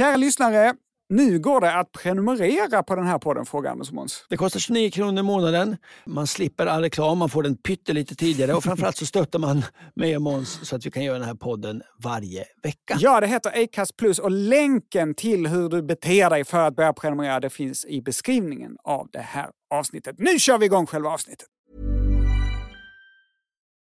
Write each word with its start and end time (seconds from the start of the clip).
Kära 0.00 0.16
lyssnare, 0.16 0.74
nu 1.08 1.38
går 1.38 1.60
det 1.60 1.78
att 1.78 1.92
prenumerera 1.92 2.82
på 2.82 2.94
den 2.94 3.06
här 3.06 3.18
podden, 3.18 3.46
frågar 3.46 3.70
Anders 3.70 3.92
Måns. 3.92 4.26
Det 4.28 4.36
kostar 4.36 4.60
29 4.60 4.90
kronor 4.90 5.20
i 5.20 5.22
månaden. 5.22 5.76
Man 6.06 6.26
slipper 6.26 6.66
all 6.66 6.82
reklam, 6.82 7.18
man 7.18 7.28
får 7.28 7.42
den 7.42 7.56
pyttelite 7.56 8.14
tidigare 8.14 8.54
och 8.54 8.64
framförallt 8.64 8.96
så 8.96 9.06
stöttar 9.06 9.38
man 9.38 9.62
mig 9.94 10.16
och 10.16 10.22
Måns 10.22 10.68
så 10.68 10.76
att 10.76 10.86
vi 10.86 10.90
kan 10.90 11.04
göra 11.04 11.18
den 11.18 11.26
här 11.28 11.34
podden 11.34 11.82
varje 12.02 12.44
vecka. 12.62 12.96
Ja, 12.98 13.20
det 13.20 13.26
heter 13.26 13.62
Acast 13.62 13.96
Plus 13.96 14.18
och 14.18 14.30
länken 14.30 15.14
till 15.14 15.46
hur 15.46 15.68
du 15.68 15.82
beter 15.82 16.30
dig 16.30 16.44
för 16.44 16.58
att 16.58 16.76
börja 16.76 16.92
prenumerera 16.92 17.40
det 17.40 17.50
finns 17.50 17.84
i 17.84 18.02
beskrivningen 18.02 18.76
av 18.84 19.08
det 19.12 19.18
här 19.18 19.50
avsnittet. 19.74 20.16
Nu 20.18 20.38
kör 20.38 20.58
vi 20.58 20.66
igång 20.66 20.86
själva 20.86 21.10
avsnittet! 21.10 21.48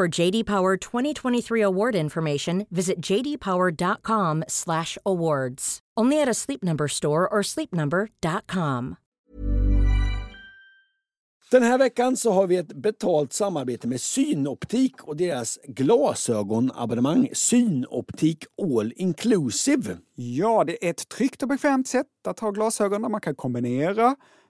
For 0.00 0.20
JD 0.20 0.46
Power 0.46 0.76
2023 0.76 1.62
award 1.62 1.94
information, 1.94 2.66
visit 2.70 3.06
jdpower.com/awards. 3.06 5.78
Only 6.00 6.22
at 6.22 6.28
a 6.28 6.34
Sleep 6.34 6.62
Number 6.62 6.88
store 6.88 7.28
or 7.28 7.42
sleepnumber.com. 7.42 8.96
Den 11.50 11.62
här 11.62 11.78
veckan 11.78 12.16
så 12.16 12.32
har 12.32 12.46
vi 12.46 12.56
ett 12.56 12.72
betalt 12.72 13.32
samarbete 13.32 13.88
med 13.88 14.00
Synoptik 14.00 15.02
och 15.02 15.16
deras 15.16 15.58
glasögonabonnemang 15.64 17.28
Synoptik 17.32 18.44
All 18.62 18.92
Inclusive. 18.96 19.98
Ja, 20.14 20.64
det 20.64 20.86
är 20.86 20.90
ett 20.90 21.08
tryggt 21.08 21.42
och 21.42 21.48
bekvämt 21.48 21.88
sätt 21.88 22.06
att 22.28 22.40
ha 22.40 22.50
glasögon 22.50 23.02
där 23.02 23.08
man 23.08 23.20
kan 23.20 23.34
kombinera 23.34 24.16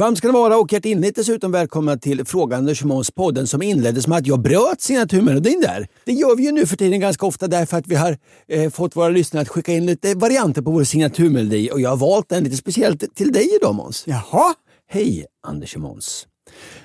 Varmt 0.00 0.18
ska 0.18 0.28
ni 0.28 0.32
vara 0.32 0.58
och 0.58 0.72
hjärtinligt 0.72 1.16
dessutom 1.16 1.52
välkomna 1.52 1.96
till 1.96 2.24
Frågan 2.24 2.58
Anders 2.58 2.84
Måns 2.84 3.10
podden 3.10 3.46
som 3.46 3.62
inleddes 3.62 4.06
med 4.06 4.18
att 4.18 4.26
jag 4.26 4.40
bröt 4.40 4.80
signaturmelodin 4.80 5.60
där. 5.60 5.88
Det 6.04 6.12
gör 6.12 6.36
vi 6.36 6.44
ju 6.44 6.52
nu 6.52 6.66
för 6.66 6.76
tiden 6.76 7.00
ganska 7.00 7.26
ofta 7.26 7.48
därför 7.48 7.76
att 7.76 7.86
vi 7.86 7.94
har 7.94 8.18
eh, 8.48 8.70
fått 8.70 8.96
våra 8.96 9.08
lyssnare 9.08 9.42
att 9.42 9.48
skicka 9.48 9.72
in 9.72 9.86
lite 9.86 10.14
varianter 10.14 10.62
på 10.62 10.70
vår 10.70 10.84
signaturmelodi 10.84 11.70
och 11.72 11.80
jag 11.80 11.90
har 11.90 11.96
valt 11.96 12.32
en 12.32 12.44
lite 12.44 12.56
speciellt 12.56 13.14
till 13.14 13.32
dig 13.32 13.56
idag 13.56 13.74
Måns. 13.74 14.04
Jaha? 14.06 14.54
Hej 14.86 15.26
Anders 15.46 15.76
och 15.76 15.82
Måns. 15.82 16.26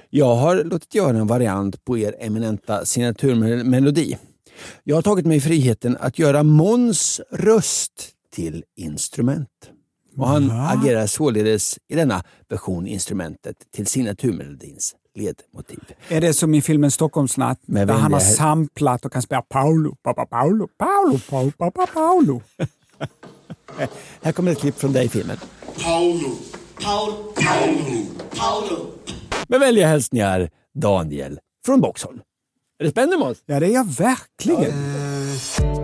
Jag 0.10 0.36
har 0.36 0.64
låtit 0.64 0.96
göra 0.96 1.18
en 1.18 1.28
variant 1.28 1.86
på 1.86 1.98
er 1.98 2.16
eminenta 2.20 2.86
signaturmelodi. 2.86 4.18
Jag 4.84 4.96
har 4.96 5.02
tagit 5.02 5.26
mig 5.26 5.40
friheten 5.40 5.98
att 6.00 6.20
göra 6.20 6.44
Måns 6.44 7.22
röst 7.32 8.10
till 8.36 8.64
instrument. 8.78 9.50
Och 10.18 10.28
han 10.28 10.52
agerar 10.52 11.08
således 11.08 11.80
i 11.90 11.96
denna 11.96 12.24
version 12.50 12.88
instrumentet 12.88 13.56
till 13.76 13.88
signaturmelodins 13.88 14.96
ledmotiv. 15.16 15.80
Är 16.08 16.22
det 16.22 16.34
som 16.34 16.54
i 16.54 16.62
filmen 16.62 16.92
Stockholmsnatt 16.92 17.60
Med 17.66 17.88
där 17.88 17.96
han 17.96 18.14
har 18.14 18.20
samplat 18.20 19.06
och 19.06 19.12
kan 19.14 19.22
spela 19.22 19.42
Paolo, 19.42 19.96
pappa 20.04 20.26
Paolo, 20.26 20.68
Paolo, 20.78 21.20
Paolo, 21.30 21.52
pappa 21.58 21.86
Paolo. 21.94 22.42
Här 24.22 24.32
kommer 24.32 24.52
ett 24.52 24.60
klipp 24.60 24.80
från 24.80 24.94
dig 24.94 25.06
i 25.06 25.10
filmen. 25.10 25.38
Paulo. 25.84 26.30
Paul, 26.84 27.14
Paulo. 27.36 28.06
Paulo. 28.38 28.86
Med 29.48 29.60
vänliga 29.60 29.88
hälsningar 29.88 30.50
Daniel 30.74 31.40
från 31.66 31.82
Boxholm. 31.82 32.20
Är 32.80 32.84
det 32.84 32.92
spännande 32.92 33.18
Måns? 33.18 33.38
Ja, 33.46 33.60
det 33.60 33.66
är 33.68 33.74
jag 33.74 33.88
verkligen. 33.88 34.62
Det 34.62 35.83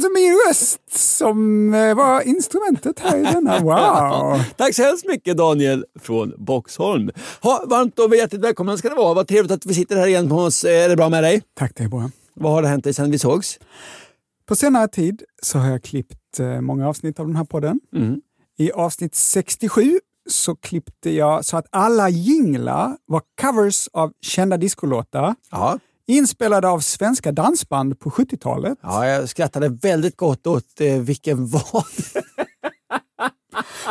alltså 0.00 0.12
min 0.14 0.38
röst 0.48 0.80
som 0.98 1.74
eh, 1.74 1.94
var 1.94 2.22
instrumentet 2.22 2.98
här 2.98 3.18
i 3.18 3.22
denna. 3.22 3.60
Wow! 3.60 4.40
Tack 4.56 4.74
så 4.74 4.82
hemskt 4.82 5.06
mycket 5.06 5.36
Daniel 5.36 5.84
från 6.00 6.34
Boxholm. 6.38 7.10
Ha, 7.42 7.64
varmt 7.66 7.98
och 7.98 8.16
hjärtligt 8.16 8.40
välkomna 8.40 8.76
ska 8.76 8.88
det 8.88 8.94
vara. 8.94 9.14
Vad 9.14 9.28
trevligt 9.28 9.52
att 9.52 9.66
vi 9.66 9.74
sitter 9.74 9.96
här 9.96 10.06
igen 10.06 10.28
Måns. 10.28 10.64
Är 10.64 10.88
det 10.88 10.96
bra 10.96 11.08
med 11.08 11.24
dig? 11.24 11.42
Tack, 11.58 11.72
det 11.76 11.84
är 11.84 11.88
bra. 11.88 12.10
Vad 12.34 12.52
har 12.52 12.62
det 12.62 12.68
hänt 12.68 12.84
dig 12.84 12.94
sedan 12.94 13.10
vi 13.10 13.18
sågs? 13.18 13.58
På 14.46 14.56
senare 14.56 14.88
tid 14.88 15.22
så 15.42 15.58
har 15.58 15.70
jag 15.70 15.82
klippt 15.82 16.40
eh, 16.40 16.60
många 16.60 16.88
avsnitt 16.88 17.20
av 17.20 17.26
den 17.26 17.36
här 17.36 17.44
podden. 17.44 17.80
Mm. 17.96 18.20
I 18.58 18.72
avsnitt 18.72 19.14
67 19.14 20.00
så 20.30 20.56
klippte 20.56 21.10
jag 21.10 21.44
så 21.44 21.56
att 21.56 21.66
alla 21.70 22.08
jinglar 22.08 22.96
var 23.06 23.22
covers 23.40 23.88
av 23.92 24.12
kända 24.22 24.56
discolåtar 24.56 25.34
Ja. 25.50 25.78
Inspelade 26.10 26.68
av 26.68 26.80
svenska 26.80 27.32
dansband 27.32 27.98
på 28.00 28.10
70-talet. 28.10 28.78
ja, 28.82 29.06
jag 29.06 29.28
skrattade 29.28 29.68
väldigt 29.68 30.16
gott 30.16 30.46
åt 30.46 30.80
eh, 30.80 30.94
Vilken 31.00 31.46
var 31.46 31.86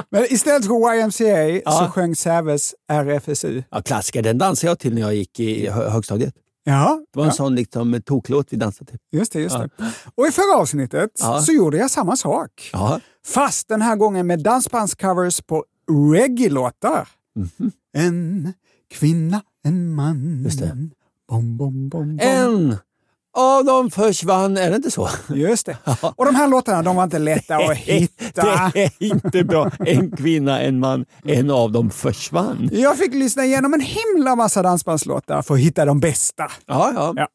Men 0.09 0.25
istället 0.33 0.65
för 0.65 0.95
YMCA 0.95 1.47
Ja. 1.65 1.71
så 1.71 1.91
sjöng 1.91 2.15
Säves 2.15 2.73
RFSU. 2.91 3.63
ja, 3.71 3.81
Klassiker, 3.81 4.21
den 4.21 4.37
dansade 4.37 4.71
jag 4.71 4.79
till 4.79 4.93
när 4.93 5.01
jag 5.01 5.15
gick 5.15 5.39
i 5.39 5.67
hö- 5.69 5.89
högstadiet. 5.89 6.33
Ja, 6.63 7.01
Det 7.13 7.19
var 7.19 7.23
en 7.25 7.29
ja 7.29 7.33
sån 7.35 7.55
liksom, 7.55 8.01
toklåt 8.05 8.47
vi 8.49 8.57
dansade 8.57 8.91
till. 8.91 8.99
just 9.11 9.31
det. 9.33 9.39
Just 9.41 9.57
det. 9.57 9.69
Och 10.15 10.27
i 10.27 10.31
förra 10.31 10.57
avsnittet 10.61 11.09
Ja. 11.19 11.41
så 11.41 11.51
gjorde 11.51 11.77
jag 11.77 11.91
samma 11.91 12.15
sak. 12.15 12.69
Ja. 12.73 12.99
Fast 13.25 13.67
den 13.67 13.81
här 13.81 13.95
gången 13.95 14.27
med 14.27 14.39
dansbandscovers 14.43 15.41
på 15.41 15.65
reggae-låtar. 16.13 17.07
En 17.93 18.53
kvinna, 18.91 19.41
en 19.63 19.93
man. 19.93 20.41
Just 20.43 20.59
det. 20.59 20.77
Bom, 21.29 21.57
bom, 21.57 21.89
bom, 21.89 22.17
bom. 22.17 22.19
En 22.19 22.77
av 23.37 23.65
dem 23.65 23.91
försvann, 23.91 24.57
är 24.57 24.69
det 24.69 24.75
inte 24.75 24.91
så? 24.91 25.09
Just 25.29 25.65
det. 25.65 25.77
Och 26.15 26.25
de 26.25 26.35
här 26.35 26.47
låtarna 26.47 26.81
de 26.83 26.95
var 26.95 27.03
inte 27.03 27.19
lätta 27.19 27.55
att 27.57 27.77
hitta. 27.77 28.71
Det 28.73 28.83
är 28.83 28.91
inte 29.03 29.43
bra. 29.43 29.71
En 29.79 30.11
kvinna, 30.11 30.61
en 30.61 30.79
man, 30.79 31.05
en 31.23 31.51
av 31.51 31.71
dem 31.71 31.89
försvann. 31.89 32.69
Jag 32.71 32.97
fick 32.97 33.13
lyssna 33.13 33.45
igenom 33.45 33.73
en 33.73 33.81
himla 33.81 34.35
massa 34.35 34.61
dansbandslåtar 34.61 35.41
för 35.41 35.53
att 35.53 35.59
hitta 35.59 35.85
de 35.85 35.99
bästa. 35.99 36.51
Ja, 36.65 36.91
ja. 36.95 37.13
Ja. 37.15 37.27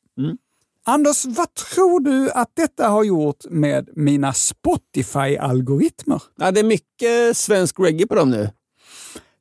Anders, 0.86 1.24
vad 1.24 1.54
tror 1.54 2.00
du 2.00 2.30
att 2.30 2.50
detta 2.56 2.88
har 2.88 3.04
gjort 3.04 3.44
med 3.50 3.88
mina 3.96 4.32
Spotify-algoritmer? 4.32 6.22
ja 6.36 6.50
det 6.50 6.60
är 6.60 6.64
mycket 6.64 7.36
svensk 7.36 7.80
reggae 7.80 8.06
på 8.06 8.14
dem 8.14 8.30
nu. 8.30 8.50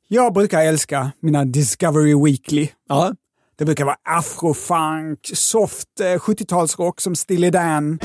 Jag 0.08 0.32
brukar 0.32 0.60
älska 0.64 1.12
mina 1.20 1.44
Discovery 1.44 2.14
Weekly. 2.24 2.68
Ja. 2.88 3.14
Det 3.56 3.64
brukar 3.64 3.84
vara 3.84 3.96
afrofunk, 4.04 5.18
soft 5.34 6.00
eh, 6.00 6.04
70-talsrock 6.04 7.00
som 7.00 7.16
Steely 7.16 7.50
Dan. 7.50 7.98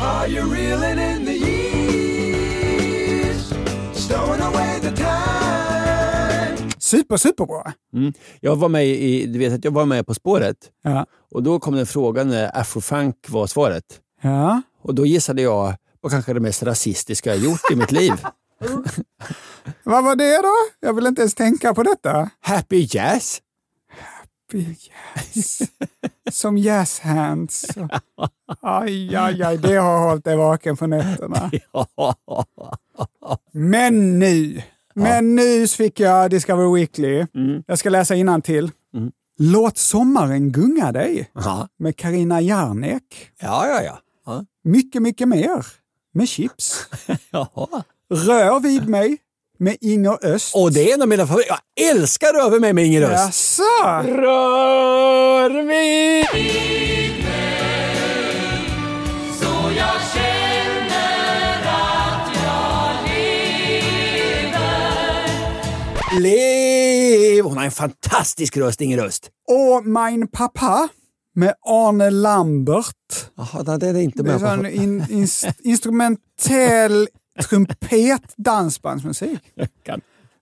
Are 0.00 0.28
you 0.28 0.54
reeling 0.54 0.98
in 0.98 1.26
the 1.26 1.32
years? 1.32 2.72
Stowing 3.94 4.40
away 4.40 4.80
the 4.80 4.90
time? 4.96 6.70
Super, 6.78 7.16
superbra. 7.16 7.72
Mm. 7.94 8.12
Jag 8.40 8.56
var 8.56 8.68
med 8.68 8.86
i, 8.86 9.26
du 9.26 9.38
vet 9.38 9.52
att 9.52 9.64
jag 9.64 9.70
var 9.72 9.86
med 9.86 10.06
På 10.06 10.14
spåret 10.14 10.56
Ja. 10.82 11.06
och 11.34 11.42
då 11.42 11.60
kom 11.60 11.74
det 11.74 11.80
en 11.80 11.86
fråga 11.86 12.24
när 12.24 12.58
afrofunk 12.60 13.16
var 13.28 13.46
svaret. 13.46 13.84
Ja. 14.22 14.62
Och 14.82 14.94
då 14.94 15.06
gissade 15.06 15.42
jag 15.42 15.74
vad 16.00 16.12
kanske 16.12 16.32
det 16.32 16.40
mest 16.40 16.62
rasistiska 16.62 17.30
jag 17.34 17.38
gjort 17.44 17.70
i 17.72 17.76
mitt 17.76 17.92
liv. 17.92 18.12
Vad 19.84 20.04
var 20.04 20.16
det 20.16 20.36
då? 20.42 20.52
Jag 20.88 20.94
vill 20.94 21.06
inte 21.06 21.22
ens 21.22 21.34
tänka 21.34 21.74
på 21.74 21.82
detta. 21.82 22.30
Happy 22.40 22.86
Jazz. 22.90 23.38
Yes. 24.54 25.62
Som 26.30 26.58
jazz 26.58 26.98
hands. 27.00 27.66
Aj, 28.60 29.16
aj, 29.16 29.42
aj, 29.42 29.58
det 29.58 29.76
har 29.76 29.98
hållit 29.98 30.24
dig 30.24 30.36
vaken 30.36 30.76
på 30.76 30.86
nätterna. 30.86 31.50
Men 33.52 34.18
nu, 34.18 34.62
men 34.94 35.34
nu 35.34 35.68
fick 35.68 36.00
jag 36.00 36.30
Discover 36.30 36.74
Weekly. 36.74 37.26
Jag 37.66 37.78
ska 37.78 37.90
läsa 37.90 38.40
till. 38.42 38.70
Låt 39.38 39.78
sommaren 39.78 40.52
gunga 40.52 40.92
dig 40.92 41.30
med 41.78 41.96
Karina 41.96 42.40
Jarnek. 42.40 43.30
ja, 43.40 43.66
ja. 43.68 43.82
ja. 43.82 43.98
ja. 44.26 44.44
Mycket, 44.64 45.02
mycket 45.02 45.28
mer 45.28 45.66
med 46.14 46.28
chips. 46.28 46.86
Rör 48.10 48.60
vid 48.60 48.88
mig 48.88 49.18
med 49.62 49.76
Inger 49.80 50.26
Öst. 50.26 50.54
Och 50.54 50.72
det 50.72 50.90
är 50.90 50.94
en 50.94 51.02
av 51.02 51.08
mina 51.08 51.26
favoriter. 51.26 51.56
Jag 51.76 51.90
älskar 51.90 52.32
Röver 52.32 52.60
mig 52.60 52.72
med 52.72 52.86
Inger 52.86 53.02
Öst. 53.02 53.24
Jaså? 53.24 53.62
Rör 54.08 55.62
vid 55.62 56.26
Lev! 66.20 67.44
Hon 67.44 67.56
har 67.56 67.64
en 67.64 67.70
fantastisk 67.70 68.56
röst, 68.56 68.80
Inger 68.80 69.04
Öst. 69.04 69.30
Och 69.48 69.86
Mein 69.86 70.28
Papa 70.28 70.88
med 71.34 71.54
Arne 71.66 72.10
Lambert. 72.10 72.86
Jaha, 73.36 73.76
det 73.76 73.86
är 73.88 73.92
det 73.92 74.02
inte 74.02 74.22
Det 74.22 74.32
är 74.32 74.38
med 74.38 74.60
på. 74.60 74.66
in, 74.66 75.06
in, 75.10 75.28
instrumentell 75.62 77.08
trumpet 77.48 78.34
dansbandsmusik. 78.36 79.40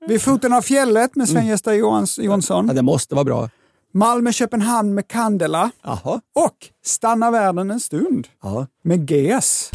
Vid 0.08 0.22
foten 0.22 0.52
av 0.52 0.62
fjället 0.62 1.16
med 1.16 1.28
Sven-Gösta 1.28 1.74
Ja, 1.74 2.04
Jonsson. 2.18 2.66
det 2.66 2.82
måste 2.82 3.14
vara 3.14 3.24
bra. 3.24 3.48
Malmö-Köpenhamn 3.94 4.94
med 4.94 5.08
Candela. 5.08 5.70
Jaha. 5.82 6.20
Och 6.34 6.56
Stanna 6.84 7.30
världen 7.30 7.70
en 7.70 7.80
stund 7.80 8.28
Ja. 8.42 8.66
med 8.82 9.10
GES. 9.10 9.70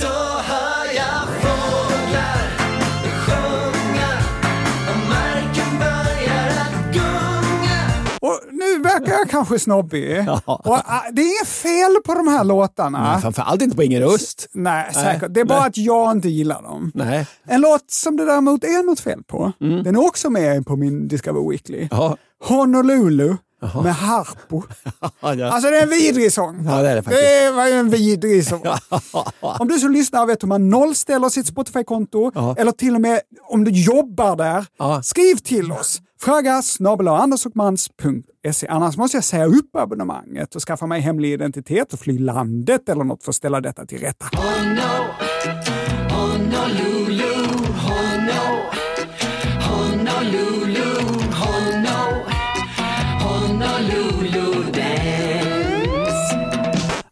Och 8.36 8.54
nu 8.54 8.80
verkar 8.80 9.12
jag 9.14 9.30
kanske 9.30 9.60
snobbig. 9.60 10.20
Och, 10.46 10.68
ah, 10.78 11.02
det 11.12 11.22
är 11.22 11.26
inget 11.26 11.48
fel 11.48 11.96
på 12.06 12.14
de 12.14 12.28
här 12.28 12.44
låtarna. 12.44 13.20
Framförallt 13.22 13.62
inte 13.62 13.76
på 13.76 13.84
Inger 13.84 14.02
Öst. 14.02 14.48
Nej, 14.54 14.94
säkert. 14.94 15.34
Det 15.34 15.40
är 15.40 15.46
bara 15.46 15.64
att 15.64 15.78
jag 15.78 16.12
inte 16.12 16.30
gillar 16.30 16.62
dem. 16.62 16.92
Nej. 16.96 17.28
En 17.48 17.62
låt 17.62 17.92
som 17.92 18.18
det 18.18 18.26
däremot 18.26 18.64
är 18.64 18.84
något 18.86 19.00
fel 19.00 19.24
på, 19.24 19.52
den 19.60 19.96
är 19.96 20.08
också 20.08 20.30
med 20.30 20.66
på 20.66 20.76
min 20.76 21.08
Discover 21.08 21.50
Weekly. 21.50 21.88
Ja. 21.92 22.18
Honolulu 22.44 23.36
med 23.84 23.96
Harpo. 23.96 24.64
Ja, 25.22 25.34
ja. 25.34 25.48
Alltså 25.54 25.70
det 25.70 25.78
är 25.78 25.84
en 25.84 25.90
vidrig 25.90 26.32
sång. 26.34 26.66
Ja, 26.66 26.82
det 26.82 26.90
är 26.90 26.96
det. 26.96 27.02
Det 27.02 27.52
var 27.52 27.68
ju 27.68 27.74
en 27.74 27.90
vidrig 27.90 28.48
sång. 28.48 28.64
Om 29.40 29.68
du 29.68 29.80
som 29.80 29.92
lyssnar 29.92 30.26
vet 30.26 30.44
hur 30.44 30.48
man 30.48 30.70
nollställer 30.70 31.30
sitt 31.30 31.48
Spotify-konto 31.48 32.32
Ja. 32.36 32.56
eller 32.58 32.72
till 32.72 32.96
och 32.96 33.02
med 33.02 33.20
om 33.50 33.64
du 33.64 33.72
jobbar 33.72 34.36
där, 34.36 34.66
Ja. 34.80 35.02
skriv 35.04 35.36
till 35.36 35.72
oss. 35.72 36.02
Fråga 36.25 36.62
snabel. 36.62 37.07
Annars 37.07 38.98
måste 38.98 39.18
jag 39.18 39.24
säga 39.24 39.45
upp 39.45 39.75
abonnemanget 39.75 40.56
och 40.56 40.62
skaffa 40.62 40.88
mig 40.88 41.01
hemlig 41.01 41.33
identitet 41.33 41.94
och 41.94 42.00
fly 42.00 42.19
landet 42.19 42.89
eller 42.89 43.04
något 43.04 43.24
för 43.24 43.31
att 43.31 43.36
ställa 43.36 43.62
detta 43.62 43.86
till 43.86 44.00
rätta. 44.00 44.25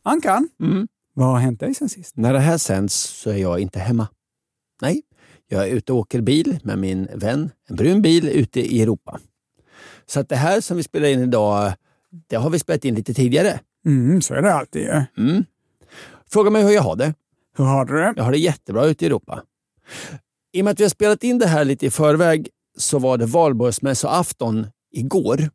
Ankan, 0.04 0.50
vad 1.13 1.27
har 1.27 1.39
hänt 1.39 1.60
dig 1.60 1.75
sen 1.75 1.89
sist? 1.89 2.18
När 2.18 2.33
det 2.33 2.39
här 2.39 2.57
sänds 2.57 2.94
så 2.95 3.30
är 3.30 3.38
jag 3.38 3.60
inte 3.60 3.80
hemma. 3.80 4.07
Nej, 4.81 5.01
jag 5.54 5.68
är 5.68 5.72
ute 5.72 5.94
och 5.94 6.00
åker 6.00 6.22
bil 6.22 6.60
med 6.64 6.80
min 6.80 7.08
vän. 7.14 7.50
En 7.70 7.76
brun 7.76 8.02
bil 8.02 8.30
ute 8.30 8.60
i 8.60 8.82
Europa. 8.82 9.20
Så 10.06 10.20
att 10.20 10.30
det 10.30 10.36
här 10.36 10.62
som 10.62 10.78
vi 10.78 10.84
spelar 10.84 11.08
in 11.08 11.20
idag, 11.20 11.74
det 12.30 12.36
har 12.36 12.50
vi 12.50 12.60
spelat 12.60 12.86
in 12.86 12.96
lite 12.96 13.14
tidigare. 13.14 13.60
Mm, 13.86 14.22
så 14.22 14.34
är 14.34 14.42
det 14.42 14.54
alltid. 14.54 14.90
Mm. 15.18 15.46
Fråga 16.30 16.50
mig 16.50 16.64
hur 16.64 16.72
jag 16.72 16.82
har 16.82 16.96
det. 16.96 17.14
Hur 17.58 17.66
har 17.66 17.86
du 17.86 17.94
det? 17.94 18.14
Jag 18.16 18.24
har 18.24 18.32
det 18.32 18.38
jättebra 18.38 18.86
ute 18.86 19.06
i 19.06 19.08
Europa. 19.08 19.44
I 20.54 20.62
och 20.62 20.66
med 20.66 20.72
att 20.72 20.80
vi 20.80 20.84
har 20.84 20.90
spelat 20.90 21.24
in 21.24 21.40
det 21.40 21.48
här 21.48 21.66
lite 21.66 21.86
i 21.86 21.90
förväg 21.90 22.50
så 22.78 23.00
var 23.00 23.18
det 23.18 23.26
valborgsmässoafton 23.26 24.68
igår. 24.92 25.50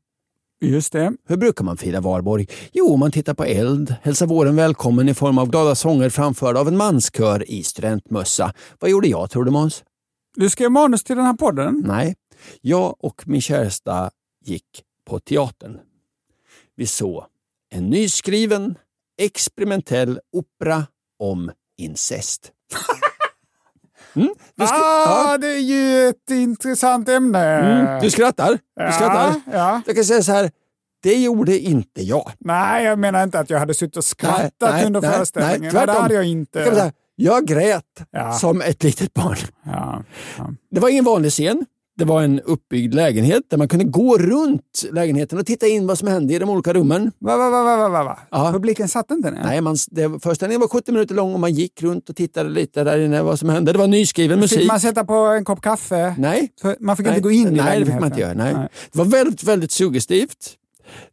Just 0.61 0.93
det. 0.93 1.13
Hur 1.29 1.37
brukar 1.37 1.65
man 1.65 1.77
fira 1.77 2.01
valborg? 2.01 2.47
Jo, 2.73 2.97
man 2.97 3.11
tittar 3.11 3.35
på 3.35 3.45
eld, 3.45 3.95
hälsar 4.03 4.27
våren 4.27 4.57
välkommen 4.57 5.09
i 5.09 5.15
form 5.15 5.39
av 5.39 5.51
glada 5.51 5.75
sånger 5.75 6.11
framförda 6.11 6.61
av 6.61 6.69
en 6.69 6.77
manskör 6.77 7.51
i 7.51 7.63
studentmössa. 7.63 8.53
Vad 8.79 8.91
gjorde 8.91 9.09
jag 9.09 9.31
tror 9.31 9.45
du 9.45 9.51
Måns? 9.51 9.85
Du 10.39 10.51
skrev 10.51 10.71
manus 10.71 11.05
till 11.05 11.17
den 11.17 11.25
här 11.25 11.33
podden. 11.35 11.83
Nej, 11.87 12.17
jag 12.61 12.95
och 13.05 13.23
min 13.27 13.41
käresta 13.41 14.11
gick 14.45 14.83
på 15.07 15.21
teatern. 15.21 15.79
Vi 16.77 16.87
såg 16.87 17.25
en 17.71 17.91
nyskriven 17.91 18.75
experimentell 19.21 20.21
opera 20.33 20.87
om 21.19 21.51
incest. 21.79 22.53
Mm, 24.15 24.29
du, 24.55 24.65
skra- 24.65 24.69
Ah, 24.73 25.31
ja, 25.33 25.39
det 25.39 25.47
är 25.49 25.59
ju 25.59 26.09
ett 26.09 26.31
intressant 26.31 27.09
ämne. 27.09 27.39
mm, 27.59 28.03
du 28.03 28.11
skrattar. 28.11 28.51
Du 28.53 28.59
ja, 28.83 28.93
skrattar. 28.93 29.41
ja. 29.53 29.83
Jag 29.87 29.95
kan 29.95 30.05
säga 30.05 30.23
så 30.23 30.33
här, 30.33 30.51
det 31.03 31.15
gjorde 31.23 31.59
inte 31.59 32.03
jag. 32.03 32.33
Nej, 32.39 32.85
jag 32.85 32.99
menar 32.99 33.23
inte 33.23 33.39
att 33.41 33.51
jag 33.51 33.59
hade 33.59 33.75
suttit 33.75 33.97
och 33.97 34.05
skrattat 34.05 34.53
Nej, 34.61 34.73
nej, 34.73 34.87
under 34.87 35.01
nej, 35.01 35.11
föreställningen. 35.11 35.61
nej, 35.61 35.71
Nej, 35.73 35.81
det 35.81 35.87
tvärtom. 35.87 36.03
hade 36.03 36.15
jag 36.15 36.25
Jag, 36.25 36.31
inte. 36.31 36.65
säga, 36.65 36.93
jag 37.21 37.47
grät 37.47 37.85
Ja. 38.11 38.33
som 38.33 38.61
ett 38.63 38.83
litet 38.83 39.15
barn. 39.15 39.37
Ja, 39.65 40.05
ja. 40.39 40.51
Det 40.71 40.81
var 40.81 40.89
ingen 40.89 41.05
vanlig 41.05 41.31
scen. 41.33 41.65
Det 41.97 42.05
var 42.05 42.23
en 42.23 42.41
uppbyggd 42.41 42.95
lägenhet 42.95 43.43
där 43.51 43.59
man 43.59 43.69
kunde 43.69 43.85
gå 43.85 44.19
runt 44.19 44.85
lägenheten 44.93 45.39
och 45.39 45.47
titta 45.47 45.67
in 45.67 45.87
vad 45.87 45.99
som 45.99 46.09
hände 46.09 46.35
i 46.35 46.39
de 46.39 46.51
olika 46.51 46.73
rummen. 46.73 47.13
Va, 47.19 47.37
va, 47.37 47.51
va, 47.51 47.63
va, 47.65 47.89
va, 47.89 48.05
va? 48.05 48.19
Ja. 48.31 48.53
Publiken 48.53 48.89
satt 48.89 49.11
inte 49.11 49.31
ner? 49.31 49.43
Nej, 49.45 49.61
man, 49.61 49.77
det, 49.91 50.23
föreställningen 50.23 50.61
var 50.61 50.69
70 50.69 50.93
minuter 50.93 51.15
lång 51.15 51.35
och 51.35 51.41
man 51.41 51.53
gick 51.55 51.83
runt 51.83 52.09
och 52.09 52.17
tittade 52.17 52.49
lite 52.51 52.85
där 52.85 52.99
inne 52.99 53.23
vad 53.23 53.39
som 53.39 53.49
hände. 53.49 53.73
Det 53.73 53.79
var 53.79 53.87
nyskriven 53.87 54.41
musik. 54.41 54.59
Fick 54.59 54.69
man 54.69 54.81
sätta 54.81 55.05
på 55.05 55.15
en 55.15 55.45
kopp 55.45 55.61
kaffe? 55.61 56.15
Nej. 56.19 56.49
Så 56.61 56.75
Man 56.81 56.97
fick 56.97 57.07
nej, 57.07 57.15
inte 57.17 57.23
gå 57.23 57.31
in 57.31 57.41
i 57.41 57.43
Nej, 57.45 57.53
det 57.57 57.63
lägenheten? 57.63 57.87
fick 57.87 58.01
man 58.01 58.07
inte 58.09 58.21
göra. 58.21 58.35
Nej. 58.35 58.69
Det 58.93 58.99
var 58.99 59.05
väldigt, 59.05 59.45
väldigt 59.45 59.73
suggestivt. 59.73 60.55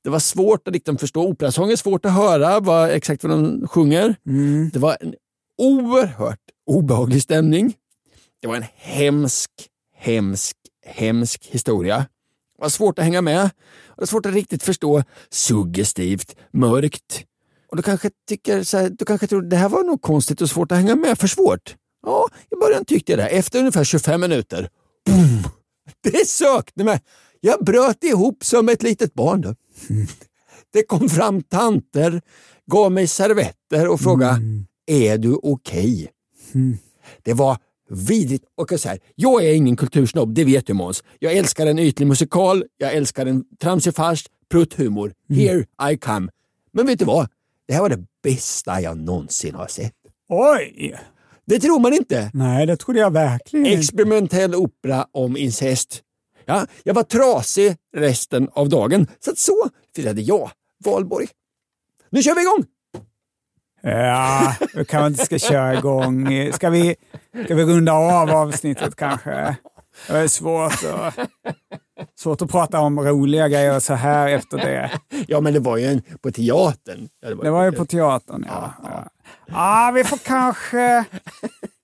Det 0.04 0.10
var 0.10 0.20
svårt 0.20 0.68
att 0.68 0.74
liksom 0.74 0.98
förstå. 0.98 1.28
Operasång 1.28 1.72
är 1.72 1.76
svårt 1.76 2.06
att 2.06 2.12
höra 2.14 2.60
vad, 2.60 2.90
exakt 2.90 3.24
vad 3.24 3.32
de 3.34 3.68
sjunger. 3.68 4.16
Mm. 4.28 4.70
Det 4.74 4.80
var 4.80 4.98
en 5.02 5.14
oerhört 5.58 6.40
obehaglig 6.68 7.22
stämning. 7.24 7.74
Det 8.42 8.48
var 8.48 8.56
en 8.56 8.66
hemsk, 8.76 9.52
hemsk, 9.98 10.58
hemsk 10.86 11.46
historia. 11.46 11.98
Det 12.58 12.62
var 12.62 12.70
svårt 12.70 13.00
att 13.00 13.06
hänga 13.06 13.22
med. 13.22 13.42
Det 13.44 13.52
var 13.98 14.06
svårt 14.06 14.26
att 14.26 14.34
riktigt 14.34 14.64
förstå. 14.64 15.04
Suggestivt, 15.30 16.36
mörkt. 16.54 17.26
Och 17.68 17.78
du 17.78 17.84
kanske 17.84 18.10
tycker 18.28 18.64
så 18.64 18.78
här, 18.78 18.90
du 18.90 19.06
kanske 19.06 19.28
tror 19.28 19.42
det 19.42 19.56
här 19.56 19.70
var 19.70 19.84
nog 19.84 20.02
konstigt 20.02 20.42
och 20.42 20.50
svårt 20.50 20.72
att 20.72 20.78
hänga 20.78 20.96
med. 20.96 21.20
För 21.20 21.28
svårt? 21.28 21.76
Ja, 22.06 22.28
i 22.52 22.56
början 22.56 22.86
tyckte 22.86 23.12
jag 23.12 23.20
det. 23.20 23.28
Efter 23.28 23.60
ungefär 23.60 23.84
25 23.84 24.22
minuter, 24.22 24.70
boom, 25.06 25.44
det 26.04 26.28
sökte 26.28 26.84
mig. 26.84 27.02
Jag 27.40 27.66
bröt 27.66 28.04
ihop 28.04 28.46
som 28.46 28.70
ett 28.70 28.84
litet 28.84 29.14
barn. 29.14 29.42
Då. 29.42 29.56
Det 30.74 30.84
kom 30.84 31.10
fram 31.10 31.42
tanter, 31.44 32.22
gav 32.72 32.92
mig 32.92 33.08
servetter 33.08 33.88
och 33.88 34.00
frågade, 34.00 34.34
Mm. 34.34 34.66
Är 34.86 35.18
du 35.18 35.40
okej? 35.44 36.12
Det 37.24 37.34
var 37.34 37.58
vidrigt. 37.90 38.46
Och 38.56 38.80
så 38.80 38.90
här, 38.90 39.00
jag 39.16 39.44
är 39.44 39.54
ingen 39.54 39.76
kultursnobb, 39.76 40.34
det 40.34 40.44
vet 40.44 40.68
du 40.68 40.74
Måns. 40.74 41.04
Jag 41.20 41.34
älskar 41.34 41.68
en 41.68 41.80
ytlig 41.80 42.08
musikal, 42.08 42.66
jag 42.78 42.94
älskar 42.94 43.26
en 43.26 43.44
tramsig 43.62 43.96
fars, 43.96 44.26
prutthumor. 44.50 45.14
Mm. 45.30 45.42
Here 45.42 45.92
I 45.94 45.98
come. 45.98 46.32
Men 46.72 46.86
vet 46.86 47.00
du 47.00 47.06
vad? 47.06 47.28
Det 47.68 47.74
här 47.74 47.82
var 47.82 47.90
det 47.90 48.06
bästa 48.24 48.82
jag 48.82 48.98
någonsin 48.98 49.56
har 49.56 49.68
sett. 49.68 49.94
Oj! 50.30 51.00
Det 51.46 51.60
tror 51.60 51.80
man 51.80 51.94
inte. 51.94 52.32
Nej, 52.34 52.66
det 52.66 52.78
trodde 52.78 53.00
jag 53.00 53.12
verkligen. 53.12 53.80
Experimentell 53.80 54.56
opera 54.56 55.08
om 55.12 55.38
incest. 55.38 56.02
Ja, 56.46 56.68
jag 56.84 56.94
var 56.94 57.04
trasig 57.04 57.76
resten 57.98 58.50
av 58.52 58.70
dagen, 58.70 59.08
så 59.20 59.32
att 59.32 59.38
så 59.38 59.70
firade 59.96 60.22
jag 60.22 60.52
valborg. 60.86 61.28
Nu 62.10 62.24
kör 62.24 62.36
vi 62.36 62.42
igång! 62.42 62.66
Ja, 63.92 64.56
då 64.74 64.86
kanske 64.86 65.08
inte 65.08 65.26
ska 65.26 65.40
köra 65.40 65.74
igång. 65.78 66.52
Ska 66.54 66.70
vi, 66.70 66.96
ska 67.46 67.56
vi 67.56 67.64
runda 67.64 67.94
av 67.94 68.30
avsnittet 68.30 68.96
kanske? 68.96 69.56
Det 70.08 70.18
är 70.18 70.28
svårt 70.28 70.74
att, 70.94 71.14
svårt 72.20 72.42
att 72.42 72.52
prata 72.52 72.80
om 72.80 73.00
roliga 73.00 73.48
grejer 73.48 73.80
så 73.80 73.94
här 73.94 74.30
efter 74.30 74.58
det. 74.58 74.92
Ja, 75.28 75.42
men 75.42 75.54
det 75.54 75.60
var 75.60 75.78
ju 75.78 75.86
en, 75.86 76.02
på 76.24 76.32
teatern. 76.32 77.08
Ja, 77.22 77.30
Det 77.36 77.50
var 77.50 77.64
ju 77.66 77.72
på 77.72 77.86
teatern, 77.86 78.46
ja. 78.48 78.74
Ja, 78.84 79.04
ja 79.48 79.92
vi 79.96 80.04
får 80.04 80.18
kanske, 80.18 81.04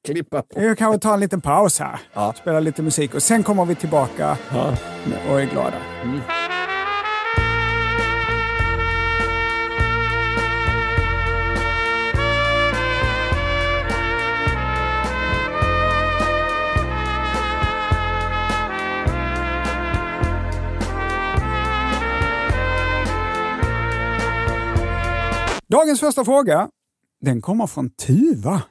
Klippa 0.05 0.41
på. 0.41 0.60
vi 0.60 0.75
kanske 0.75 1.00
ta 1.00 1.13
en 1.13 1.20
liten 1.20 1.41
paus 1.41 1.79
här. 1.79 2.00
Ja. 2.13 2.34
Spela 2.38 2.60
lite 2.60 2.81
musik 2.81 3.13
och 3.15 3.24
sen 3.24 3.43
kommer 3.43 3.65
vi 3.65 3.75
tillbaka 3.75 4.38
Ja. 4.53 4.74
och 5.29 5.41
är 5.41 5.46
glada. 5.46 5.77
Dagens 25.72 26.00
första 26.00 26.25
fråga, 26.25 26.70
den 27.22 27.42
kommer 27.42 27.68
från 27.68 27.90
Tuva. 27.90 28.63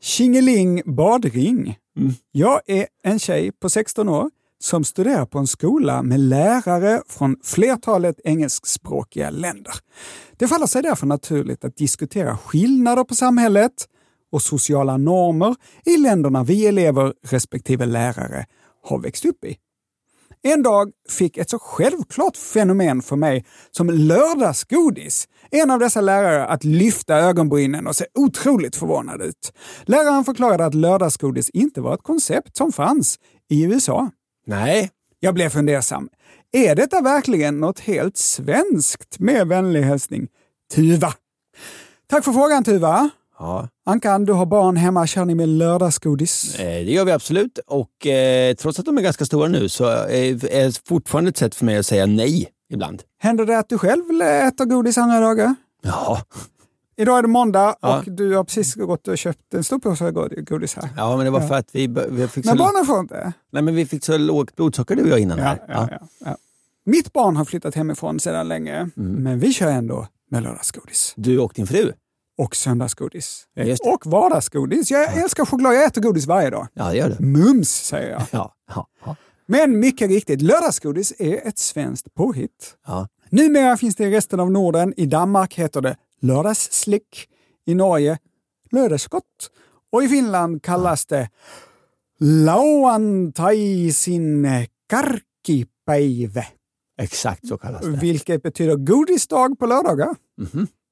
Tjingeling 0.00 0.82
badring. 0.84 1.78
Jag 2.32 2.60
är 2.66 2.86
en 3.02 3.18
tjej 3.18 3.52
på 3.52 3.70
16 3.70 4.08
år 4.08 4.30
som 4.60 4.84
studerar 4.84 5.26
på 5.26 5.38
en 5.38 5.46
skola 5.46 6.02
med 6.02 6.20
lärare 6.20 7.02
från 7.08 7.36
flertalet 7.44 8.20
engelskspråkiga 8.24 9.30
länder. 9.30 9.72
Det 10.36 10.48
faller 10.48 10.66
sig 10.66 10.82
därför 10.82 11.06
naturligt 11.06 11.64
att 11.64 11.76
diskutera 11.76 12.36
skillnader 12.36 13.04
på 13.04 13.14
samhället 13.14 13.88
och 14.32 14.42
sociala 14.42 14.96
normer 14.96 15.56
i 15.84 15.96
länderna 15.96 16.44
vi 16.44 16.66
elever 16.66 17.14
respektive 17.22 17.86
lärare 17.86 18.46
har 18.82 18.98
växt 18.98 19.24
upp 19.24 19.44
i. 19.44 19.56
En 20.42 20.62
dag 20.62 20.90
fick 21.08 21.36
ett 21.36 21.50
så 21.50 21.58
självklart 21.58 22.36
fenomen 22.36 23.02
för 23.02 23.16
mig 23.16 23.44
som 23.70 23.90
lördagsgodis 23.90 25.28
en 25.50 25.70
av 25.70 25.78
dessa 25.78 26.00
lärare 26.00 26.46
att 26.46 26.64
lyfta 26.64 27.16
ögonbrynen 27.16 27.86
och 27.86 27.96
se 27.96 28.04
otroligt 28.14 28.76
förvånad 28.76 29.22
ut. 29.22 29.52
Läraren 29.84 30.24
förklarade 30.24 30.64
att 30.66 30.74
lördagsgodis 30.74 31.50
inte 31.50 31.80
var 31.80 31.94
ett 31.94 32.02
koncept 32.02 32.56
som 32.56 32.72
fanns 32.72 33.18
i 33.50 33.64
USA. 33.64 34.10
Nej, 34.46 34.90
Jag 35.20 35.34
blev 35.34 35.48
fundersam. 35.48 36.08
Är 36.52 36.74
detta 36.74 37.00
verkligen 37.00 37.60
något 37.60 37.80
helt 37.80 38.16
svenskt? 38.16 39.18
Med 39.18 39.48
vänlig 39.48 39.82
hälsning 39.82 40.28
Tuva. 40.74 41.14
Tack 42.10 42.24
för 42.24 42.32
frågan 42.32 42.64
Tuva. 42.64 43.10
Ja, 43.38 43.68
Ankan, 43.86 44.24
du 44.24 44.32
har 44.32 44.46
barn 44.46 44.76
hemma. 44.76 45.06
Kör 45.06 45.24
ni 45.24 45.34
med 45.34 45.48
lördagsgodis? 45.48 46.54
eh, 46.54 46.64
det 46.66 46.92
gör 46.92 47.04
vi 47.04 47.12
absolut. 47.12 47.58
Och 47.66 48.06
eh, 48.06 48.54
trots 48.54 48.78
att 48.78 48.84
de 48.86 48.98
är 48.98 49.02
ganska 49.02 49.24
stora 49.24 49.48
nu 49.48 49.68
så 49.68 49.84
är 49.84 50.34
det 50.64 50.80
fortfarande 50.88 51.28
ett 51.28 51.36
sätt 51.36 51.54
för 51.54 51.64
mig 51.64 51.76
att 51.78 51.86
säga 51.86 52.06
nej 52.06 52.48
ibland. 52.72 53.02
Händer 53.18 53.46
det 53.46 53.58
att 53.58 53.68
du 53.68 53.78
själv 53.78 54.02
äter 54.22 54.64
godis 54.64 54.98
andra 54.98 55.20
dagar? 55.20 55.54
Ja, 55.82 56.22
Idag 57.00 57.18
är 57.18 57.22
det 57.22 57.28
måndag 57.28 57.74
Ja. 57.80 57.98
och 57.98 58.04
du 58.12 58.36
har 58.36 58.44
precis 58.44 58.74
gått 58.74 59.08
och 59.08 59.18
köpt 59.18 59.54
en 59.54 59.64
stor 59.64 59.78
påse 59.78 60.10
god- 60.10 60.48
godis 60.48 60.74
här. 60.74 60.88
ja 60.96 61.16
men 61.16 61.24
det 61.24 61.30
var 61.30 61.40
för 61.40 61.54
att 61.54 61.68
vi, 61.72 61.86
vi, 62.10 62.28
fick 62.28 62.44
så, 62.44 62.50
Men 62.50 62.58
barnen 62.58 62.86
får 62.86 63.00
inte? 63.00 63.32
nej, 63.52 63.62
men 63.62 63.74
vi 63.74 63.86
fick 63.86 64.04
så 64.04 64.18
lågt 64.18 64.56
blodsocker 64.56 64.96
du 64.96 65.02
och 65.02 65.08
jag 65.08 65.18
innan. 65.20 65.38
Ja, 65.38 65.44
här. 65.44 65.98
ja. 66.24 66.36
Mitt 66.86 67.12
barn 67.12 67.36
har 67.36 67.44
flyttat 67.44 67.74
hemifrån 67.74 68.20
sedan 68.20 68.48
länge, 68.48 68.76
Mm. 68.96 69.12
men 69.22 69.38
vi 69.38 69.52
kör 69.52 69.70
ändå 69.70 70.06
med 70.30 70.42
lördagsgodis. 70.42 71.12
Du 71.16 71.38
och 71.38 71.52
din 71.54 71.66
fru? 71.66 71.92
Och 72.38 72.56
söndagsgodis. 72.56 73.44
Det. 73.54 73.80
Och 73.80 74.06
vardagsgodis. 74.06 74.90
Jag 74.90 75.16
älskar 75.16 75.44
choklad, 75.44 75.74
jag 75.74 75.84
äter 75.84 76.00
godis 76.02 76.26
varje 76.26 76.50
dag. 76.50 76.66
Ja, 76.74 76.88
det 76.90 76.96
gör 76.96 77.16
du. 77.18 77.24
Mums, 77.26 77.70
säger 77.70 78.10
jag. 78.10 78.22
Ja, 78.30 78.54
ja, 78.74 78.86
ja. 79.04 79.16
Men 79.46 79.80
mycket 79.80 80.08
riktigt, 80.10 80.42
lördagsgodis 80.42 81.12
är 81.18 81.46
ett 81.48 81.58
svenskt 81.58 82.14
påhitt. 82.14 82.76
ja. 82.86 83.08
Numera 83.30 83.76
finns 83.76 83.96
det 83.96 84.04
i 84.04 84.10
resten 84.10 84.40
av 84.40 84.50
Norden. 84.50 84.94
I 84.96 85.06
Danmark 85.06 85.54
heter 85.54 85.80
det 85.80 85.96
lördagsslick. 86.20 87.28
I 87.66 87.74
Norge 87.74 88.18
lördagsgott. 88.70 89.50
Och 89.92 90.04
i 90.04 90.08
Finland 90.08 90.62
kallas 90.62 91.06
det 91.06 91.28
lauantaisin 92.20 94.46
karkkipäivä, 94.90 96.46
Exakt 97.00 97.48
så 97.48 97.58
kallas 97.58 97.82
det. 97.84 97.90
vilket 97.90 98.42
betyder 98.42 98.76
godisdag 98.76 99.58
på 99.58 99.66
lördagar. 99.66 100.16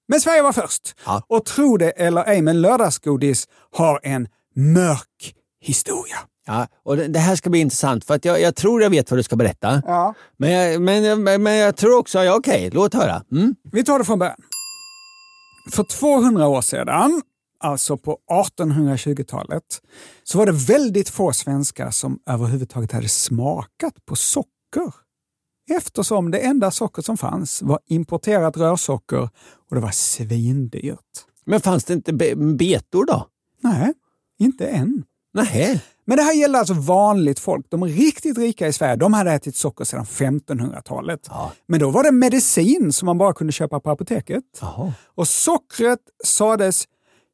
Men 0.08 0.20
Sverige 0.20 0.42
var 0.42 0.52
först. 0.52 0.94
Ja. 1.06 1.22
Och 1.28 1.44
tro 1.44 1.76
det 1.76 1.90
eller 1.90 2.24
ej, 2.24 2.42
men 2.42 2.60
lördagsgodis 2.60 3.48
har 3.72 4.00
en 4.02 4.28
mörk 4.54 5.34
historia. 5.60 6.16
Ja, 6.46 6.66
och 6.84 6.96
det, 6.96 7.18
här 7.18 7.36
ska 7.36 7.50
bli 7.50 7.60
intressant 7.60 8.04
för 8.04 8.14
att 8.14 8.24
jag, 8.24 8.40
jag 8.40 8.56
tror 8.56 8.82
jag 8.82 8.90
vet 8.90 9.10
vad 9.10 9.18
du 9.18 9.22
ska 9.22 9.36
berätta. 9.36 9.82
Ja. 9.86 10.14
Men, 10.36 10.52
jag, 10.52 10.82
men, 10.82 11.22
men, 11.22 11.42
men 11.42 11.54
jag 11.54 11.76
tror 11.76 11.98
också, 11.98 12.24
ja, 12.24 12.36
okej, 12.36 12.70
låt 12.72 12.94
höra. 12.94 13.22
Mm? 13.32 13.54
Vi 13.72 13.84
tar 13.84 13.98
det 13.98 14.04
från 14.04 14.18
början. 14.18 14.36
För 15.72 15.84
200 15.84 16.46
år 16.46 16.60
sedan, 16.60 17.22
alltså 17.60 17.96
på 17.96 18.18
1820-talet, 18.30 19.62
så 20.24 20.38
var 20.38 20.46
det 20.46 20.52
väldigt 20.52 21.08
få 21.08 21.32
svenskar 21.32 21.90
som 21.90 22.18
överhuvudtaget 22.30 22.92
hade 22.92 23.08
smakat 23.08 23.94
på 24.06 24.16
socker. 24.16 25.05
Eftersom 25.70 26.30
det 26.30 26.38
enda 26.38 26.70
socker 26.70 27.02
som 27.02 27.16
fanns 27.16 27.62
var 27.62 27.78
importerat 27.86 28.56
rörsocker 28.56 29.28
och 29.68 29.74
det 29.74 29.80
var 29.80 29.90
svindyrt. 29.90 31.00
Men 31.44 31.60
fanns 31.60 31.84
det 31.84 31.94
inte 31.94 32.12
be, 32.12 32.36
betor 32.36 33.06
då? 33.06 33.26
Nej, 33.62 33.92
inte 34.38 34.66
än. 34.66 35.04
Nej. 35.34 35.82
Men 36.04 36.16
det 36.16 36.22
här 36.22 36.34
gäller 36.34 36.58
alltså 36.58 36.74
vanligt 36.74 37.38
folk. 37.38 37.66
De 37.68 37.84
riktigt 37.84 38.38
rika 38.38 38.68
i 38.68 38.72
Sverige, 38.72 38.96
de 38.96 39.12
hade 39.12 39.32
ätit 39.32 39.56
socker 39.56 39.84
sedan 39.84 40.04
1500-talet. 40.04 41.20
Ja. 41.28 41.52
Men 41.66 41.80
då 41.80 41.90
var 41.90 42.02
det 42.02 42.12
medicin 42.12 42.92
som 42.92 43.06
man 43.06 43.18
bara 43.18 43.32
kunde 43.32 43.52
köpa 43.52 43.80
på 43.80 43.90
apoteket. 43.90 44.44
Jaha. 44.60 44.92
Och 45.14 45.28
sockret 45.28 45.98
sades 46.24 46.84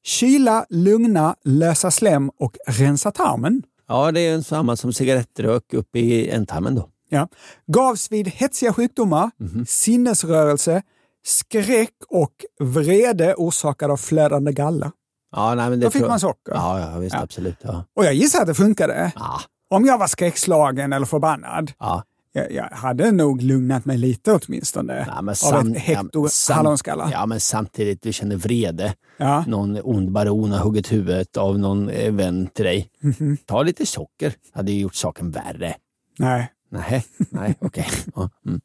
kyla, 0.05 0.67
lugna, 0.69 1.37
lösa 1.45 1.91
slem 1.91 2.31
och 2.39 2.57
rensa 2.67 3.11
tarmen. 3.11 3.62
Ja, 3.89 4.12
det 4.12 4.21
är 4.21 4.41
samma 4.41 4.77
som 4.77 4.93
cigarettrök 4.93 5.75
upp 5.75 5.97
i 5.97 6.29
ändtarmen 6.31 6.75
då. 6.75 6.89
Ja. 7.14 7.28
Gavs 7.66 8.12
vid 8.12 8.28
hetsiga 8.28 8.73
sjukdomar, 8.73 9.31
sinnesrörelse, 9.66 10.83
skräck 11.25 11.95
och 12.09 12.33
vrede 12.61 13.35
orsakad 13.35 13.90
av 13.90 13.97
flödande 13.97 14.52
galla. 14.52 14.92
Ja, 15.37 15.54
nej, 15.54 15.71
men 15.71 15.81
det 15.81 15.87
Då 15.87 15.90
fick 15.90 16.02
man 16.09 16.21
socker. 16.21 16.52
Ja, 16.54 16.81
ja 16.92 16.99
visst, 16.99 17.14
Ja. 17.14 17.23
absolut. 17.23 17.57
Ja. 17.62 17.85
Och 17.97 18.04
jag 18.04 18.14
gissar 18.14 18.40
att 18.40 18.47
det 18.47 18.54
funkade. 18.54 19.12
Ja, 19.16 19.40
Om 19.71 19.85
jag 19.85 19.99
var 19.99 20.07
skräckslagen 20.07 20.92
eller 20.92 21.07
förbannad, 21.07 21.73
ja. 21.78 22.02
jag, 22.33 22.52
jag 22.52 22.64
hade 22.64 23.11
nog 23.12 23.42
lugnat 23.42 23.85
mig 23.85 23.99
lite 23.99 24.33
åtminstone 24.33 25.07
Ja, 25.09 25.23
men 25.23 25.28
av 25.33 25.35
sam- 25.35 25.73
ett 25.73 25.78
hekto 25.83 26.09
ja, 26.12 26.21
men 26.21 26.31
sam- 26.31 26.57
hallonskalla. 26.57 27.09
Ja, 27.12 27.26
men 27.26 27.40
samtidigt, 27.40 28.02
du 28.02 28.12
känner 28.12 28.37
vrede. 28.37 28.95
Ja. 29.16 29.45
Någon 29.47 29.78
ond 29.85 30.11
baron 30.12 30.52
har 30.52 30.59
huggit 30.59 30.92
huvudet 30.92 31.37
av 31.37 31.59
någon 31.59 31.88
eh, 31.88 32.12
vän 32.12 32.47
till 32.47 32.64
dig. 32.64 32.90
Mhm. 33.02 33.37
Ta 33.47 33.62
lite 33.62 33.87
socker. 33.87 34.35
hade 34.54 34.73
ju 34.73 34.81
gjort 34.81 34.95
saken 34.95 35.31
värre. 35.31 35.75
Nej. 36.19 36.52
Nej, 36.73 37.05
nej, 37.31 37.55
okej. 37.61 37.87
Ja, 38.14 38.31
mm. 38.47 38.61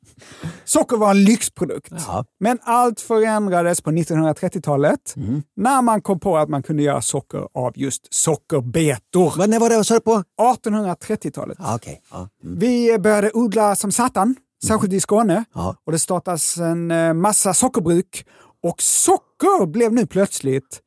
Socker 0.66 0.98
var 0.98 1.12
en 1.12 1.24
lyxprodukt. 1.24 1.92
Ja. 2.08 2.26
Men 2.40 2.60
allt 2.62 3.02
förändrades 3.02 3.82
på 3.82 3.92
1930-talet 3.92 5.14
Mm. 5.16 5.44
när 5.56 5.82
man 5.82 6.02
kom 6.02 6.20
på 6.20 6.38
att 6.38 6.50
man 6.50 6.64
kunde 6.64 6.84
göra 6.84 7.02
socker 7.02 7.48
av 7.54 7.72
just 7.76 8.14
sockerbetor. 8.14 9.34
Vad, 9.38 9.50
när 9.50 9.60
var 9.60 9.70
det 9.70 9.84
sa 9.84 10.00
på? 10.00 10.24
1830-talet. 10.42 11.58
Ja, 11.60 11.76
okej. 11.76 12.02
Ja. 12.12 12.30
Mm. 12.44 12.60
Vi 12.60 12.98
började 13.00 13.32
odla 13.34 13.76
som 13.76 13.92
satan, 13.92 14.36
särskilt 14.68 14.94
i 14.94 15.00
Skåne. 15.00 15.44
Ja. 15.54 15.76
Och 15.86 15.92
det 15.92 16.00
startas 16.00 16.58
en 16.58 16.92
eh, 16.92 17.14
massa 17.14 17.54
sockerbruk. 17.54 18.26
Och 18.64 18.82
socker 18.82 19.66
blev 19.66 19.94
nu 19.94 20.06
plötsligt 20.08 20.80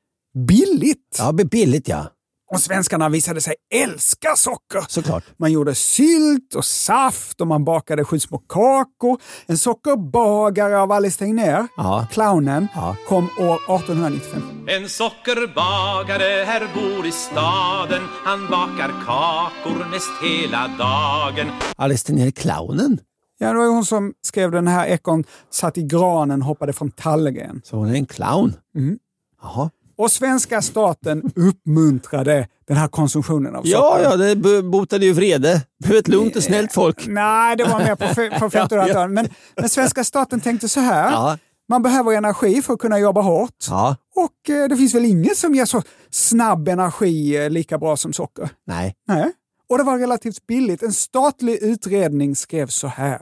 billigt. 0.48 1.16
ja, 1.18 1.32
billigt 1.32 1.88
ja. 1.88 2.06
Och 2.52 2.60
svenskarna 2.60 3.08
visade 3.08 3.40
sig 3.40 3.54
älska 3.74 4.36
socker. 4.36 4.84
Såklart. 4.88 5.24
Man 5.36 5.52
gjorde 5.52 5.74
sylt 5.74 6.54
och 6.54 6.64
saft 6.64 7.40
och 7.40 7.46
man 7.46 7.64
bakade 7.64 8.04
sju 8.04 8.20
små 8.20 8.38
kakor. 8.38 9.20
En 9.46 9.58
sockerbagare 9.58 10.78
av 10.80 10.92
Alice 10.92 11.18
Tegnér, 11.18 11.66
Ja. 11.76 12.06
clownen, 12.12 12.68
Ja. 12.74 12.96
kom 13.08 13.24
år 13.38 13.58
1895. 13.76 14.42
En 14.68 14.88
sockerbagare 14.88 16.44
här 16.44 16.68
bor 16.74 17.06
i 17.06 17.12
staden 17.12 18.02
Han 18.24 18.46
bakar 18.50 18.88
kakor 19.06 19.90
mest 19.90 20.10
hela 20.22 20.68
dagen 20.78 21.46
Alice 21.76 22.06
Tegnér, 22.06 22.30
clownen. 22.30 22.98
Ja, 23.38 23.52
det 23.52 23.58
var 23.58 23.64
ju 23.64 23.70
hon 23.70 23.84
som 23.84 24.12
skrev 24.22 24.50
den 24.50 24.68
här 24.68 24.86
ekon 24.86 25.24
satt 25.50 25.78
i 25.78 25.82
granen, 25.82 26.42
hoppade 26.42 26.72
från 26.72 26.90
tallgren. 26.90 27.60
Så 27.64 27.76
hon 27.76 27.88
är 27.88 27.94
en 27.94 28.06
clown? 28.06 28.54
Mm. 28.76 28.98
Jaha. 29.42 29.70
Och 30.00 30.12
svenska 30.12 30.62
staten 30.62 31.22
uppmuntrade 31.36 32.48
den 32.68 32.76
här 32.76 32.88
konsumtionen 32.88 33.54
av 33.54 33.62
socker. 33.62 33.72
Ja, 33.72 34.00
ja, 34.02 34.16
det 34.16 34.62
botade 34.62 35.06
ju 35.06 35.12
vrede. 35.12 35.62
Blev 35.84 35.98
ett 35.98 36.08
lugnt 36.08 36.36
och 36.36 36.42
snällt 36.42 36.72
folk. 36.72 37.06
Nej, 37.06 37.56
det 37.56 37.64
var 37.64 37.78
mer 37.78 37.96
på, 37.96 38.06
på 38.40 38.48
1500-talet. 38.58 39.10
Men, 39.10 39.28
men 39.56 39.68
svenska 39.68 40.04
staten 40.04 40.40
tänkte 40.40 40.68
så 40.68 40.80
här. 40.80 41.10
Ja. 41.10 41.38
Man 41.68 41.82
behöver 41.82 42.12
energi 42.12 42.62
för 42.62 42.72
att 42.74 42.78
kunna 42.78 42.98
jobba 42.98 43.20
hårt. 43.20 43.66
Ja. 43.68 43.96
Och 44.16 44.54
eh, 44.54 44.68
det 44.68 44.76
finns 44.76 44.94
väl 44.94 45.04
inget 45.04 45.36
som 45.36 45.54
ger 45.54 45.64
så 45.64 45.82
snabb 46.10 46.68
energi 46.68 47.36
eh, 47.36 47.50
lika 47.50 47.78
bra 47.78 47.96
som 47.96 48.12
socker? 48.12 48.48
Nej. 48.66 48.94
Nej. 49.08 49.32
Och 49.68 49.78
det 49.78 49.84
var 49.84 49.98
relativt 49.98 50.46
billigt. 50.46 50.82
En 50.82 50.92
statlig 50.92 51.58
utredning 51.62 52.36
skrev 52.36 52.66
så 52.66 52.86
här. 52.86 53.20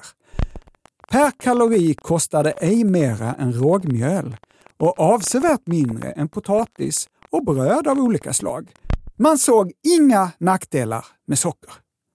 Per 1.10 1.30
kalori 1.30 1.94
kostade 1.94 2.50
ej 2.50 2.84
mera 2.84 3.34
än 3.38 3.52
rågmjöl 3.52 4.36
och 4.78 5.00
avsevärt 5.00 5.66
mindre 5.66 6.10
än 6.10 6.28
potatis 6.28 7.08
och 7.30 7.44
bröd 7.44 7.88
av 7.88 7.98
olika 7.98 8.32
slag. 8.32 8.70
Man 9.16 9.38
såg 9.38 9.72
inga 9.98 10.32
nackdelar 10.38 11.06
med 11.26 11.38
socker. 11.38 11.72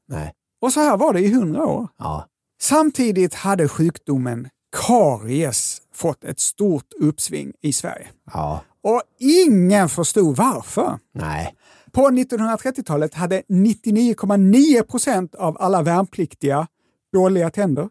Nej. 0.07 0.33
Och 0.61 0.73
så 0.73 0.79
här 0.79 0.97
var 0.97 1.13
det 1.13 1.19
i 1.19 1.33
hundra 1.33 1.65
år. 1.65 1.87
Ja. 1.97 2.27
Samtidigt 2.61 3.33
hade 3.33 3.67
sjukdomen 3.67 4.49
karies 4.87 5.81
fått 5.93 6.23
ett 6.23 6.39
stort 6.39 6.93
uppsving 6.99 7.53
i 7.61 7.73
Sverige. 7.73 8.07
Ja. 8.33 8.61
Och 8.83 9.01
ingen 9.19 9.89
förstod 9.89 10.37
varför. 10.37 10.99
Nej. 11.13 11.55
På 11.91 12.01
1930-talet 12.01 13.13
hade 13.13 13.41
99,9 13.41 14.83
procent 14.83 15.35
av 15.35 15.57
alla 15.59 15.81
värnpliktiga 15.81 16.67
dåliga 17.13 17.49
tänder. 17.49 17.89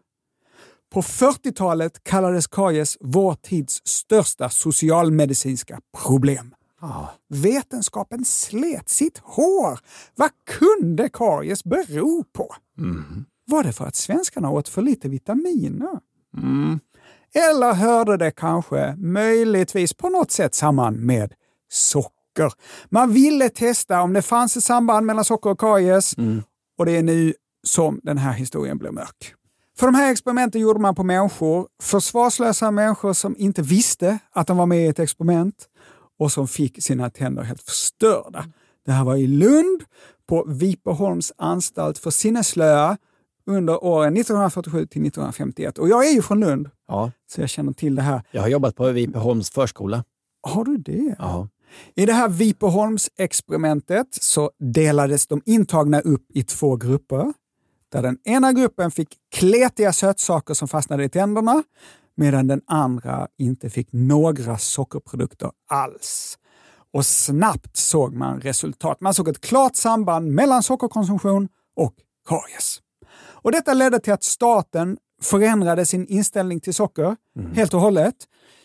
På 0.93 1.03
40-talet 1.03 2.05
kallades 2.05 2.47
karies 2.47 2.97
vår 3.01 3.35
tids 3.35 3.81
största 3.85 4.49
socialmedicinska 4.49 5.81
problem. 6.05 6.55
Vetenskapen 7.29 8.25
slet 8.25 8.89
sitt 8.89 9.19
hår. 9.19 9.79
Vad 10.15 10.31
kunde 10.47 11.09
karies 11.09 11.65
bero 11.65 12.25
på? 12.33 12.55
Var 13.47 13.65
det 13.65 13.73
för 13.73 13.85
att 13.85 13.97
svenskarna 13.97 14.51
åt 14.51 14.69
för 14.69 14.83
lite 14.83 15.09
vitaminer? 15.09 16.01
Eller 17.35 17.75
hörde 17.75 18.17
det 18.17 18.31
kanske 18.31 18.97
möjligtvis 18.97 19.95
på 19.95 20.09
något 20.09 20.31
sätt 20.31 20.55
samman 20.55 20.95
med 20.95 21.33
socker? 21.73 22.53
Man 22.89 23.13
ville 23.13 23.49
testa 23.49 24.03
om 24.03 24.13
det 24.13 24.23
fanns 24.23 24.57
ett 24.57 24.65
samband 24.65 25.07
mellan 25.07 25.25
socker 25.25 25.51
och 25.51 25.61
karies 25.61 26.15
och 26.79 26.87
det 26.87 26.97
är 26.97 27.03
nu 27.03 27.35
som 27.67 28.01
den 28.03 28.19
här 28.19 28.33
historien 28.33 28.79
blir 28.79 28.91
mörk. 28.91 29.35
För 29.79 29.87
de 29.87 29.95
här 29.95 30.13
experimenten 30.13 30.61
gjorde 30.61 30.81
man 30.81 30.95
på 30.95 31.03
människor, 31.05 31.67
försvarslösa 31.83 32.71
människor 32.71 33.13
som 33.13 33.37
inte 33.39 33.63
visste 33.63 34.19
att 34.33 34.47
de 34.47 34.57
var 34.57 34.67
med 34.67 34.79
i 34.85 34.87
ett 34.87 34.99
experiment 34.99 35.55
och 36.19 36.33
som 36.33 36.49
fick 36.49 36.83
sina 36.83 37.11
tänder 37.11 37.43
helt 37.43 37.63
förstörda. 37.63 38.45
Det 38.87 38.93
här 38.93 39.05
var 39.05 39.17
i 39.17 39.27
Lund 39.27 39.85
på 40.29 40.45
Vipeholms 40.49 41.33
anstalt 41.39 41.99
för 41.99 42.11
sinnesslöa 42.11 42.97
under 43.47 43.85
åren 43.85 44.17
1947 44.17 44.79
till 44.87 45.07
1951. 45.07 45.79
Och 45.79 45.89
jag 45.89 46.07
är 46.09 46.13
ju 46.13 46.23
från 46.23 46.41
Lund, 46.41 46.69
Ja. 46.89 47.11
så 47.33 47.41
jag 47.41 47.49
känner 47.51 47.73
till 47.73 47.95
det 47.95 48.03
här. 48.03 48.23
Jag 48.31 48.41
har 48.43 48.49
jobbat 48.49 48.77
på 48.77 48.91
Vipeholms 48.91 49.51
förskola. 49.51 50.05
Har 50.49 50.65
du 50.65 50.77
det? 50.77 51.17
Ja. 51.19 51.49
I 51.95 52.07
det 52.07 52.13
här 52.13 52.29
Vipeholms-experimentet 52.29 54.07
så 54.11 54.51
delades 54.59 55.27
de 55.27 55.43
intagna 55.45 56.01
upp 56.01 56.27
i 56.35 56.43
två 56.43 56.77
grupper. 56.77 57.33
Där 57.93 58.03
den 58.03 58.19
ena 58.25 58.53
gruppen 58.53 58.91
fick 58.91 59.09
kletiga 59.35 59.93
sötsaker 59.93 60.55
som 60.55 60.69
fastnade 60.69 61.05
i 61.05 61.09
tänderna 61.09 61.63
medan 62.17 62.47
den 62.47 62.61
andra 62.67 63.29
inte 63.39 63.71
fick 63.71 63.89
några 63.91 64.59
sockerprodukter 64.59 65.51
alls. 65.71 66.39
Och 66.93 67.07
snabbt 67.07 67.77
såg 67.77 68.15
man 68.15 68.41
resultat. 68.41 69.01
Man 69.01 69.15
såg 69.15 69.29
ett 69.29 69.41
klart 69.41 69.77
samband 69.77 70.33
mellan 70.33 70.63
sockerkonsumtion 70.63 71.49
och 71.77 71.95
karies. 72.29 72.79
Och 73.15 73.53
detta 73.53 73.75
ledde 73.75 74.01
till 74.01 74.13
att 74.13 74.25
staten 74.25 74.97
förändrade 75.23 75.87
sin 75.87 76.07
inställning 76.07 76.61
till 76.61 76.75
socker 76.75 77.17
helt 77.55 77.75
och 77.75 77.81
hållet. 77.81 78.15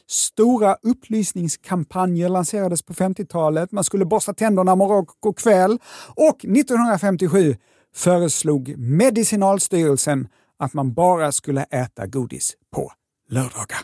Stora 0.09 0.77
upplysningskampanjer 0.81 2.29
lanserades 2.29 2.83
på 2.83 2.93
50-talet. 2.93 3.71
Man 3.71 3.83
skulle 3.83 4.05
borsta 4.05 4.33
tänderna 4.33 4.75
morgon 4.75 5.05
och 5.25 5.37
kväll. 5.37 5.79
Och 6.15 6.45
1957 6.45 7.55
föreslog 7.97 8.73
Medicinalstyrelsen 8.77 10.27
att 10.59 10.73
man 10.73 10.93
bara 10.93 11.31
skulle 11.31 11.63
äta 11.63 12.07
godis 12.07 12.53
på 12.75 12.91
lördagar. 13.29 13.79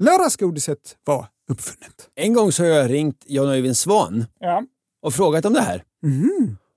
Lördagsgodiset 0.00 0.96
var 1.04 1.26
uppfunnet. 1.50 2.08
En 2.14 2.32
gång 2.32 2.52
så 2.52 2.62
har 2.62 2.70
jag 2.70 2.90
ringt 2.90 3.24
Jan 3.26 3.48
Öyvind 3.48 3.76
Svan 3.76 4.24
Ja. 4.40 4.62
och 5.02 5.14
frågat 5.14 5.44
om 5.44 5.52
det 5.52 5.60
här. 5.60 5.84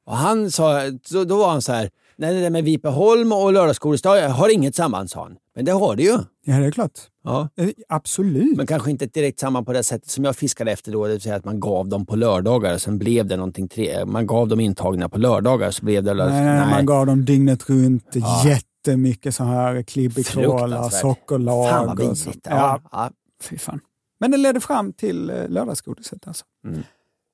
Och 0.05 0.15
han 0.17 0.51
sa, 0.51 0.89
då, 0.89 1.23
då 1.23 1.37
var 1.37 1.49
han 1.49 1.61
så 1.61 1.71
här, 1.73 1.89
nej 2.21 2.33
det 2.33 2.41
där 2.41 2.49
med 2.49 2.63
Vipeholm 2.63 3.31
och 3.31 3.53
lördagsgodis 3.53 4.01
det 4.01 4.09
har- 4.09 4.49
inget 4.49 4.75
samband 4.75 5.09
sa 5.09 5.23
han. 5.23 5.35
Men 5.55 5.65
det 5.65 5.71
har 5.71 5.95
det 5.95 6.03
ju. 6.03 6.17
Ja, 6.45 6.55
det 6.59 6.65
är 6.65 6.71
klart. 6.71 6.91
Ja. 7.23 7.49
Eh, 7.57 7.69
Absolut. 7.89 8.57
Men 8.57 8.67
kanske 8.67 8.91
inte 8.91 9.05
direkt 9.05 9.39
samband 9.39 9.65
på 9.65 9.73
det 9.73 9.83
sättet 9.83 10.09
som 10.09 10.23
jag 10.23 10.35
fiskade 10.35 10.71
efter 10.71 10.91
då, 10.91 11.05
det 11.07 11.11
vill 11.13 11.21
säga 11.21 11.35
att 11.35 11.45
man 11.45 11.59
gav 11.59 11.87
dem 11.89 12.05
på 12.05 12.15
lördagar 12.15 12.73
och 12.73 12.81
sen 12.81 12.97
blev 12.97 13.27
det 13.27 13.35
någonting, 13.37 13.67
tre, 13.67 14.05
man 14.05 14.27
gav 14.27 14.47
dem 14.47 14.59
intagna 14.59 15.09
på 15.09 15.17
lördagar 15.19 15.71
så 15.71 15.85
blev 15.85 16.03
det 16.03 16.13
lördags... 16.13 16.33
Nej, 16.33 16.45
nej, 16.59 16.69
man 16.69 16.85
gav 16.85 17.05
dem 17.05 17.25
dygnet 17.25 17.69
runt 17.69 18.15
jättemycket 18.45 19.35
så 19.35 19.43
här 19.43 19.81
klibbig 19.81 20.27
cola, 20.27 20.57
Fruktansvärt. 20.67 21.01
sockerlag. 21.01 21.69
Fan 21.69 21.87
vad 21.87 21.97
vidrigt. 21.99 22.47
Ja, 22.49 22.55
Ja. 22.55 22.81
Ja. 22.91 23.09
fy 23.43 23.57
fan. 23.57 23.79
Men 24.19 24.31
det 24.31 24.37
ledde 24.37 24.59
fram 24.59 24.93
till 24.93 25.29
eh, 25.29 25.49
lördagsgodiset 25.49 26.27
alltså. 26.27 26.45
Mm. 26.67 26.83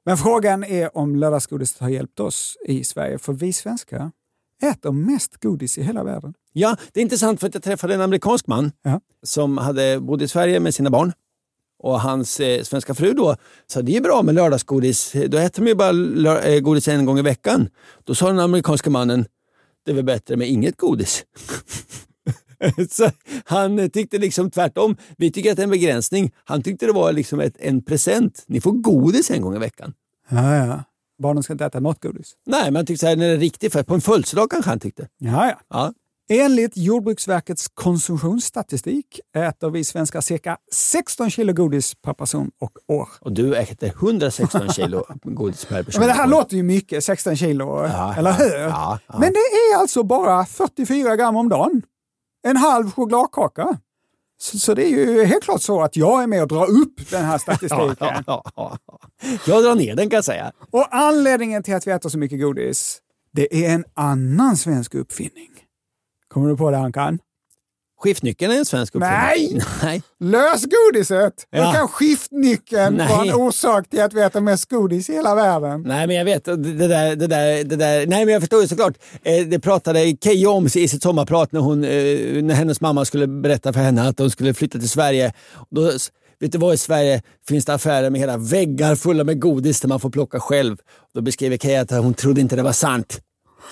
Men 0.06 0.17
frågan 0.17 0.63
är 0.63 0.97
om 0.97 1.15
lördagsgodiset 1.15 1.80
har 1.82 1.89
hjälpt 1.89 2.19
oss 2.19 2.58
i 2.67 2.84
Sverige, 2.84 3.17
för 3.17 3.34
vi 3.34 3.54
svenskar 3.54 4.12
äter 4.62 4.91
mest 4.91 5.38
godis 5.43 5.78
i 5.78 5.84
hela 5.84 6.04
världen. 6.04 6.34
Ja, 6.54 6.78
det 6.93 7.00
är 7.00 7.02
intressant 7.02 7.39
för 7.39 7.48
att 7.48 7.54
jag 7.54 7.63
träffade 7.63 7.93
en 7.93 8.02
amerikansk 8.02 8.48
man 8.48 8.72
Ja. 8.84 9.02
som 9.24 9.58
hade 9.58 10.00
bodde 10.00 10.26
i 10.26 10.28
Sverige 10.28 10.60
med 10.60 10.76
sina 10.76 10.89
barn. 10.89 11.13
Och 11.80 12.02
hans 12.02 12.39
eh, 12.39 12.63
svenska 12.63 12.93
fru 12.93 13.13
då 13.13 13.36
sa 13.67 13.82
det 13.82 13.98
är 13.98 14.02
bra 14.02 14.24
med 14.24 14.36
lördagsgodis. 14.36 15.12
Då 15.28 15.38
äter 15.38 15.63
de 15.63 15.70
ju 15.70 15.76
bara 15.76 16.41
eh, 16.41 16.60
godis 16.60 16.88
en 16.88 17.06
gång 17.06 17.20
i 17.20 17.22
veckan. 17.22 17.70
Då 18.04 18.15
sa 18.15 18.28
den 18.28 18.39
amerikanska 18.39 18.89
mannen 18.89 19.26
det 19.86 19.91
är 19.91 19.96
väl 19.96 20.06
bättre 20.06 20.36
med 20.36 20.50
inget 20.50 20.78
godis. 20.78 21.26
Så 22.89 23.12
han 23.46 23.89
tyckte 23.89 24.17
liksom 24.17 24.52
tvärtom. 24.52 24.98
Vi 25.17 25.32
tycker 25.32 25.52
att 25.52 25.56
det 25.58 25.62
är 25.62 25.63
en 25.63 25.70
begränsning. 25.70 26.32
Han 26.43 26.62
tyckte 26.63 26.86
det 26.86 26.91
var 26.91 27.13
liksom 27.13 27.39
ett, 27.39 27.56
en 27.60 27.82
present. 27.82 28.43
Ni 28.48 28.62
får 28.62 28.72
godis 28.72 29.32
en 29.32 29.41
gång 29.41 29.56
i 29.56 29.60
veckan. 29.60 29.93
Ja, 30.30 30.56
ja. 30.56 30.84
Barnen 31.23 31.43
ska 31.43 31.53
inte 31.53 31.65
äta 31.65 31.80
något 31.80 32.03
godis. 32.03 32.34
Nej, 32.45 32.71
men 32.71 32.86
tyckte 32.86 32.99
så 32.99 33.08
här, 33.08 33.15
när 33.15 33.27
det 33.27 33.34
är 33.34 33.38
riktigt 33.38 33.73
för 33.73 33.84
på 33.84 33.93
en 33.93 34.01
födelsedag 34.01 34.51
kanske 34.51 34.69
han 34.69 34.80
tyckte. 34.80 35.08
Ja, 35.17 35.49
ja. 35.49 35.60
Ja. 35.69 35.93
Enligt 36.30 36.77
Jordbruksverkets 36.77 37.67
konsumtionsstatistik 37.73 39.19
äter 39.36 39.69
vi 39.69 39.84
svenskar 39.84 40.21
cirka 40.21 40.58
16 40.71 41.30
kilo 41.30 41.53
godis 41.53 41.95
per 41.95 42.13
person 42.13 42.51
och 42.60 42.71
år. 42.88 43.10
Och 43.21 43.32
du 43.32 43.56
äter 43.56 43.88
116 43.88 44.69
kilo 44.69 45.06
godis 45.23 45.65
per 45.65 45.84
person. 45.84 45.99
Men 45.99 46.08
det 46.08 46.13
här 46.13 46.27
låter 46.27 46.58
ju 46.58 46.63
mycket, 46.63 47.03
16 47.03 47.36
kilo, 47.36 47.86
Ja, 47.88 48.15
eller 48.17 48.32
hur? 48.34 48.58
ja, 48.60 48.99
ja. 49.08 49.19
Men 49.19 49.34
det 49.34 49.39
är 49.39 49.77
alltså 49.80 50.03
bara 50.03 50.45
44 50.45 51.15
gram 51.15 51.36
om 51.36 51.49
dagen. 51.49 51.82
En 52.47 52.58
halv 52.58 52.91
chokladkaka. 52.91 53.77
Så, 54.38 54.60
så 54.60 54.73
det 54.73 54.84
är 54.84 54.89
ju 54.89 55.23
helt 55.23 55.43
klart 55.43 55.62
så 55.62 55.82
att 55.82 55.95
jag 55.95 56.23
är 56.23 56.28
med 56.28 56.41
och 56.41 56.47
drar 56.47 56.65
upp 56.65 57.10
den 57.12 57.26
här 57.26 57.38
statistiken. 57.47 57.95
Ja, 58.00 58.23
ja, 58.28 58.43
ja, 58.56 58.78
ja. 58.88 59.00
Jag 59.47 59.63
drar 59.63 59.76
ner 59.76 59.95
den 59.95 60.10
kan 60.10 60.17
jag 60.17 60.26
säga. 60.26 60.52
Och 60.71 60.88
anledningen 60.95 61.63
till 61.63 61.76
att 61.76 61.88
vi 61.88 61.91
äter 61.91 62.10
så 62.10 62.17
mycket 62.17 62.41
godis, 62.41 63.02
det 63.34 63.65
är 63.65 63.73
en 63.76 63.86
annan 63.93 64.58
svensk 64.58 64.95
uppfinning. 64.95 65.50
Kommer 66.28 66.50
du 66.50 66.58
på 66.58 66.71
det 66.71 66.78
Ankan? 66.78 67.19
Skiftnyckeln 67.99 68.51
är 68.51 68.57
en 68.57 68.65
svensk 68.65 68.95
uppfinning. 68.95 69.17
Nej! 69.17 69.62
Nej! 69.83 70.01
Lösgodiset! 70.19 71.33
Hur 71.51 71.60
Ja. 71.60 71.73
kan 71.73 71.88
skiftnyckeln 71.88 72.97
vara 72.97 73.21
en 73.21 73.27
Nej. 73.27 73.33
orsak 73.33 73.89
till 73.89 74.01
att 74.01 74.13
vi 74.13 74.21
äter 74.21 74.41
mest 74.41 74.69
godis 74.69 75.10
i 75.10 75.13
hela 75.13 75.36
världen? 75.36 75.81
Nej, 75.88 76.07
men 76.07 76.15
jag 76.15 76.25
vet. 76.25 76.45
Det 76.45 76.55
där, 76.57 77.15
det 77.15 77.27
där, 77.27 77.63
det 77.63 77.75
där. 77.75 78.07
Nej, 78.07 78.25
men 78.25 78.33
jag 78.33 78.41
förstår 78.41 78.62
ju 78.62 78.67
såklart. 78.67 78.93
Eh, 79.23 79.47
Det 79.47 79.60
pratade 79.60 80.15
Keyyo 80.23 80.49
om 80.51 80.65
i 80.65 80.69
sitt 80.69 81.03
sommarprat 81.03 81.51
när, 81.51 81.60
hon, 81.60 81.83
eh, 81.83 82.43
när 82.43 82.53
hennes 82.53 82.81
mamma 82.81 83.05
skulle 83.05 83.27
berätta 83.27 83.73
för 83.73 83.79
henne 83.79 84.07
att 84.07 84.17
de 84.17 84.29
skulle 84.29 84.53
flytta 84.53 84.79
till 84.79 84.89
Sverige. 84.89 85.33
Då 85.69 85.91
Vet 86.39 86.51
du 86.51 86.57
vad, 86.57 86.73
i 86.73 86.77
Sverige 86.77 87.21
finns 87.47 87.65
det 87.65 87.73
affärer 87.73 88.10
med 88.10 88.21
hela 88.21 88.38
väggar 88.38 88.95
fulla 88.95 89.23
med 89.23 89.39
godis 89.41 89.81
där 89.81 89.88
man 89.89 89.99
får 89.99 90.10
plocka 90.10 90.39
själv. 90.39 90.77
Då 91.13 91.21
beskriver 91.21 91.57
Kay 91.57 91.75
att 91.75 91.91
hon 91.91 92.13
trodde 92.13 92.41
inte 92.41 92.55
det 92.55 92.62
var 92.63 92.71
sant. 92.71 93.19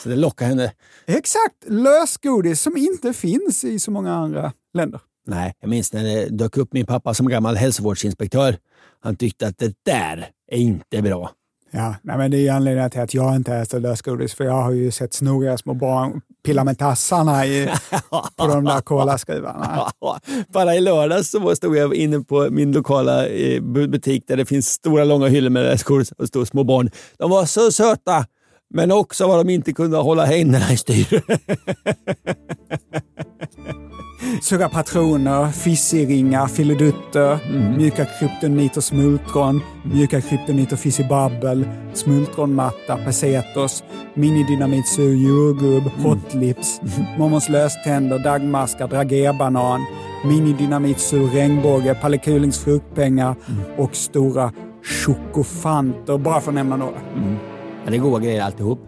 Så 0.03 0.09
det 0.09 0.15
lockar 0.15 0.45
henne. 0.45 0.71
Exakt, 1.05 1.55
lösgodis 1.67 2.61
som 2.61 2.77
inte 2.77 3.13
finns 3.13 3.63
i 3.63 3.79
så 3.79 3.91
många 3.91 4.13
andra 4.13 4.53
länder. 4.73 5.01
Nej, 5.27 5.53
jag 5.59 5.69
minns 5.69 5.93
när 5.93 6.03
det 6.03 6.25
dök 6.29 6.57
upp 6.57 6.73
min 6.73 6.85
pappa 6.85 7.13
som 7.13 7.27
gammal 7.27 7.55
hälsovårdsinspektör. 7.55 8.57
Han 8.99 9.15
tyckte 9.15 9.47
att 9.47 9.57
det 9.57 9.73
där 9.85 10.29
är 10.51 10.57
inte 10.57 11.01
bra. 11.01 11.31
Ja, 11.71 11.95
nej, 12.01 12.17
men 12.17 12.31
det 12.31 12.47
är 12.47 12.53
anledningen 12.53 12.89
till 12.89 13.01
att 13.01 13.13
jag 13.13 13.35
inte 13.35 13.55
äter 13.55 13.79
lösgodis, 13.79 14.33
för 14.33 14.43
jag 14.43 14.61
har 14.61 14.71
ju 14.71 14.91
sett 14.91 15.13
snoriga 15.13 15.57
små 15.57 15.73
barn 15.73 16.21
pilla 16.45 16.63
med 16.63 16.79
tassarna 16.79 17.45
i, 17.45 17.69
på 18.35 18.47
de 18.47 18.65
där 18.65 18.81
kolaskruvarna. 18.81 19.91
Bara 20.53 20.75
i 20.75 20.81
lördags 20.81 21.29
så 21.29 21.55
stod 21.55 21.75
jag 21.75 21.95
inne 21.95 22.19
på 22.19 22.47
min 22.51 22.71
lokala 22.71 23.27
eh, 23.27 23.61
butik 23.61 24.23
där 24.27 24.37
det 24.37 24.45
finns 24.45 24.67
stora 24.67 25.03
långa 25.03 25.27
hyllor 25.27 25.49
med 25.49 25.63
lösgodis 25.63 26.11
och 26.11 26.27
stod 26.27 26.47
små 26.47 26.63
barn. 26.63 26.91
De 27.17 27.29
var 27.29 27.45
så 27.45 27.71
söta, 27.71 28.25
men 28.73 28.91
också 28.91 29.27
vad 29.27 29.45
de 29.45 29.53
inte 29.53 29.73
kunde 29.73 29.97
hålla 29.97 30.25
händerna 30.25 30.71
i 30.71 30.77
styr. 30.77 31.21
Sura 34.41 34.69
patroner, 34.69 35.51
fissiringar, 35.51 36.47
filodutter, 36.47 37.39
Mm. 37.49 37.77
mjuka 37.77 38.05
kryptonit 38.05 38.77
och 38.77 38.83
smultron, 38.83 39.61
mjuka 39.93 40.21
kryptonit 40.21 40.71
och 40.71 40.79
fissibabbel, 40.79 41.65
smultronmatta, 41.93 42.97
pesetos, 43.05 43.83
minidynamit 44.13 44.87
sur 44.87 45.15
jordgubb, 45.15 45.83
Mm. 45.97 46.03
hotlips, 46.05 46.81
mormons 47.17 47.49
löständer, 47.49 48.19
dagmaskar, 48.19 48.87
dragerbanan, 48.87 49.81
minidynamit 50.25 50.99
sur 50.99 51.27
regnbåge, 51.29 51.95
Palle 51.95 52.17
Kulings 52.17 52.59
fruktpengar 52.59 53.35
Mm. 53.47 53.61
och 53.77 53.95
stora 53.95 54.51
chokofanter, 54.83 56.17
bara 56.17 56.41
för 56.41 56.51
att 56.51 56.55
nämna 56.55 56.75
några. 56.77 56.99
Ja, 57.85 57.91
det 57.91 57.97
är 57.97 58.01
goda 58.01 58.19
grejer 58.19 58.43
alltihop. 58.43 58.79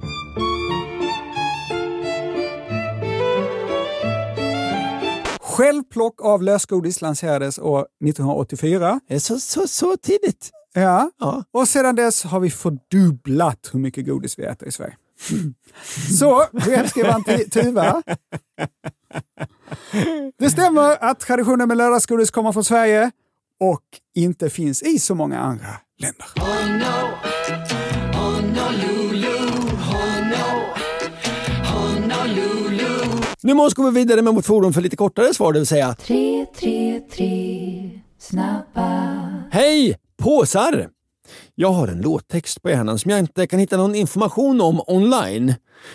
Självplock 5.42 6.22
av 6.22 6.44
lösgodis 6.44 7.02
lanserades 7.02 7.60
år 7.60 7.80
1984. 7.80 9.00
Det 9.08 9.16
är 9.16 9.20
så, 9.20 9.40
så, 9.40 9.68
så 9.68 9.98
tidigt. 9.98 10.50
Ja. 10.74 11.12
Ja. 11.20 11.44
Och 11.52 11.68
sedan 11.68 11.96
dess 11.96 12.24
har 12.24 12.40
vi 12.40 12.50
fördubblat 12.50 13.70
hur 13.74 13.80
mycket 13.80 14.06
godis 14.06 14.40
vi 14.40 14.44
äter 14.44 14.68
i 14.68 14.72
Sverige. 14.72 14.96
Så, 16.20 16.46
brevskrivaren 16.52 17.24
Tuva. 17.52 18.04
Det 20.40 20.50
stämmer 20.50 21.04
att 21.04 21.20
traditionen 21.20 21.68
med 21.68 21.78
lördagsgodis 21.78 22.32
kommer 22.32 22.52
från 22.52 22.64
Sverige 22.64 23.12
och 23.60 23.84
inte 24.16 24.50
finns 24.50 24.82
i 24.84 25.00
så 25.00 25.16
många 25.16 25.40
andra 25.40 25.76
länder. 26.00 26.28
Nu 33.42 33.54
måste 33.54 33.82
vi 33.82 33.86
gå 33.86 33.92
vidare 33.92 34.22
med 34.22 34.34
vårt 34.34 34.46
forum 34.46 34.74
för 34.74 34.82
lite 34.82 34.96
kortare 34.96 35.34
svar, 35.34 35.54
det 35.54 35.60
vill 35.60 35.68
säga 35.68 35.94
Tre, 35.94 36.46
tre, 36.60 37.02
tre, 37.12 37.90
snabba. 38.20 39.44
Hej 39.52 39.98
påsar! 40.18 40.90
Jag 41.56 41.72
har 41.72 41.88
en 41.88 42.02
låttext 42.02 42.62
på 42.62 42.70
hjärnan 42.70 43.00
som 43.00 43.12
jag 43.12 43.20
inte 43.20 43.48
kan 43.48 43.60
hitta 43.60 43.78
någon 43.78 43.96
information 43.96 44.62
om 44.62 44.82
online. 44.88 45.54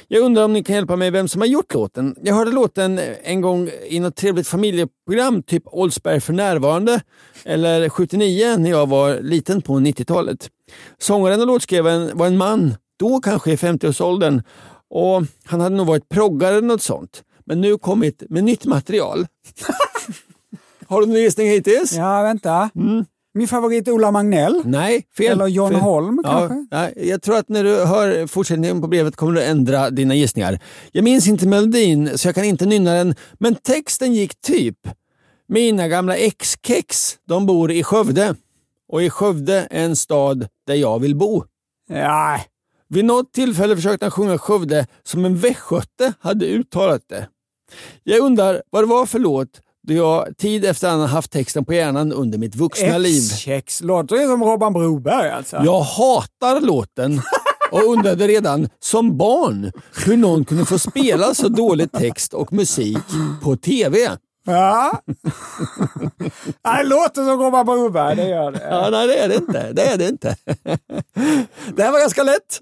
Jag 0.09 0.22
undrar 0.22 0.44
om 0.44 0.53
ni 0.53 0.64
kan 0.64 0.75
hjälpa 0.75 0.96
mig 0.96 1.11
vem 1.11 1.29
som 1.29 1.40
har 1.40 1.48
gjort 1.48 1.75
låten. 1.75 2.16
Jag 2.22 2.35
hörde 2.35 2.51
låten 2.53 3.01
en 3.22 3.40
gång 3.40 3.70
i 3.88 4.01
något 4.01 4.16
trevligt 4.16 4.48
familjeprogram, 4.48 5.42
typ 5.42 5.62
Oldsberg 5.66 6.20
för 6.20 6.33
närvarande, 6.33 7.01
eller 7.44 7.88
79 7.88 8.57
när 8.59 8.70
jag 8.70 8.88
var 8.88 9.20
liten 9.20 9.62
på 9.62 9.72
90-talet. 9.72 10.48
Sångaren 10.99 11.41
och 11.41 11.47
låtskrivaren 11.47 12.19
var 12.19 12.27
en 12.27 12.37
man, 12.37 12.75
då 12.99 13.21
kanske 13.21 13.53
i 13.53 13.57
50-årsåldern, 13.57 14.43
och 14.91 15.23
han 15.45 15.61
hade 15.61 15.77
nog 15.77 15.87
varit 15.87 16.09
proggare 16.09 16.57
eller 16.57 16.69
något 16.69 16.83
sånt. 16.83 17.23
Men 17.45 17.61
nu 17.61 17.79
kommit 17.79 18.23
med 18.31 18.45
nytt 18.45 18.65
material. 18.65 19.27
har 20.89 21.01
du 21.01 21.07
någon 21.07 21.17
gissning 21.17 21.49
hittills? 21.49 21.93
Ja, 21.93 22.23
vänta. 22.23 22.71
Mm. 22.77 23.05
Min 23.35 23.49
favorit 23.49 23.89
är 23.89 23.93
Ola 23.93 24.11
Magnell. 24.11 24.63
Nej, 24.65 25.07
fel. 25.17 25.33
Eller 25.33 25.47
John 25.47 25.71
fel. 25.71 25.81
Holm 25.81 26.21
ja, 26.25 26.31
kanske? 26.39 26.67
Nej, 26.71 27.09
jag 27.09 27.23
tror 27.23 27.37
att 27.37 27.49
när 27.49 27.65
du 27.65 27.85
hör 27.85 28.27
fortsättningen 28.27 28.81
på 28.81 28.89
brevet 28.89 29.17
kommer 29.17 29.33
du 29.33 29.43
ändra 29.43 29.91
dina 29.91 30.15
gissningar. 30.15 30.59
Jag 30.93 31.05
minns 31.05 31.29
inte 31.29 31.49
melodin 31.49 32.19
så 32.19 32.29
jag 32.29 32.35
kan 32.35 32.45
inte 32.45 32.67
nynna 32.67 32.95
den, 32.95 33.15
men 33.39 33.55
texten 33.55 34.15
gick 34.15 34.41
typ. 34.41 34.79
Mina 35.49 35.89
gamla 35.89 36.17
ex-kex, 36.17 37.17
de 37.29 37.47
bor 37.47 37.71
i 37.73 37.83
Skövde. 37.83 38.35
Och 38.92 39.02
i 39.02 39.11
Skövde 39.11 39.66
en 39.70 39.96
stad 39.96 40.46
där 40.66 40.74
jag 40.74 40.98
vill 40.98 41.16
bo. 41.16 41.44
Ja, 41.88 42.40
Vid 42.88 43.05
något 43.05 43.33
tillfälle 43.33 43.76
försökte 43.76 44.05
han 44.05 44.11
sjunga 44.11 44.38
Skövde 44.38 44.87
som 45.02 45.24
en 45.24 45.37
västgöte 45.37 46.12
hade 46.20 46.46
uttalat 46.46 47.02
det. 47.09 47.28
Jag 48.02 48.20
undrar 48.20 48.62
vad 48.70 48.83
det 48.83 48.87
var 48.87 49.07
för 49.07 49.18
låt 49.18 49.48
då 49.88 49.94
jag 49.94 50.37
tid 50.38 50.64
efter 50.64 50.88
annan 50.88 51.09
haft 51.09 51.33
texten 51.33 51.64
på 51.64 51.74
hjärnan 51.74 52.12
under 52.12 52.38
mitt 52.38 52.55
vuxna 52.55 52.98
liv. 52.98 53.22
X-kex. 53.33 53.81
Låter 53.81 54.16
ju 54.16 54.26
som 54.26 54.44
Robban 54.44 54.72
Broberg 54.72 55.31
alltså. 55.31 55.57
Jag 55.57 55.81
hatar 55.81 56.61
låten 56.61 57.20
och 57.70 57.83
undrade 57.83 58.28
redan 58.28 58.68
som 58.81 59.16
barn 59.18 59.72
hur 60.07 60.16
någon 60.16 60.44
kunde 60.44 60.64
få 60.64 60.78
spela 60.78 61.35
så 61.35 61.48
dålig 61.48 61.92
text 61.92 62.35
och 62.35 62.52
musik 62.52 62.98
på 63.42 63.57
TV. 63.57 64.16
Ja. 64.44 65.02
Det 66.62 66.83
låter 66.85 67.24
som 67.24 67.40
Robban 67.40 67.66
Broberg, 67.66 68.16
det 68.16 68.28
gör 68.28 68.50
det. 68.50 68.68
Ja, 68.70 68.88
nej, 68.90 69.07
det 69.07 69.18
är 69.18 69.28
det 69.28 69.35
inte. 69.35 69.72
Det 69.72 69.83
är 69.83 69.98
det 69.98 70.09
inte. 70.09 70.37
Det 71.76 71.83
här 71.83 71.92
var 71.92 72.00
ganska 72.00 72.22
lätt. 72.22 72.61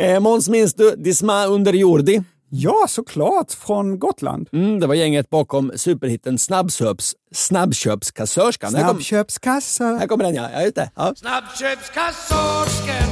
Eh, 0.00 0.20
Måns, 0.20 0.48
minns 0.48 0.74
du 0.74 0.96
Disma 0.96 1.46
under 1.46 1.72
jordi? 1.72 2.22
Ja, 2.48 2.86
såklart. 2.88 3.52
Från 3.52 3.98
Gotland. 3.98 4.48
Mm, 4.52 4.80
det 4.80 4.86
var 4.86 4.94
gänget 4.94 5.30
bakom 5.30 5.72
superhitten 5.76 6.38
Snabbköps, 6.38 7.14
Snabbköpskassörskan. 7.34 8.70
Snabbköpskassa. 8.70 9.84
här 9.84 10.06
kommer 10.06 10.24
den 10.24 10.34
ja. 10.34 10.48
ja 10.52 10.62
just 10.62 10.74
det. 10.74 10.90
Ja. 10.96 11.14
Snabbköpskassörskan 11.16 13.08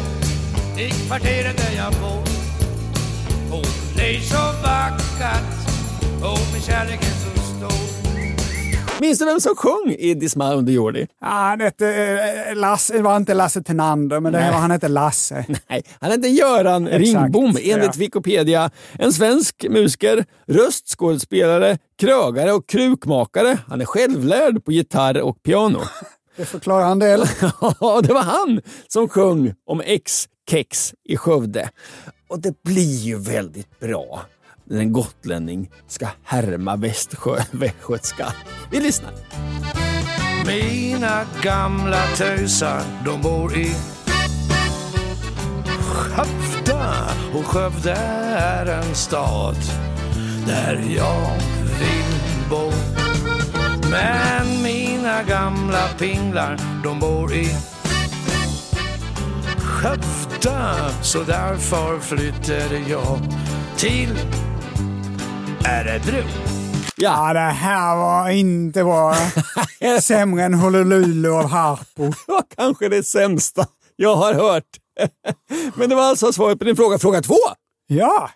i 0.78 0.90
kvarteret 0.90 1.56
där 1.56 1.76
jag 1.76 1.92
bor 1.92 2.24
Hon 3.50 3.64
är 4.00 4.20
så 4.20 4.62
vackert 4.62 5.44
och 6.22 6.52
med 6.52 6.62
kärleken 6.62 7.10
så 7.23 7.23
stor 7.23 7.23
Minns 9.00 9.18
du 9.18 9.24
vem 9.24 9.40
som 9.40 9.56
sjöng 9.56 9.94
i 9.98 10.14
Disma 10.14 10.54
under 10.54 10.72
jordi? 10.72 11.06
Ja, 11.20 11.26
han 11.26 11.60
hette, 11.60 11.88
eh, 12.48 12.56
Lasse, 12.56 12.92
det 12.92 13.02
var 13.02 13.16
inte 13.16 13.34
Lasse 13.34 13.62
Tenander, 13.62 14.20
men 14.20 14.32
det 14.32 14.38
var, 14.38 14.44
han 14.44 14.70
hette 14.70 14.88
Lasse. 14.88 15.44
Nej, 15.68 15.82
han 16.00 16.10
heter 16.10 16.28
Göran 16.28 16.88
Exakt, 16.88 17.02
Ringbom 17.02 17.56
enligt 17.62 17.86
ja. 17.86 17.92
Wikipedia. 17.96 18.70
En 18.92 19.12
svensk 19.12 19.66
musiker, 19.70 20.24
röstskådespelare, 20.46 21.78
krögare 21.98 22.52
och 22.52 22.66
krukmakare. 22.66 23.58
Han 23.68 23.80
är 23.80 23.84
självlärd 23.84 24.64
på 24.64 24.72
gitarr 24.72 25.20
och 25.20 25.42
piano. 25.42 25.80
Det 26.36 26.44
förklarar 26.44 26.92
en 26.92 26.98
del. 26.98 27.24
Ja, 27.80 28.00
det 28.02 28.12
var 28.12 28.22
han 28.22 28.60
som 28.88 29.08
sjöng 29.08 29.54
om 29.66 29.80
ex-kex 29.80 30.94
i 31.04 31.16
Skövde. 31.16 31.70
Och 32.28 32.40
det 32.40 32.62
blir 32.62 32.96
ju 32.96 33.18
väldigt 33.18 33.80
bra 33.80 34.22
när 34.64 34.78
en 34.78 34.92
gotlänning 34.92 35.70
ska 35.86 36.08
härma 36.22 36.76
västskö, 36.76 37.36
västgötska. 37.50 38.26
Vi 38.70 38.80
lyssnar. 38.80 39.12
Mina 40.46 41.20
gamla 41.42 42.06
tösar, 42.16 42.82
de 43.04 43.22
bor 43.22 43.56
i 43.56 43.74
Skövde 45.80 46.94
och 47.34 47.46
Skövde 47.46 47.92
är 47.92 48.66
en 48.66 48.94
stad 48.94 49.56
där 50.46 50.84
jag 50.96 51.38
vill 51.80 52.50
bo. 52.50 52.72
Men 53.90 54.62
mina 54.62 55.22
gamla 55.22 55.88
pinglar, 55.98 56.58
de 56.84 57.00
bor 57.00 57.34
i 57.34 57.48
Skövde 59.58 60.14
så 61.02 61.22
därför 61.22 61.98
flyttade 61.98 62.78
jag 62.88 63.18
till 63.76 64.18
Örebro. 65.68 66.22
Ja, 66.96 67.32
det 67.32 67.40
här 67.40 67.96
var 67.96 68.30
inte 68.30 68.84
bra. 68.84 69.14
Sämre 70.00 70.44
än 70.44 70.54
Honolulu 70.54 71.28
av 71.28 71.48
Harpo. 71.48 72.04
Det 72.26 72.32
var 72.32 72.44
kanske 72.56 72.88
det 72.88 73.02
sämsta 73.02 73.66
jag 73.96 74.16
har 74.16 74.34
hört. 74.34 74.64
Men 75.74 75.88
det 75.88 75.94
var 75.94 76.02
alltså 76.02 76.32
svaret 76.32 76.58
på 76.58 76.64
din 76.64 76.76
fråga. 76.76 76.98
Fråga 76.98 77.22
två. 77.22 77.38
Ja, 77.86 78.30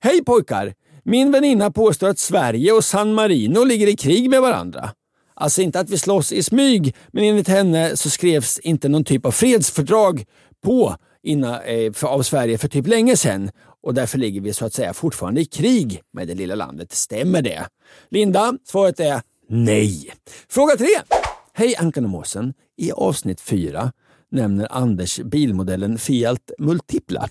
Hej 0.00 0.24
pojkar! 0.24 0.74
Min 1.04 1.32
väninna 1.32 1.70
påstår 1.70 2.08
att 2.08 2.18
Sverige 2.18 2.72
och 2.72 2.84
San 2.84 3.14
Marino 3.14 3.64
ligger 3.64 3.86
i 3.86 3.96
krig 3.96 4.30
med 4.30 4.40
varandra. 4.40 4.90
Alltså 5.34 5.62
inte 5.62 5.80
att 5.80 5.90
vi 5.90 5.98
slåss 5.98 6.32
i 6.32 6.42
smyg, 6.42 6.96
men 7.12 7.24
enligt 7.24 7.48
henne 7.48 7.96
så 7.96 8.10
skrevs 8.10 8.58
inte 8.58 8.88
någon 8.88 9.04
typ 9.04 9.26
av 9.26 9.30
fredsfördrag 9.30 10.24
på 10.64 10.96
innan, 11.22 11.54
eh, 11.54 11.92
för, 11.92 12.06
av 12.06 12.22
Sverige 12.22 12.58
för 12.58 12.68
typ 12.68 12.86
länge 12.86 13.16
sedan. 13.16 13.50
Och 13.88 13.94
därför 13.94 14.18
ligger 14.18 14.40
vi 14.40 14.52
så 14.52 14.66
att 14.66 14.72
säga 14.72 14.94
fortfarande 14.94 15.40
i 15.40 15.44
krig 15.44 16.02
med 16.12 16.28
det 16.28 16.34
lilla 16.34 16.54
landet. 16.54 16.92
Stämmer 16.92 17.42
det? 17.42 17.68
Linda, 18.10 18.54
svaret 18.64 19.00
är 19.00 19.22
nej. 19.48 20.12
Fråga 20.48 20.76
tre. 20.76 20.88
Hej 21.52 21.76
Ankan 21.76 22.04
och 22.04 22.10
Måsen. 22.10 22.54
I 22.76 22.92
avsnitt 22.92 23.40
4 23.40 23.92
nämner 24.30 24.68
Anders 24.70 25.20
bilmodellen 25.20 25.98
Fiat 25.98 26.50
Multipla. 26.58 27.28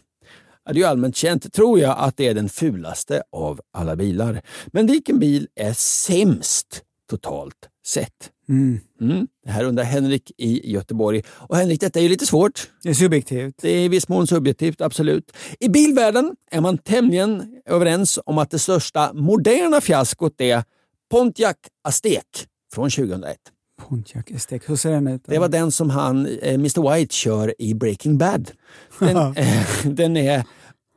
Det 0.66 0.72
är 0.72 0.76
ju 0.76 0.84
allmänt 0.84 1.16
känt, 1.16 1.54
tror 1.54 1.80
jag, 1.80 1.96
att 2.00 2.18
det 2.18 2.28
är 2.28 2.34
den 2.34 2.50
fulaste 2.50 3.24
av 3.32 3.62
alla 3.74 3.96
bilar. 3.96 4.42
Men 4.68 4.88
vilken 4.88 5.20
bil 5.20 5.48
är 5.56 5.74
sämst 5.74 6.84
totalt 7.10 7.70
sett? 7.86 8.32
Mm. 8.50 9.28
Det 9.46 9.52
här 9.52 9.64
undrar 9.64 9.84
Henrik 9.84 10.32
i 10.38 10.72
Göteborg. 10.72 11.24
Och 11.30 11.58
Henrik, 11.58 11.82
detta 11.82 12.00
är 12.00 12.04
ju 12.04 12.10
lite 12.10 12.26
svårt. 12.26 12.72
Det 12.84 12.90
är 12.90 12.94
subjektivt. 12.94 13.56
Det 13.62 13.70
är 13.70 13.80
i 13.80 13.88
viss 13.88 14.08
mån 14.08 14.28
subjektivt, 14.28 14.82
absolut. 14.82 15.32
I 15.60 15.70
bilvärlden 15.70 16.36
är 16.52 16.62
man 16.62 16.78
tämligen 16.78 17.62
överens 17.66 18.20
om 18.26 18.38
att 18.38 18.52
det 18.52 18.60
största 18.60 19.14
moderna 19.14 19.82
fiaskot 19.82 20.42
är 20.42 20.64
Pontiac 21.12 21.56
Aztek 21.84 22.48
från 22.74 22.90
2001. 22.90 23.38
Pontiac 23.82 24.26
Estek, 24.28 24.70
hur 24.70 24.76
ser 24.76 24.92
den 24.92 25.08
ut? 25.08 25.22
Det 25.26 25.40
var 25.40 25.50
den 25.50 25.72
som 25.72 25.90
han, 25.90 26.26
eh, 26.26 26.54
Mr 26.54 26.96
White 26.96 27.16
kör 27.16 27.62
i 27.62 27.74
Breaking 27.74 28.18
Bad. 28.18 28.52
Den, 29.00 29.18
eh, 29.36 29.66
den 29.86 30.18
är 30.18 30.44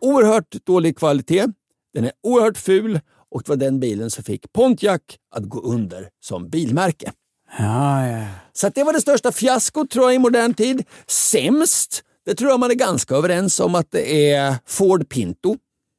oerhört 0.00 0.56
dålig 0.64 0.98
kvalitet, 0.98 1.46
den 1.94 2.04
är 2.04 2.12
oerhört 2.22 2.58
ful 2.58 3.00
och 3.30 3.42
det 3.42 3.48
var 3.48 3.56
den 3.56 3.80
bilen 3.80 4.10
som 4.10 4.24
fick 4.24 4.52
Pontiac 4.52 5.00
att 5.30 5.44
gå 5.44 5.60
under 5.60 6.08
som 6.20 6.48
bilmärke. 6.48 7.12
Ja, 7.58 8.06
ja. 8.08 8.26
Så 8.52 8.66
att 8.66 8.74
det 8.74 8.84
var 8.84 8.92
det 8.92 9.00
största 9.00 9.32
fiaskot 9.32 9.90
tror 9.90 10.04
jag 10.04 10.14
i 10.14 10.18
modern 10.18 10.54
tid. 10.54 10.82
Sämst, 11.06 12.02
det 12.26 12.34
tror 12.34 12.50
jag 12.50 12.60
man 12.60 12.70
är 12.70 12.74
ganska 12.74 13.14
överens 13.14 13.60
om 13.60 13.74
att 13.74 13.90
det 13.90 14.30
är 14.32 14.54
Ford 14.66 15.08
Pinto. 15.08 15.56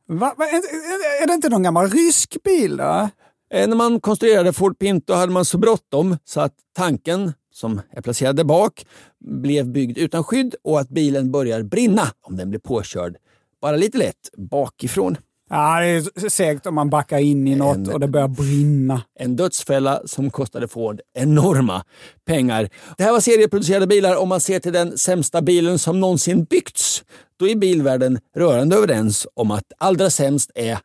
Va, 0.07 0.33
va, 0.37 0.45
är, 0.45 1.23
är 1.23 1.27
det 1.27 1.33
inte 1.33 1.49
någon 1.49 1.63
gammal 1.63 1.89
rysk 1.89 2.37
bil 2.43 2.77
då? 2.77 3.09
Eh, 3.53 3.67
När 3.67 3.75
man 3.75 3.99
konstruerade 3.99 4.53
Ford 4.53 4.79
Pinto 4.79 5.13
hade 5.13 5.31
man 5.31 5.45
så 5.45 5.57
bråttom 5.57 6.17
så 6.25 6.41
att 6.41 6.53
tanken 6.75 7.33
som 7.53 7.81
är 7.91 8.01
placerad 8.01 8.35
där 8.35 8.43
bak 8.43 8.85
blev 9.25 9.67
byggd 9.67 9.97
utan 9.97 10.23
skydd 10.23 10.55
och 10.63 10.79
att 10.79 10.89
bilen 10.89 11.31
börjar 11.31 11.63
brinna 11.63 12.07
om 12.21 12.35
den 12.37 12.49
blir 12.49 12.59
påkörd 12.59 13.15
bara 13.61 13.75
lite 13.75 13.97
lätt 13.97 14.29
bakifrån. 14.37 15.17
Ja, 15.53 15.79
det 15.79 15.87
är 15.87 16.29
segt 16.29 16.65
om 16.65 16.75
man 16.75 16.89
backar 16.89 17.17
in 17.17 17.47
i 17.47 17.55
något 17.55 17.77
En- 17.77 17.89
och 17.93 17.99
det 17.99 18.07
börjar 18.07 18.27
brinna. 18.27 19.01
En 19.19 19.35
dödsfälla 19.35 20.01
som 20.05 20.31
kostade 20.31 20.67
Ford 20.67 21.01
enorma 21.13 21.83
pengar. 22.25 22.69
Det 22.97 23.03
här 23.03 23.11
var 23.11 23.19
serieproducerade 23.19 23.87
bilar. 23.87 24.15
Om 24.15 24.29
man 24.29 24.41
ser 24.41 24.59
till 24.59 24.73
den 24.73 24.97
sämsta 24.97 25.41
bilen 25.41 25.79
som 25.79 25.99
någonsin 25.99 26.43
byggts, 26.43 27.03
då 27.37 27.47
är 27.47 27.55
bilvärlden 27.55 28.19
rörande 28.35 28.75
överens 28.75 29.27
om 29.33 29.51
att 29.51 29.71
allra 29.77 30.09
sämst 30.09 30.51
är 30.55 30.79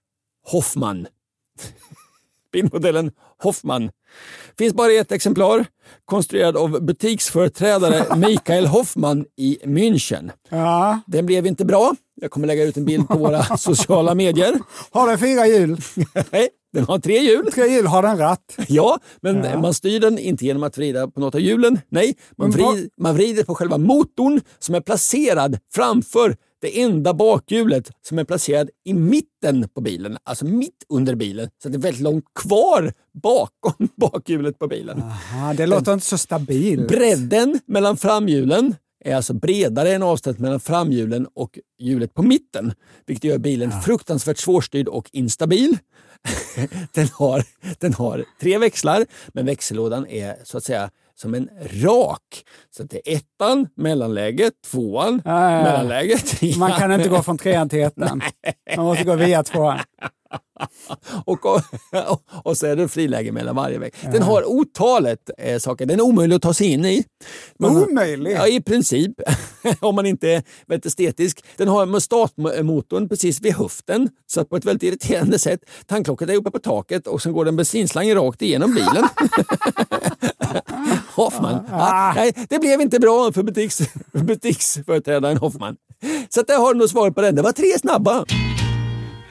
Hoffman. 0.46 1.06
Bilmodellen 2.52 3.12
Hoffman. 3.42 3.90
Finns 4.58 4.74
bara 4.74 4.92
i 4.92 4.98
ett 4.98 5.12
exemplar, 5.12 5.66
konstruerad 6.04 6.56
av 6.56 6.80
butiksföreträdare 6.84 8.16
Mikael 8.16 8.66
Hoffman 8.66 9.24
i 9.36 9.58
München. 9.64 10.30
Ja. 10.48 11.00
Den 11.06 11.26
blev 11.26 11.46
inte 11.46 11.64
bra. 11.64 11.94
Jag 12.20 12.30
kommer 12.30 12.46
lägga 12.46 12.64
ut 12.64 12.76
en 12.76 12.84
bild 12.84 13.08
på 13.08 13.18
våra 13.18 13.42
sociala 13.58 14.14
medier. 14.14 14.58
Har 14.90 15.08
den 15.08 15.18
fyra 15.18 15.46
hjul? 15.46 15.80
Nej, 16.30 16.48
den 16.72 16.84
har 16.84 16.98
tre 16.98 17.18
hjul. 17.18 17.52
Tre 17.52 17.66
hjul, 17.66 17.86
har 17.86 18.02
den 18.02 18.18
ratt? 18.18 18.56
Ja, 18.68 18.98
men 19.20 19.60
man 19.60 19.74
styr 19.74 20.00
den 20.00 20.18
inte 20.18 20.46
genom 20.46 20.62
att 20.62 20.78
vrida 20.78 21.08
på 21.08 21.20
något 21.20 21.34
av 21.34 21.40
hjulen. 21.40 21.78
Nej, 21.88 22.14
man, 22.36 22.50
vrid, 22.50 22.90
man 23.00 23.14
vrider 23.14 23.44
på 23.44 23.54
själva 23.54 23.78
motorn 23.78 24.40
som 24.58 24.74
är 24.74 24.80
placerad 24.80 25.58
framför 25.74 26.36
det 26.60 26.82
enda 26.82 27.14
bakhjulet 27.14 27.90
som 28.08 28.18
är 28.18 28.24
placerad 28.24 28.70
i 28.84 28.94
mitten 28.94 29.68
på 29.74 29.80
bilen. 29.80 30.18
Alltså 30.24 30.44
mitt 30.44 30.84
under 30.88 31.14
bilen. 31.14 31.48
Så 31.62 31.68
det 31.68 31.76
är 31.76 31.80
väldigt 31.80 32.02
långt 32.02 32.24
kvar 32.34 32.92
bakom 33.22 33.88
bakhjulet 33.96 34.58
på 34.58 34.66
bilen. 34.66 35.02
Ja, 35.32 35.54
det 35.56 35.66
låter 35.66 35.92
inte 35.92 36.06
så 36.06 36.18
stabilt. 36.18 36.88
Bredden 36.88 37.60
mellan 37.66 37.96
framhjulen 37.96 38.74
är 39.06 39.16
alltså 39.16 39.34
bredare 39.34 39.92
än 39.94 40.02
avståndet 40.02 40.40
mellan 40.40 40.60
framhjulen 40.60 41.26
och 41.34 41.58
hjulet 41.78 42.14
på 42.14 42.22
mitten. 42.22 42.72
Vilket 43.06 43.24
gör 43.24 43.38
bilen 43.38 43.72
fruktansvärt 43.82 44.38
svårstyrd 44.38 44.88
och 44.88 45.08
instabil. 45.12 45.78
den, 46.92 47.08
har, 47.12 47.42
den 47.78 47.94
har 47.94 48.24
tre 48.40 48.58
växlar, 48.58 49.06
men 49.28 49.46
växellådan 49.46 50.06
är 50.06 50.36
så 50.44 50.58
att 50.58 50.64
säga 50.64 50.90
som 51.14 51.34
en 51.34 51.48
rak. 51.82 52.44
Så 52.76 52.82
det 52.82 53.12
är 53.12 53.16
ettan, 53.16 53.68
mellanläget, 53.76 54.52
tvåan, 54.70 55.22
Ja, 55.24 55.50
ja, 55.50 55.56
ja. 55.56 55.62
mellanläget. 55.62 56.56
Man 56.58 56.72
kan 56.72 56.92
inte 56.92 57.08
gå 57.08 57.22
från 57.22 57.38
trean 57.38 57.68
till 57.68 57.82
ettan. 57.82 58.22
Man 58.76 58.84
måste 58.84 59.04
gå 59.04 59.14
via 59.14 59.42
tvåan. 59.42 59.78
och, 61.24 61.46
och, 61.46 61.60
och 62.44 62.56
så 62.56 62.66
är 62.66 62.76
det 62.76 62.88
friläge 62.88 63.32
mellan 63.32 63.56
varje 63.56 63.78
vägg. 63.78 63.94
Den 64.12 64.22
har 64.22 64.44
otalet 64.44 65.30
eh, 65.38 65.58
saker. 65.58 65.86
Den 65.86 66.00
är 66.00 66.04
omöjlig 66.04 66.36
att 66.36 66.42
ta 66.42 66.54
sig 66.54 66.66
in 66.72 66.84
i. 66.84 67.04
Man- 67.58 67.76
Omöjlig? 67.76 68.32
Ja, 68.32 68.46
i 68.48 68.60
princip. 68.60 69.12
Om 69.80 69.94
man 69.94 70.06
inte 70.06 70.28
är 70.30 70.42
väldigt 70.66 70.86
estetisk. 70.86 71.44
Den 71.56 71.68
har 71.68 71.86
mustatmotorn 71.86 73.08
precis 73.08 73.40
vid 73.40 73.54
höften. 73.54 74.08
Så 74.26 74.40
att 74.40 74.48
på 74.48 74.56
ett 74.56 74.64
väldigt 74.64 74.82
irriterande 74.82 75.38
sätt. 75.38 75.60
Tanklocket 75.86 76.30
är 76.30 76.34
uppe 76.36 76.50
på 76.50 76.58
taket 76.58 77.06
och 77.06 77.22
sen 77.22 77.32
går 77.32 77.44
det 77.44 77.48
en 77.48 77.56
bensinslang 77.56 78.14
rakt 78.14 78.42
igenom 78.42 78.74
bilen. 78.74 79.08
Hoffman. 81.14 81.66
Ja, 81.70 82.12
nej, 82.16 82.32
det 82.48 82.58
blev 82.58 82.80
inte 82.80 82.98
bra 83.00 83.32
för 83.32 83.42
butiks, 83.42 83.80
butiksföreträdaren 84.12 85.36
Hoffman. 85.36 85.76
Så 86.28 86.42
där 86.42 86.58
har 86.58 86.74
du 86.74 86.78
nog 86.78 86.88
svaret 86.90 87.14
på 87.14 87.20
den. 87.20 87.34
Det 87.34 87.42
var 87.42 87.52
tre 87.52 87.78
snabba. 87.78 88.24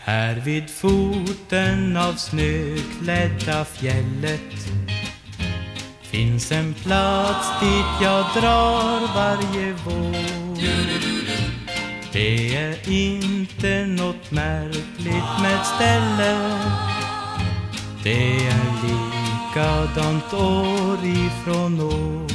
Här 0.07 0.35
vid 0.35 0.69
foten 0.69 1.97
av 1.97 2.13
snöklädda 2.13 3.65
fjället 3.65 4.41
finns 6.01 6.51
en 6.51 6.73
plats 6.73 7.47
dit 7.61 8.01
jag 8.01 8.25
drar 8.35 9.15
varje 9.15 9.73
vår. 9.85 10.57
Det 12.13 12.55
är 12.55 12.89
inte 12.89 13.85
något 13.85 14.31
märkligt 14.31 15.41
med 15.41 15.55
ett 15.55 15.65
ställe. 15.75 16.59
Det 18.03 18.47
är 18.47 18.65
likadant 18.83 20.33
år 20.33 20.97
ifrån 21.05 21.79
år. 21.79 22.34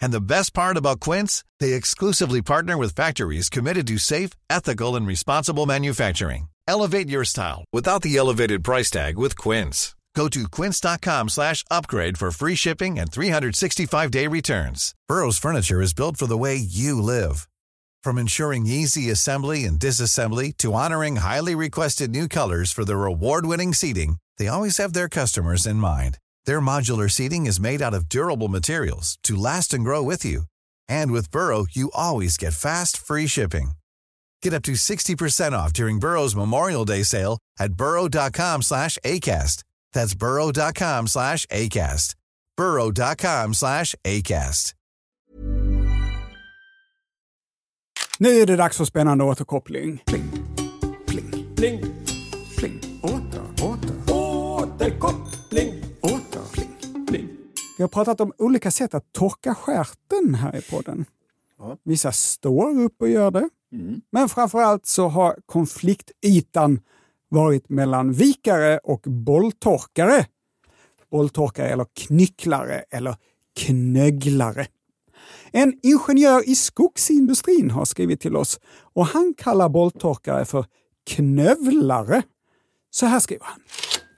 And 0.00 0.12
the 0.12 0.20
best 0.20 0.54
part 0.54 0.76
about 0.76 1.00
Quince, 1.00 1.44
they 1.60 1.74
exclusively 1.74 2.42
partner 2.42 2.76
with 2.76 2.94
factories 2.94 3.48
committed 3.48 3.86
to 3.88 3.98
safe, 3.98 4.30
ethical, 4.50 4.96
and 4.96 5.06
responsible 5.06 5.66
manufacturing. 5.66 6.48
Elevate 6.68 7.08
your 7.08 7.24
style 7.24 7.64
without 7.72 8.02
the 8.02 8.16
elevated 8.16 8.64
price 8.64 8.90
tag 8.90 9.16
with 9.16 9.36
Quince. 9.38 9.94
Go 10.16 10.28
to 10.28 10.48
quince.com 10.48 11.28
slash 11.28 11.62
upgrade 11.70 12.16
for 12.16 12.30
free 12.30 12.54
shipping 12.54 12.98
and 12.98 13.10
365-day 13.10 14.26
returns. 14.26 14.94
Burrow's 15.08 15.36
furniture 15.36 15.82
is 15.82 15.92
built 15.92 16.16
for 16.16 16.26
the 16.26 16.38
way 16.38 16.56
you 16.56 17.02
live. 17.02 17.46
From 18.02 18.16
ensuring 18.16 18.66
easy 18.66 19.10
assembly 19.10 19.64
and 19.66 19.78
disassembly 19.78 20.56
to 20.56 20.72
honoring 20.72 21.16
highly 21.16 21.54
requested 21.54 22.10
new 22.10 22.28
colors 22.28 22.72
for 22.72 22.84
their 22.84 23.04
award-winning 23.04 23.74
seating, 23.74 24.16
they 24.38 24.48
always 24.48 24.78
have 24.78 24.94
their 24.94 25.08
customers 25.08 25.66
in 25.66 25.76
mind. 25.76 26.16
Their 26.46 26.60
modular 26.60 27.10
seating 27.10 27.46
is 27.46 27.60
made 27.60 27.82
out 27.82 27.94
of 27.94 28.08
durable 28.08 28.48
materials 28.48 29.18
to 29.24 29.36
last 29.36 29.74
and 29.74 29.84
grow 29.84 30.02
with 30.02 30.24
you. 30.24 30.42
And 30.88 31.12
with 31.12 31.30
Burrow, 31.30 31.66
you 31.70 31.90
always 31.92 32.36
get 32.36 32.54
fast, 32.54 32.96
free 32.98 33.26
shipping. 33.26 33.72
Get 34.42 34.54
up 34.54 34.62
to 34.62 34.72
60% 34.72 35.52
off 35.52 35.72
during 35.72 35.98
Burrow's 35.98 36.36
Memorial 36.36 36.84
Day 36.84 37.02
sale 37.02 37.38
at 37.58 37.72
burrow.com 37.74 38.62
slash 38.62 38.98
ACAST. 39.04 39.64
That's 39.92 40.14
burrow.com 40.14 41.08
slash 41.08 41.46
ACAST. 41.46 42.14
burrow.com 42.56 43.54
slash 43.54 43.94
ACAST. 44.04 44.72
Nu 48.18 48.28
är 48.28 48.46
det 48.46 48.56
dags 48.56 48.76
för 48.76 48.84
spännande 48.84 49.24
återkoppling. 49.24 50.02
Pling, 50.06 50.30
pling, 51.06 51.54
Pling. 51.56 51.80
pling. 52.58 53.00
Åter, 53.02 53.42
åter. 53.62 54.14
Återkoppling. 54.14 55.25
Vi 57.76 57.82
har 57.82 57.88
pratat 57.88 58.20
om 58.20 58.32
olika 58.38 58.70
sätt 58.70 58.94
att 58.94 59.12
torka 59.12 59.54
stjärten 59.54 60.34
här 60.34 60.56
i 60.56 60.62
podden. 60.62 61.04
Vissa 61.84 62.12
står 62.12 62.80
upp 62.80 63.02
och 63.02 63.08
gör 63.08 63.30
det. 63.30 63.48
Men 64.10 64.28
framförallt 64.28 64.86
så 64.86 65.08
har 65.08 65.36
konfliktytan 65.46 66.80
varit 67.28 67.68
mellan 67.68 68.12
vikare 68.12 68.78
och 68.78 69.00
bolltorkare. 69.06 70.26
Bolltorkare 71.10 71.68
eller 71.68 71.86
knycklare 71.94 72.84
eller 72.90 73.16
knögglare. 73.56 74.66
En 75.50 75.80
ingenjör 75.82 76.48
i 76.48 76.54
skogsindustrin 76.54 77.70
har 77.70 77.84
skrivit 77.84 78.20
till 78.20 78.36
oss 78.36 78.60
och 78.94 79.06
han 79.06 79.34
kallar 79.38 79.68
bolltorkare 79.68 80.44
för 80.44 80.66
knövlare. 81.06 82.22
Så 82.90 83.06
här 83.06 83.20
skriver 83.20 83.44
han. 83.44 83.60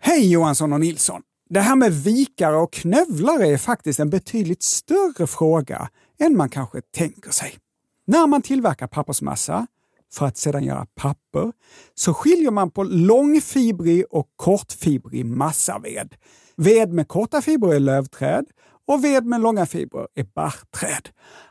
Hej 0.01 0.31
Johansson 0.31 0.73
och 0.73 0.81
Nilsson! 0.81 1.23
Det 1.51 1.61
här 1.61 1.77
med 1.77 1.93
vikare 1.93 2.57
och 2.57 2.73
knövlare 2.73 3.47
är 3.47 3.57
faktiskt 3.57 4.01
en 4.01 4.11
betydligt 4.11 4.63
större 4.63 5.27
fråga 5.27 5.89
än 6.21 6.37
man 6.37 6.49
kanske 6.49 6.81
tänker 6.81 7.31
sig. 7.31 7.59
När 8.07 8.27
man 8.27 8.43
tillverkar 8.43 8.87
pappersmassa 8.87 9.67
för 10.13 10.27
att 10.27 10.37
sedan 10.37 10.65
göra 10.65 10.87
papper 10.95 11.53
så 11.95 12.15
skiljer 12.15 12.51
man 12.51 12.71
på 12.71 12.83
långfibrig 12.83 14.05
och 14.11 14.27
kortfibrig 14.37 15.27
massaved. 15.27 16.15
Ved 16.57 16.93
med 16.93 17.09
korta 17.09 17.43
fibrer 17.43 17.75
är 17.75 17.81
lövträd 17.81 18.45
och 18.87 19.05
ved 19.05 19.25
med 19.25 19.41
långa 19.41 19.67
fibrer 19.67 20.07
är 20.15 20.27
barrträd. 20.35 21.09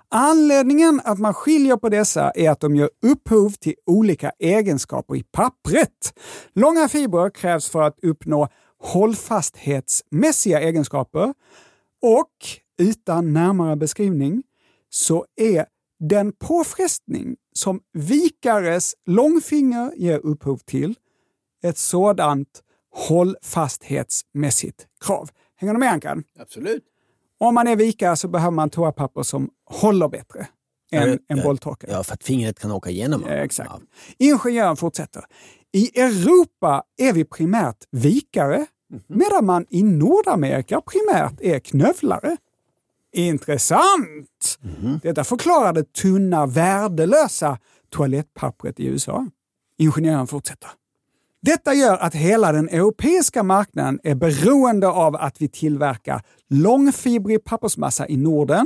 Anledningen 0.10 1.02
att 1.04 1.20
man 1.20 1.34
skiljer 1.34 1.78
på 1.78 1.90
dessa 1.90 2.32
är 2.32 2.50
att 2.50 2.60
de 2.60 2.76
gör 2.76 2.90
upphov 3.06 3.50
till 3.50 3.76
olika 3.86 4.32
egenskaper 4.40 5.16
i 5.16 5.24
pappret. 5.24 6.14
Långa 6.56 6.88
fibrer 6.88 7.30
krävs 7.30 7.70
för 7.70 7.82
att 7.82 8.00
uppnå 8.02 8.48
hållfasthetsmässiga 8.84 10.60
egenskaper 10.60 11.34
och 12.02 12.32
utan 12.82 13.34
närmare 13.34 13.76
beskrivning 13.76 14.44
så 14.90 15.26
är 15.36 15.66
den 16.00 16.32
påfrestning 16.32 17.36
som 17.54 17.82
vikares 17.94 18.96
långfinger 19.06 19.92
ger 19.96 20.20
upphov 20.20 20.58
till 20.58 20.96
ett 21.64 21.78
sådant 21.78 22.64
hållfasthetsmässigt 22.96 24.88
krav. 25.06 25.30
Hänger 25.56 25.74
du 25.74 25.80
med 25.80 25.92
Ankan? 25.92 26.24
Absolut. 26.40 26.84
Om 27.40 27.56
man 27.56 27.68
är 27.68 27.76
vikare 27.76 28.16
så 28.16 28.28
behöver 28.28 28.52
man 28.52 28.70
toapapper 28.70 29.24
som 29.24 29.50
håller 29.66 30.08
bättre 30.08 30.48
än 30.92 31.10
Ja, 31.10 31.18
en 31.28 31.44
bolltorkare. 31.44 31.92
Ja, 31.92 32.04
för 32.04 32.14
att 32.14 32.24
fingret 32.24 32.60
kan 32.60 32.72
åka 32.72 32.90
igenom. 32.90 33.24
Ja, 33.28 33.34
exakt. 33.34 33.72
Ingenjören 34.18 34.76
fortsätter. 34.78 35.24
I 35.74 36.00
Europa 36.00 36.84
är 36.98 37.14
vi 37.14 37.26
primärt 37.26 37.86
vikare, 37.92 38.66
medan 39.08 39.46
man 39.46 39.66
i 39.70 39.84
Nordamerika 39.84 40.82
primärt 40.82 41.42
är 41.42 41.60
knövlare. 41.60 42.38
Intressant! 43.14 44.60
Detta 45.04 45.24
förklarar 45.24 45.74
det 45.74 45.94
tunna, 45.94 46.46
värdelösa 46.46 47.60
toalettpappret 47.90 48.80
i 48.80 48.86
USA. 48.86 49.28
Ingenjören 49.78 50.28
fortsätter. 50.28 50.70
Detta 51.42 51.74
gör 51.74 51.98
att 51.98 52.16
hela 52.16 52.52
den 52.52 52.70
europeiska 52.70 53.44
marknaden 53.44 54.00
är 54.04 54.16
beroende 54.16 54.88
av 54.88 55.16
att 55.16 55.42
vi 55.42 55.48
tillverkar 55.48 56.22
långfibrig 56.50 57.44
pappersmassa 57.44 58.08
i 58.08 58.18
Norden. 58.18 58.66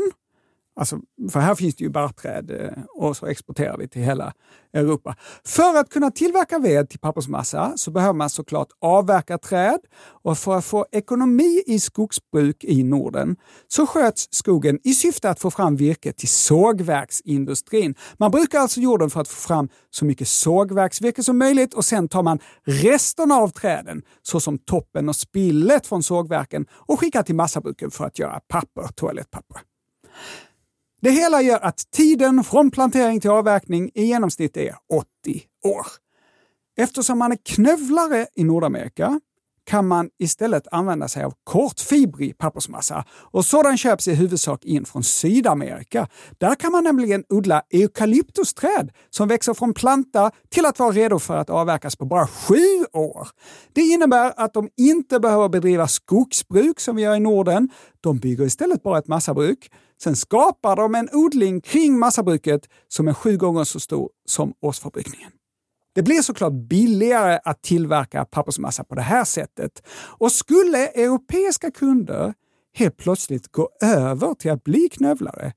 Alltså, 0.82 1.00
för 1.32 1.40
här 1.40 1.56
finns 1.56 1.76
det 1.76 1.84
ju 1.84 1.90
barrträd 1.90 2.52
eh, 2.52 2.84
och 2.96 3.18
så 3.18 3.26
exporterar 3.26 3.78
vi 3.78 3.88
till 3.88 4.02
hela 4.02 4.34
Europa. 4.74 5.16
För 5.46 5.80
att 5.80 5.90
kunna 5.90 6.12
tillverka 6.12 6.60
ved 6.60 6.90
till 6.90 7.00
pappersmassa 7.00 7.74
så 7.76 7.92
behöver 7.92 8.14
man 8.14 8.30
såklart 8.30 8.68
avverka 8.82 9.38
träd 9.38 9.80
och 10.24 10.38
för 10.38 10.58
att 10.58 10.66
få 10.66 10.86
ekonomi 10.92 11.64
i 11.68 11.80
skogsbruk 11.80 12.64
i 12.64 12.84
Norden 12.84 13.36
så 13.68 13.88
sköts 13.88 14.28
skogen 14.32 14.80
i 14.84 14.94
syfte 14.94 15.30
att 15.30 15.40
få 15.40 15.52
fram 15.52 15.76
virke 15.76 16.14
till 16.14 16.30
sågverksindustrin. 16.30 17.96
Man 18.18 18.32
brukar 18.32 18.60
alltså 18.60 18.80
jorden 18.80 19.10
för 19.10 19.22
att 19.22 19.28
få 19.28 19.48
fram 19.48 19.70
så 19.90 20.06
mycket 20.06 20.28
sågverksvirke 20.28 21.24
som 21.24 21.38
möjligt 21.38 21.74
och 21.74 21.86
sen 21.86 22.10
tar 22.10 22.24
man 22.24 22.40
resterna 22.64 23.36
av 23.36 23.50
träden, 23.50 24.02
såsom 24.22 24.58
toppen 24.58 25.10
och 25.10 25.16
spillet 25.16 25.88
från 25.88 26.04
sågverken 26.04 26.66
och 26.72 27.00
skickar 27.00 27.24
till 27.24 27.36
massabruken 27.36 27.92
för 27.92 28.06
att 28.06 28.20
göra 28.20 28.40
papper, 28.48 28.88
toalettpapper. 28.96 29.62
Det 31.02 31.12
hela 31.12 31.42
gör 31.42 31.60
att 31.60 31.92
tiden 31.92 32.44
från 32.44 32.72
plantering 32.72 33.20
till 33.20 33.30
avverkning 33.30 33.92
i 33.94 34.06
genomsnitt 34.06 34.58
är 34.58 34.76
80 34.94 35.44
år. 35.66 35.88
Eftersom 36.78 37.20
man 37.20 37.32
är 37.32 37.38
knövlare 37.46 38.28
i 38.36 38.44
Nordamerika 38.44 39.20
kan 39.66 39.88
man 39.88 40.10
istället 40.20 40.68
använda 40.72 41.08
sig 41.08 41.24
av 41.24 41.34
kortfibrig 41.44 42.38
pappersmassa 42.38 43.06
och 43.12 43.46
sådan 43.46 43.78
köps 43.78 44.08
i 44.08 44.14
huvudsak 44.14 44.66
in 44.66 44.86
från 44.86 45.04
Sydamerika. 45.04 46.08
Där 46.38 46.56
kan 46.56 46.72
man 46.72 46.84
nämligen 46.84 47.24
odla 47.30 47.62
eukalyptusträd 47.70 48.92
som 49.10 49.28
växer 49.28 49.54
från 49.54 49.74
planta 49.74 50.32
till 50.50 50.66
att 50.66 50.80
vara 50.80 50.92
redo 50.92 51.20
för 51.20 51.38
att 51.38 51.50
avverkas 51.50 51.96
på 51.96 52.06
bara 52.06 52.28
sju 52.28 52.86
år. 52.94 53.28
Det 53.74 53.82
innebär 53.82 54.34
att 54.38 54.54
de 54.54 54.70
inte 54.78 55.20
behöver 55.20 55.50
bedriva 55.50 55.88
skogsbruk 55.88 56.80
som 56.80 56.96
vi 56.96 57.02
gör 57.02 57.16
i 57.16 57.20
Norden. 57.20 57.70
De 58.02 58.20
bygger 58.20 58.46
istället 58.46 58.84
bara 58.84 58.98
ett 58.98 59.08
massabruk. 59.08 59.72
Sen 60.04 60.16
skapar 60.16 60.76
de 60.76 60.96
en 60.96 61.10
odling 61.12 61.62
kring 61.62 62.00
massabruket 62.00 62.70
som 62.88 63.08
är 63.08 63.14
sju 63.14 63.38
gånger 63.38 63.64
så 63.64 63.80
stor 63.80 64.10
som 64.26 64.54
årsförbrukningen. 64.62 65.32
Det 65.96 66.04
blir 66.04 66.22
såklart 66.22 66.54
billigare 66.54 67.40
att 67.44 67.62
tillverka 67.62 68.26
pappersmassa 68.26 68.84
på 68.84 68.96
det 68.96 69.02
här 69.02 69.24
sättet. 69.24 69.84
Och 70.20 70.32
skulle 70.32 70.88
europeiska 70.88 71.72
kunder 71.72 72.34
helt 72.74 72.98
plötsligt 72.98 73.52
gå 73.52 73.70
över 73.82 74.34
till 74.34 74.52
att 74.52 74.64
bli 74.64 74.90
knövlare 74.90 75.54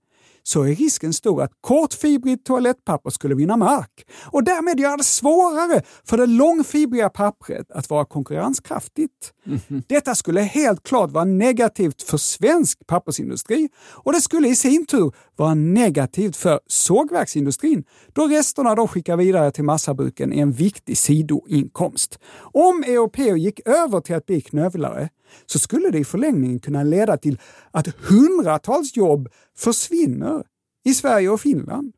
så 0.46 0.62
är 0.62 0.74
risken 0.74 1.12
stor 1.12 1.42
att 1.42 1.52
kortfibrigt 1.60 2.46
toalettpapper 2.46 3.10
skulle 3.10 3.34
vinna 3.34 3.56
mark 3.56 4.06
och 4.26 4.44
därmed 4.44 4.80
göra 4.80 4.96
det 4.96 5.04
svårare 5.04 5.82
för 6.04 6.16
det 6.16 6.26
långfibriga 6.26 7.08
pappret 7.08 7.70
att 7.70 7.90
vara 7.90 8.04
konkurrenskraftigt. 8.04 9.32
Detta 9.86 10.14
skulle 10.14 10.40
helt 10.40 10.82
klart 10.82 11.10
vara 11.10 11.24
negativt 11.24 12.02
för 12.02 12.16
svensk 12.16 12.86
pappersindustri 12.86 13.68
och 13.90 14.12
det 14.12 14.20
skulle 14.20 14.48
i 14.48 14.56
sin 14.56 14.86
tur 14.86 15.12
vara 15.36 15.54
negativt 15.54 16.36
för 16.36 16.60
sågverksindustrin 16.66 17.84
då 18.12 18.26
resterna 18.26 18.74
de 18.74 18.88
skickar 18.88 19.16
vidare 19.16 19.50
till 19.50 19.64
massabruken 19.64 20.32
är 20.32 20.42
en 20.42 20.52
viktig 20.52 20.98
sidoinkomst. 20.98 22.18
Om 22.40 22.82
europeer 22.82 23.36
gick 23.36 23.68
över 23.68 24.00
till 24.00 24.14
att 24.14 24.26
bli 24.26 24.40
knövlare 24.40 25.08
så 25.46 25.58
skulle 25.58 25.90
det 25.90 25.98
i 25.98 26.04
förlängningen 26.04 26.58
kunna 26.58 26.82
leda 26.82 27.16
till 27.16 27.38
att 27.70 27.88
hundratals 27.88 28.96
jobb 28.96 29.28
försvinner 29.56 30.42
i 30.84 30.94
Sverige 30.94 31.28
och 31.28 31.40
Finland. 31.40 31.92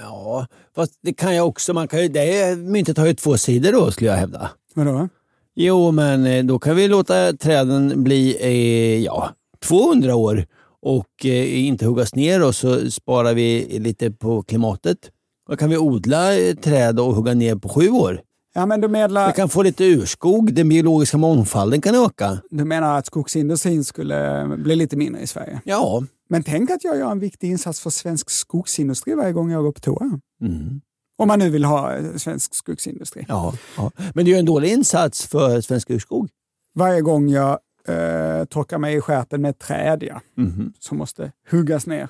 Ja, 0.00 0.46
fast 0.74 0.98
det 1.02 1.12
kan 1.12 1.34
jag 1.34 1.48
också. 1.48 1.74
Man 1.74 1.88
kan 1.88 2.02
ju, 2.02 2.08
det 2.08 2.40
är, 2.40 2.56
myntet 2.56 2.98
har 2.98 3.06
ju 3.06 3.14
två 3.14 3.36
sidor 3.36 3.72
då 3.72 3.90
skulle 3.90 4.10
jag 4.10 4.16
hävda. 4.16 4.50
Vadå? 4.74 5.08
Jo, 5.54 5.90
men 5.90 6.26
eh, 6.26 6.44
då 6.44 6.58
kan 6.58 6.76
vi 6.76 6.88
låta 6.88 7.32
träden 7.32 8.04
bli 8.04 8.36
eh, 8.40 9.04
ja, 9.04 9.30
200 9.64 10.14
år 10.14 10.46
och 10.82 11.24
eh, 11.24 11.66
inte 11.66 11.86
huggas 11.86 12.14
ner 12.14 12.44
och 12.44 12.54
så 12.54 12.90
sparar 12.90 13.34
vi 13.34 13.78
lite 13.78 14.10
på 14.10 14.42
klimatet. 14.42 15.10
Då 15.48 15.56
kan 15.56 15.70
vi 15.70 15.76
odla 15.76 16.38
eh, 16.38 16.54
träd 16.54 17.00
och 17.00 17.14
hugga 17.14 17.34
ner 17.34 17.56
på 17.56 17.68
sju 17.68 17.90
år. 17.90 18.20
Ja, 18.56 18.66
men 18.66 18.80
du 18.80 18.88
menar, 18.88 19.26
Vi 19.26 19.32
kan 19.32 19.48
få 19.48 19.62
lite 19.62 19.84
urskog, 19.84 20.54
den 20.54 20.68
biologiska 20.68 21.16
mångfalden 21.18 21.80
kan 21.80 21.94
öka. 21.94 22.38
du 22.50 22.64
menar 22.64 22.98
att 22.98 23.06
skogsindustrin 23.06 23.84
skulle 23.84 24.46
bli 24.58 24.76
lite 24.76 24.96
mindre 24.96 25.22
i 25.22 25.26
Sverige? 25.26 25.60
Ja. 25.64 26.02
Men 26.28 26.42
tänk 26.42 26.70
att 26.70 26.84
jag 26.84 26.96
gör 26.98 27.10
en 27.10 27.18
viktig 27.18 27.50
insats 27.50 27.80
för 27.80 27.90
svensk 27.90 28.30
skogsindustri 28.30 29.14
varje 29.14 29.32
gång 29.32 29.50
jag 29.50 29.62
går 29.62 29.72
på 29.72 29.80
toa. 29.80 30.20
Mm. 30.42 30.80
Om 31.18 31.28
man 31.28 31.38
nu 31.38 31.50
vill 31.50 31.64
ha 31.64 31.92
svensk 32.16 32.54
skogsindustri. 32.54 33.24
Ja, 33.28 33.54
ja. 33.76 33.90
Men 34.14 34.26
är 34.26 34.30
ju 34.30 34.36
en 34.38 34.44
dålig 34.44 34.72
insats 34.72 35.26
för 35.26 35.60
svensk 35.60 35.90
urskog. 35.90 36.28
Varje 36.74 37.00
gång 37.00 37.28
jag 37.28 37.58
eh, 37.88 38.44
torkar 38.44 38.78
mig 38.78 38.96
i 38.96 39.00
stjärten 39.00 39.42
med 39.42 39.58
träd 39.58 40.02
ja, 40.02 40.20
Mhm. 40.36 40.72
som 40.78 40.98
måste 40.98 41.32
huggas 41.50 41.86
ner. 41.86 42.08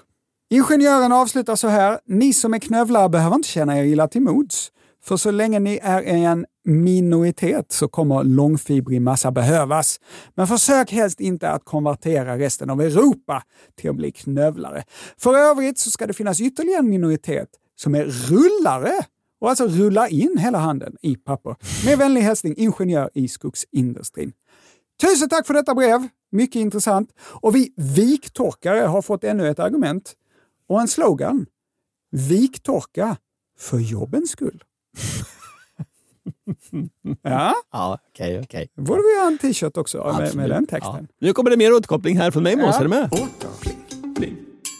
Ingenjören 0.50 1.12
avslutar 1.12 1.56
så 1.56 1.68
här. 1.68 1.98
Ni 2.06 2.32
som 2.32 2.54
är 2.54 2.59
knövlare 2.59 3.09
behöver 3.09 3.37
inte 3.37 3.48
känna 3.48 3.78
er 3.78 3.85
illa 3.85 4.09
till 4.09 4.22
mods. 4.22 4.71
För 5.07 5.17
så 5.17 5.31
länge 5.31 5.59
ni 5.59 5.81
är 5.83 6.02
en 6.02 6.46
minoritet 6.65 7.73
så 7.73 7.88
kommer 7.88 8.25
långfibrig 8.25 9.02
massa 9.02 9.31
behövas. 9.31 10.00
Men 10.35 10.46
försök 10.46 10.92
helst 10.92 11.21
inte 11.21 11.50
att 11.50 11.65
konvertera 11.65 12.38
resten 12.38 12.71
av 12.71 12.81
Europa 12.81 13.42
till 13.75 13.90
att 13.90 13.96
bli 13.96 14.13
knövlare. 14.13 14.85
För 15.19 15.35
övrigt 15.35 15.79
så 15.79 15.90
ska 15.90 16.07
det 16.07 16.13
finnas 16.13 16.40
ytterligare 16.40 16.79
en 16.79 16.88
minoritet 16.88 17.48
som 17.77 17.94
är 17.94 18.04
rullare 18.04 18.92
och 19.40 19.48
alltså 19.48 19.67
rullar 19.67 20.13
in 20.13 20.38
hela 20.38 20.59
handen 20.59 20.96
i 21.02 21.17
papper. 21.17 21.57
Med 21.85 21.98
vänlig 21.98 22.21
hälsning 22.21 22.54
ingenjör 22.57 23.11
i 23.15 23.29
skogsindustrin. 23.29 24.33
Tusen 25.00 25.29
tack 25.29 25.46
för 25.46 25.54
detta 25.54 25.75
brev! 25.75 26.09
Mycket 26.33 26.61
intressant. 26.61 27.11
Och 27.21 27.54
vi 27.54 27.73
viktorkare 27.77 28.81
har 28.81 29.02
fått 29.02 29.25
ännu 29.25 29.48
ett 29.48 29.59
argument 29.59 30.13
och 30.69 30.81
en 30.81 30.88
slogan. 30.88 31.46
Viktorka 32.11 33.17
för 33.59 33.79
jobbens 33.79 34.31
skull. 34.31 34.63
Ja, 37.23 37.55
Ja, 37.73 37.99
okej, 38.11 38.40
okej. 38.44 38.69
borde 38.77 39.03
vi 39.03 39.21
ha 39.21 39.27
en 39.27 39.38
t-shirt 39.38 39.77
också 39.77 40.15
med, 40.19 40.35
med 40.35 40.51
den 40.51 40.67
texten. 40.67 41.09
Ja. 41.11 41.15
Nu 41.21 41.33
kommer 41.33 41.51
det 41.51 41.57
mer 41.57 41.73
återkoppling 41.75 42.17
här 42.19 42.31
från 42.31 42.42
mig 42.42 42.57
Måns, 42.57 42.77
är 42.77 42.83
du 42.83 42.88
med? 42.88 43.11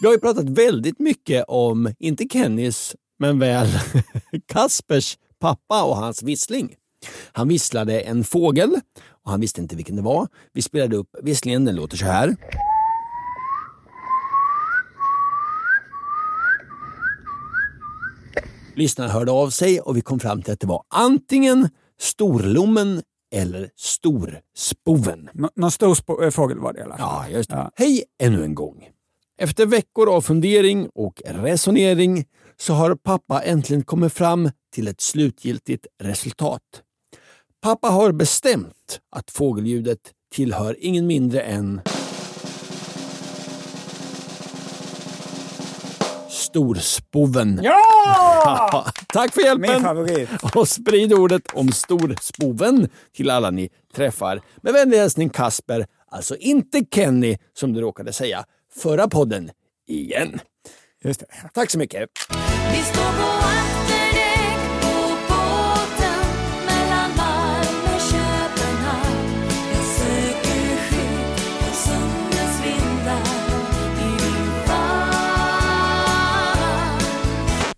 Vi 0.01 0.07
har 0.07 0.15
ju 0.15 0.21
pratat 0.21 0.45
väldigt 0.49 0.99
mycket 0.99 1.45
om, 1.49 1.95
inte 1.99 2.25
Kennys, 2.33 2.97
men 3.19 3.39
väl 3.39 3.69
Kaspers 4.47 5.19
pappa 5.41 5.85
och 5.85 5.97
hans 5.97 6.23
vissling. 6.23 6.75
Han 7.33 7.49
visslade 7.49 8.01
en 8.01 8.25
fågel 8.25 8.81
och 9.25 9.31
han 9.31 9.41
visste 9.41 9.61
inte 9.61 9.77
vilken 9.77 9.97
det 9.97 10.03
var. 10.03 10.29
Vi 10.53 10.63
spelade 10.63 10.97
upp 10.97 11.09
visslingen, 11.23 11.65
den 11.65 11.77
låter 11.77 11.97
så 11.97 12.05
här. 12.05 12.37
Lyssnaren 18.77 19.11
hörde 19.11 19.33
av 19.33 19.51
sig 19.51 19.81
och 19.81 19.97
vi 19.97 20.01
kom 20.01 20.21
fram 20.21 20.43
till 20.43 20.53
att 20.53 20.61
det 20.61 20.67
var 20.67 20.83
antingen 20.95 21.69
storlommen 22.01 23.03
eller 23.35 23.71
storspoven. 23.77 25.29
Nå- 25.35 25.51
Någon 25.57 25.71
stor 25.71 26.25
äh, 26.25 26.31
fågel 26.31 26.59
var 26.59 26.73
det 26.73 26.79
i 26.79 26.83
alla 26.83 26.97
fall. 26.97 27.25
Ja, 27.31 27.37
just 27.37 27.51
det. 27.51 27.57
Ja. 27.57 27.71
Hej 27.77 28.05
ännu 28.23 28.45
en 28.45 28.55
gång. 28.55 28.89
Efter 29.39 29.67
veckor 29.67 30.09
av 30.15 30.21
fundering 30.21 30.89
och 30.95 31.23
resonering 31.27 32.25
så 32.61 32.73
har 32.75 32.95
pappa 32.95 33.43
äntligen 33.43 33.85
kommit 33.85 34.13
fram 34.13 34.51
till 34.75 34.89
ett 34.89 35.01
slutgiltigt 35.01 35.87
resultat. 36.03 36.63
Pappa 37.63 37.89
har 37.89 38.13
bestämt 38.13 39.01
att 39.11 39.31
fågelljudet 39.31 39.99
tillhör 40.35 40.77
ingen 40.81 41.07
mindre 41.07 41.41
än 41.41 41.81
storspoven. 46.57 47.61
Ja! 47.63 48.85
Tack 49.13 49.35
för 49.35 49.59
Min 49.59 49.65
hjälpen! 49.71 49.83
favorit. 49.83 50.29
Och 50.55 50.69
sprid 50.69 51.13
ordet 51.13 51.43
om 51.53 51.73
storspoven 51.73 52.89
till 53.17 53.31
alla 53.31 53.51
ni 53.51 53.71
träffar. 53.95 54.41
Med 54.63 54.73
vänlig 54.73 54.99
hälsning 54.99 55.29
Kasper, 55.29 55.87
alltså 56.11 56.37
inte 56.37 56.85
Kenny 56.95 57.37
som 57.55 57.73
du 57.73 57.81
råkade 57.81 58.13
säga 58.13 58.45
förra 58.75 59.09
podden 59.09 59.51
igen. 59.89 60.41
Just 61.05 61.21
det. 61.21 61.27
Tack 61.55 61.71
så 61.71 61.79
mycket. 61.79 62.09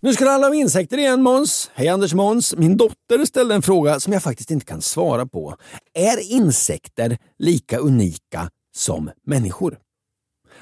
Nu 0.01 0.13
ska 0.13 0.25
det 0.25 0.31
handla 0.31 0.47
om 0.47 0.53
insekter 0.53 0.97
igen 0.97 1.21
Måns. 1.21 1.71
Hej 1.73 1.87
Anders 1.87 2.13
Måns. 2.13 2.55
Min 2.57 2.77
dotter 2.77 3.25
ställde 3.25 3.55
en 3.55 3.61
fråga 3.61 3.99
som 3.99 4.13
jag 4.13 4.23
faktiskt 4.23 4.51
inte 4.51 4.65
kan 4.65 4.81
svara 4.81 5.25
på. 5.25 5.55
Är 5.93 6.31
insekter 6.31 7.17
lika 7.37 7.77
unika 7.77 8.49
som 8.75 9.11
människor? 9.25 9.77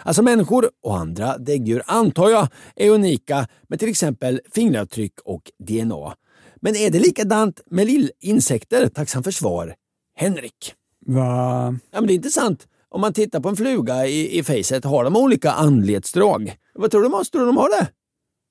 Alltså 0.03 0.21
människor 0.23 0.69
och 0.83 0.97
andra 0.97 1.37
däggdjur 1.37 1.83
antar 1.85 2.29
jag 2.29 2.47
är 2.75 2.89
unika 2.89 3.47
med 3.69 3.79
till 3.79 3.89
exempel 3.89 4.41
fingeravtryck 4.53 5.13
och 5.25 5.51
DNA. 5.59 6.13
Men 6.61 6.75
är 6.75 6.89
det 6.89 6.99
likadant 6.99 7.61
med 7.65 7.87
lillinsekter? 7.87 8.89
Tacksam 8.89 9.23
för 9.23 9.31
svar. 9.31 9.75
Henrik. 10.15 10.73
Va? 11.05 11.75
Ja, 11.91 11.99
men 11.99 12.07
det 12.07 12.13
är 12.13 12.15
intressant. 12.15 12.67
Om 12.89 13.01
man 13.01 13.13
tittar 13.13 13.39
på 13.39 13.49
en 13.49 13.55
fluga 13.55 14.07
i, 14.07 14.39
i 14.39 14.43
facet, 14.43 14.85
har 14.85 15.03
de 15.03 15.15
olika 15.15 15.51
anletsdrag? 15.51 16.55
Vad 16.73 16.91
tror 16.91 17.01
du 17.01 17.09
Måns? 17.09 17.29
Tror 17.29 17.41
du 17.41 17.47
de 17.47 17.57
har 17.57 17.69
det? 17.69 17.87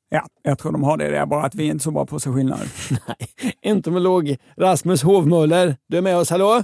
Ja, 0.08 0.26
jag 0.42 0.58
tror 0.58 0.72
de 0.72 0.84
har 0.84 0.96
det. 0.96 1.10
Det 1.10 1.16
är 1.18 1.26
bara 1.26 1.42
att 1.42 1.54
vi 1.54 1.66
är 1.66 1.70
inte 1.70 1.84
så 1.84 1.90
bra 1.90 2.06
på 2.06 2.16
att 2.16 2.22
se 2.22 2.30
skillnad. 2.30 2.58
Nej. 3.08 3.28
Entomolog 3.62 4.36
Rasmus 4.56 5.02
Hovmöller, 5.02 5.74
du 5.88 5.96
är 5.98 6.02
med 6.02 6.16
oss. 6.16 6.30
Hallå? 6.30 6.62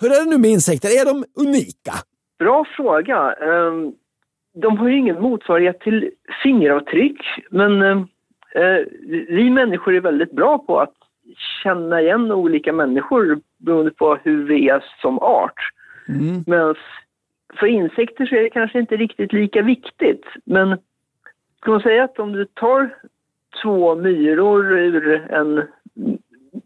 Hur 0.00 0.08
är 0.08 0.24
det 0.24 0.30
nu 0.30 0.38
med 0.38 0.50
insekter? 0.50 0.88
Är 0.88 1.04
de 1.06 1.24
unika? 1.46 1.92
Bra 2.38 2.64
fråga. 2.76 3.32
Ehm, 3.32 3.92
De 4.54 4.78
har 4.78 4.88
ju 4.88 4.98
ingen 4.98 5.22
motsvarighet 5.22 5.80
till 5.80 6.10
fingeravtryck, 6.42 7.20
men 7.50 7.82
eh, 7.82 8.78
vi 9.28 9.50
människor 9.50 9.94
är 9.94 10.00
väldigt 10.00 10.32
bra 10.32 10.58
på 10.58 10.80
att 10.80 10.94
känna 11.62 12.00
igen 12.00 12.32
olika 12.32 12.72
människor 12.72 13.40
beroende 13.58 13.90
på 13.90 14.18
hur 14.24 14.44
vi 14.44 14.68
är 14.68 14.84
som 15.02 15.18
art. 15.18 15.60
Mm. 16.08 16.44
Men 16.46 16.74
för 17.60 17.66
insekter 17.66 18.26
så 18.26 18.34
är 18.34 18.42
det 18.42 18.50
kanske 18.50 18.78
inte 18.80 18.96
riktigt 18.96 19.32
lika 19.32 19.62
viktigt. 19.62 20.24
Men 20.44 20.78
kan 21.62 21.72
man 21.72 21.82
säga 21.82 22.04
att 22.04 22.18
om 22.18 22.32
du 22.32 22.44
tar 22.44 22.96
två 23.62 23.94
myror 23.94 24.78
ur 24.78 25.26
en, 25.30 25.58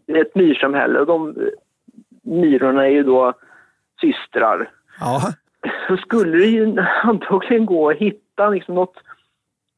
ett 0.06 0.34
myrsamhälle 0.34 1.00
och 1.00 1.06
de 1.06 1.34
myrorna 2.22 2.86
är 2.86 2.90
ju 2.90 3.02
då 3.02 3.32
systrar 4.00 4.70
Ja. 5.00 5.20
så 5.88 5.96
skulle 5.96 6.38
det 6.38 6.46
ju 6.46 6.76
antagligen 7.02 7.66
gå 7.66 7.90
att 7.90 7.96
hitta 7.96 8.48
liksom 8.50 8.74
något, 8.74 8.96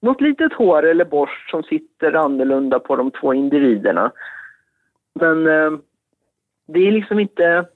något 0.00 0.20
litet 0.20 0.52
hår 0.52 0.82
eller 0.82 1.04
borst 1.04 1.50
som 1.50 1.62
sitter 1.62 2.12
annorlunda 2.12 2.78
på 2.78 2.96
de 2.96 3.10
två 3.10 3.34
individerna. 3.34 4.12
Men 5.14 5.46
eh, 5.46 5.78
det 6.66 6.88
är 6.88 6.92
liksom 6.92 7.18
inte 7.18 7.66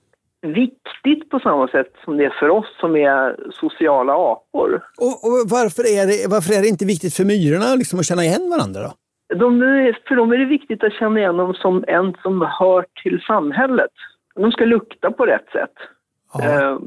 viktigt 0.43 1.31
på 1.31 1.39
samma 1.39 1.69
sätt 1.69 1.93
som 2.05 2.17
det 2.17 2.25
är 2.25 2.37
för 2.41 2.49
oss 2.49 2.67
som 2.81 2.97
är 2.97 3.51
sociala 3.61 4.13
apor. 4.13 4.83
Och, 4.99 5.25
och 5.27 5.37
varför, 5.47 5.83
är 5.83 6.07
det, 6.07 6.31
varför 6.31 6.55
är 6.55 6.63
det 6.63 6.69
inte 6.69 6.85
viktigt 6.85 7.15
för 7.15 7.25
myrorna 7.25 7.75
liksom, 7.75 7.99
att 7.99 8.07
känna 8.07 8.25
igen 8.25 8.51
varandra 8.51 8.81
då? 8.83 8.93
De, 9.37 9.61
för 10.09 10.17
dem 10.17 10.33
är 10.33 10.39
det 10.39 10.45
viktigt 10.45 10.85
att 10.85 10.93
känna 10.93 11.21
igen 11.21 11.37
dem 11.37 11.55
som 11.55 11.85
en 11.89 12.15
som 12.23 12.41
hör 12.59 12.85
till 13.03 13.21
samhället. 13.27 13.91
De 14.35 14.53
ska 14.53 14.65
lukta 14.65 15.11
på 15.11 15.27
rätt 15.27 15.49
sätt. 15.53 15.75
Eh, 16.43 16.79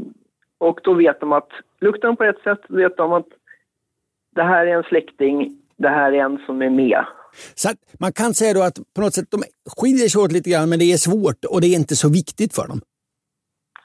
och 0.58 0.80
då 0.84 0.94
vet 0.94 1.20
de 1.20 1.34
att, 1.34 1.50
luktar 1.82 2.08
de 2.08 2.18
på 2.18 2.24
rätt 2.24 2.44
sätt, 2.44 2.60
vet 2.70 2.98
de 2.98 3.14
att 3.14 3.28
det 4.36 4.44
här 4.44 4.68
är 4.68 4.78
en 4.78 4.84
släkting, 4.84 5.58
det 5.78 5.90
här 5.90 6.12
är 6.12 6.20
en 6.20 6.40
som 6.46 6.62
är 6.62 6.70
med. 6.70 7.06
Så 7.56 7.70
man 8.00 8.14
kan 8.14 8.34
säga 8.34 8.54
då 8.54 8.62
att 8.62 8.80
på 8.96 9.02
något 9.02 9.14
sätt 9.14 9.32
de 9.32 9.44
skiljer 9.78 10.10
sig 10.10 10.22
åt 10.22 10.32
lite 10.32 10.50
grann 10.50 10.70
men 10.70 10.80
det 10.80 10.94
är 10.94 10.98
svårt 10.98 11.46
och 11.46 11.62
det 11.62 11.68
är 11.68 11.76
inte 11.76 11.96
så 11.96 12.10
viktigt 12.10 12.56
för 12.56 12.68
dem. 12.68 12.82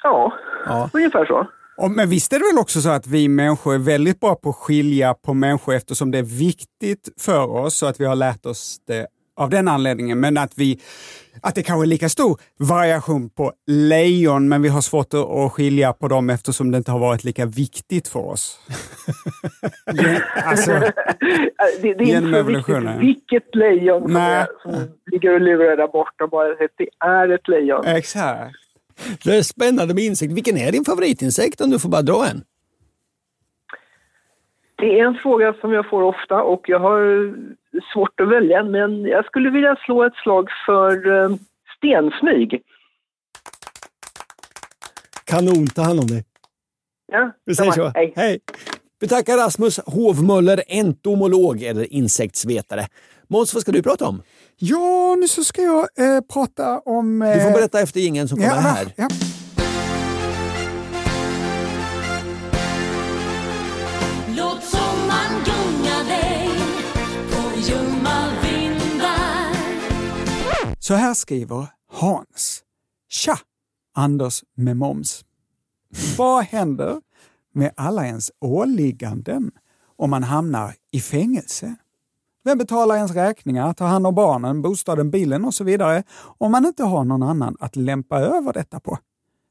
Ja, 0.03 0.33
Ja. 0.67 0.91
ungefär 0.93 1.25
så. 1.25 1.47
Och, 1.77 1.91
men 1.91 2.09
visst 2.09 2.33
är 2.33 2.39
det 2.39 2.45
väl 2.55 2.61
också 2.61 2.81
så 2.81 2.89
att 2.89 3.07
vi 3.07 3.29
människor 3.29 3.75
är 3.75 3.79
väldigt 3.79 4.21
bra 4.21 4.35
på 4.35 4.49
att 4.49 4.57
skilja 4.57 5.15
på 5.15 5.35
människor 5.35 5.75
eftersom 5.75 6.11
det 6.11 6.19
är 6.19 6.23
viktigt 6.23 7.09
för 7.21 7.51
oss 7.51 7.77
så 7.77 7.87
att 7.87 8.01
vi 8.01 8.05
har 8.05 8.17
lärt 8.17 8.47
oss 8.47 8.79
det 8.87 9.07
av 9.37 9.51
den 9.51 9.69
anledningen. 9.69 10.21
Men 10.21 10.39
att, 10.39 10.53
vi, 10.57 10.81
att 11.43 11.55
det 11.55 11.63
kanske 11.63 11.85
är 11.85 11.87
lika 11.87 12.09
stor 12.09 12.41
variation 12.59 13.31
på 13.31 13.53
lejon 13.67 14.49
men 14.49 14.63
vi 14.63 14.69
har 14.69 14.81
svårt 14.81 15.15
att, 15.15 15.53
skilja 15.53 15.93
på 15.93 16.09
dem 16.09 16.31
eftersom 16.31 16.71
det 16.71 16.79
inte 16.79 16.91
har 16.91 16.99
varit 16.99 17.25
lika 17.25 17.47
viktigt 17.47 18.09
för 18.09 18.21
oss. 18.21 18.61
Alltså, 20.45 20.71
det, 21.83 21.95
det 21.95 22.05
är 22.05 22.17
inte 22.17 22.39
så 22.39 22.43
viktigt 22.43 23.01
vilket 23.01 23.55
lejon 23.55 24.03
som, 24.03 24.17
är, 24.17 24.47
som 24.63 24.89
ligger 25.13 25.35
och 25.35 25.41
lurar 25.41 25.77
där 25.77 25.89
borta, 25.89 26.27
bara 26.27 26.53
att 26.53 26.59
det 26.79 26.89
är 27.07 27.29
ett 27.29 27.49
lejon. 27.49 27.87
exakt. 27.87 28.57
Det 29.25 29.37
är 29.37 29.43
spännande 29.43 29.95
med 29.95 30.05
insekter. 30.05 30.35
Vilken 30.35 30.57
är 30.57 30.73
din 30.73 30.85
favoritinsekt 30.85 31.61
om 31.61 31.71
du 31.71 31.79
får 31.79 31.89
bara 31.89 32.03
dra 32.03 32.27
en? 32.31 32.43
Det 34.77 35.01
är 35.01 35.07
en 35.07 35.15
fråga 35.15 35.55
som 35.61 35.73
jag 35.73 35.91
får 35.91 36.03
ofta 36.03 36.43
och 36.43 36.69
jag 36.69 36.79
har 36.79 37.35
svårt 37.93 38.21
att 38.21 38.29
välja 38.29 38.65
men 38.65 39.03
jag 39.05 39.25
skulle 39.25 39.51
vilja 39.51 39.77
slå 39.85 40.03
ett 40.05 40.15
slag 40.23 40.49
för 40.67 41.23
eh, 41.23 41.37
stensmyg. 41.77 42.63
Kanon, 45.25 45.67
ta 45.67 45.83
hand 45.83 46.01
om 46.01 46.07
dig. 46.07 46.25
Ja, 47.13 47.31
Vi 47.45 47.55
säger 47.55 47.73
så. 47.73 47.93
Hej. 47.95 48.13
Hej. 48.17 48.41
Vi 49.03 49.09
tackar 49.09 49.37
Rasmus 49.37 49.81
Hovmöller, 49.87 50.63
entomolog 50.67 51.63
eller 51.63 51.93
insektsvetare. 51.93 52.87
Måns, 53.29 53.55
vad 53.55 53.63
ska 53.63 53.73
du 53.73 53.83
prata 53.83 54.07
om? 54.09 54.23
Ja, 54.57 55.17
nu 55.21 55.29
så 55.29 55.45
ska 55.45 55.63
jag 55.63 55.79
eh, 55.99 56.21
prata 56.21 56.79
om... 56.79 57.23
Eh, 57.23 57.35
Du 57.35 57.41
får 57.41 57.51
berätta 57.51 57.81
efter 57.81 58.07
ingen 58.07 58.29
som 58.29 58.39
kommer 58.39 58.55
ja, 58.55 58.61
här. 58.61 58.93
Ja. 58.97 59.09
Låt 64.37 64.65
sommaren 64.65 65.45
gunga 65.45 66.05
dig 66.09 66.49
på 67.31 67.61
ljumma 67.61 68.33
vindar 68.43 69.55
Så 70.81 70.95
här 70.95 71.15
skriver 71.15 71.67
Hans. 71.93 72.63
Tja! 73.11 73.39
Anders 73.95 74.43
med 74.57 74.77
moms. 74.77 75.25
Vad 76.19 76.45
händer 76.45 76.97
med 77.53 77.73
alla 77.77 78.07
ens 78.07 78.31
åligganden 78.41 79.51
om 79.97 80.11
man 80.11 80.23
hamnar 80.23 80.75
i 80.93 81.01
fängelse? 81.01 81.75
Vem 82.45 82.59
betalar 82.59 82.97
ens 82.97 83.13
räkningar, 83.13 83.73
tar 83.73 83.87
hand 83.87 84.07
om 84.07 84.15
barnen, 84.15 84.63
bostaden, 84.63 85.11
bilen 85.11 85.45
och 85.45 85.55
så 85.55 85.65
vidare 85.65 86.03
om 86.39 86.53
man 86.53 86.67
inte 86.67 86.85
har 86.85 87.05
någon 87.05 87.23
annan 87.23 87.57
att 87.61 87.77
lämpa 87.77 88.21
över 88.21 88.53
detta 88.53 88.81
på? 88.81 88.99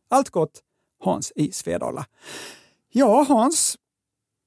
Allt 0.09 0.29
gott, 0.29 0.59
Hans 1.03 1.31
i 1.35 1.51
Svedala. 1.51 2.05
Ja, 2.91 3.25
Hans, 3.29 3.75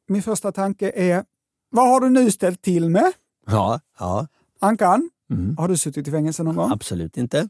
min 0.08 0.22
första 0.22 0.52
tanke 0.52 0.90
är, 0.94 1.24
vad 1.70 1.88
har 1.88 2.00
du 2.00 2.10
nu 2.10 2.30
ställt 2.30 2.62
till 2.62 2.88
med? 2.90 3.12
Ja, 3.46 3.80
ja. 3.98 4.26
Ankan, 4.60 5.10
Mm. 5.30 5.56
har 5.58 5.68
du 5.68 5.76
suttit 5.76 6.08
i 6.08 6.10
fängelse 6.10 6.42
någon 6.42 6.56
gång? 6.56 6.72
Absolut 6.72 7.16
inte. 7.16 7.48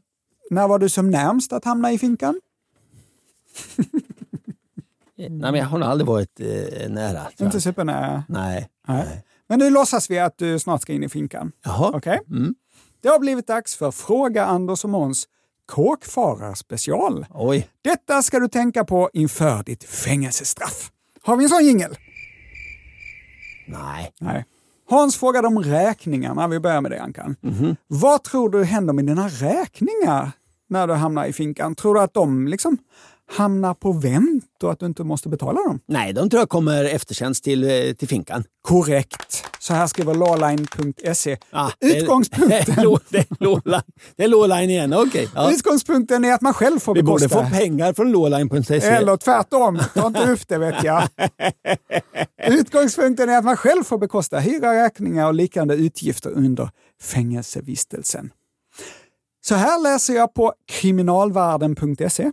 När 0.49 0.67
var 0.67 0.79
du 0.79 0.89
som 0.89 1.09
närmst 1.09 1.53
att 1.53 1.65
hamna 1.65 1.91
i 1.91 1.97
finkan? 1.97 2.41
Nej, 5.17 5.29
men 5.29 5.55
jag 5.55 5.65
har 5.65 5.81
aldrig 5.81 6.07
varit 6.07 6.39
eh, 6.39 6.89
nära. 6.89 7.21
Inte 7.39 7.61
supernära? 7.61 8.23
Nej. 8.27 8.69
Nej. 8.87 9.23
Men 9.49 9.59
nu 9.59 9.69
låtsas 9.69 10.09
vi 10.09 10.19
att 10.19 10.37
du 10.37 10.59
snart 10.59 10.81
ska 10.81 10.93
in 10.93 11.03
i 11.03 11.09
finkan. 11.09 11.51
Jaha. 11.65 11.91
Okej? 11.93 12.19
Mm. 12.29 12.55
Det 13.01 13.09
har 13.09 13.19
blivit 13.19 13.47
dags 13.47 13.75
för 13.75 13.91
Fråga 13.91 14.45
Anders 14.45 14.83
och 14.83 14.89
Måns 14.89 15.27
kåkfararspecial. 15.65 17.25
Oj. 17.29 17.67
Detta 17.81 18.21
ska 18.21 18.39
du 18.39 18.47
tänka 18.47 18.83
på 18.83 19.09
inför 19.13 19.63
ditt 19.63 19.83
fängelsestraff. 19.83 20.91
Har 21.21 21.37
vi 21.37 21.43
en 21.43 21.49
sån 21.49 21.65
jingel? 21.65 21.97
Nej. 23.67 24.11
Nej. 24.19 24.45
Hans 24.89 25.17
frågade 25.17 25.47
om 25.47 25.59
räkningarna. 25.63 26.47
Vi 26.47 26.59
börjar 26.59 26.81
med 26.81 26.91
det, 26.91 27.01
Ankan. 27.01 27.35
Mhm. 27.41 27.75
Vad 27.87 28.23
tror 28.23 28.49
du 28.49 28.63
händer 28.63 28.93
med 28.93 29.05
dina 29.05 29.27
räkningar 29.27 30.31
när 30.69 30.87
du 30.87 30.93
hamnar 30.93 31.25
i 31.25 31.33
finkan? 31.33 31.75
Tror 31.75 31.93
du 31.95 32.01
att 32.01 32.13
de 32.13 32.47
liksom 32.47 32.77
hamnar 33.31 33.73
på 33.73 33.91
vänt 33.91 34.63
och 34.63 34.71
att 34.71 34.79
du 34.79 34.85
inte 34.85 35.03
måste 35.03 35.29
betala 35.29 35.61
dem? 35.61 35.79
Nej, 35.85 36.13
de 36.13 36.29
tror 36.29 36.41
jag 36.41 36.49
kommer 36.49 36.83
eftertjänst 36.85 37.43
till, 37.43 37.63
eh, 37.63 37.93
till 37.93 38.07
finkan. 38.07 38.43
Korrekt. 38.61 39.45
Så 39.59 39.73
här 39.73 39.87
skriver 39.87 40.13
lawline.se. 40.13 41.37
Ah, 41.51 41.69
Utgångspunkten, 41.79 42.75
Det 44.15 44.23
är 44.23 44.27
lawline- 44.27 44.69
igen, 44.69 44.93
okej. 44.93 45.29
Ja. 45.35 45.51
utgångspunkten 45.51 46.25
är 46.25 46.33
att 46.33 46.41
man 46.41 46.53
själv 46.53 46.79
får 46.79 46.95
Vi 46.95 47.03
borde 47.03 47.27
bekosta. 47.27 47.49
få 47.49 47.55
pengar 47.55 47.93
från 47.93 48.11
lawline.se. 48.11 48.75
Eller 48.77 49.17
tvärtom, 49.17 49.79
ta 49.93 50.07
inte 50.07 50.31
upp 50.31 50.47
det 50.47 50.57
vet 50.57 50.83
jag. 50.83 51.03
Utgångspunkten 52.47 53.29
är 53.29 53.37
att 53.37 53.45
man 53.45 53.57
själv 53.57 53.83
får 53.83 53.97
bekosta 53.97 54.39
hyra, 54.39 54.83
räkningar 54.85 55.27
och 55.27 55.33
liknande 55.33 55.75
utgifter 55.75 56.29
under 56.29 56.69
fängelsevistelsen. 57.01 58.31
Så 59.45 59.55
här 59.55 59.81
läser 59.83 60.13
jag 60.13 60.33
på 60.33 60.53
kriminalvärden.se. 60.71 62.31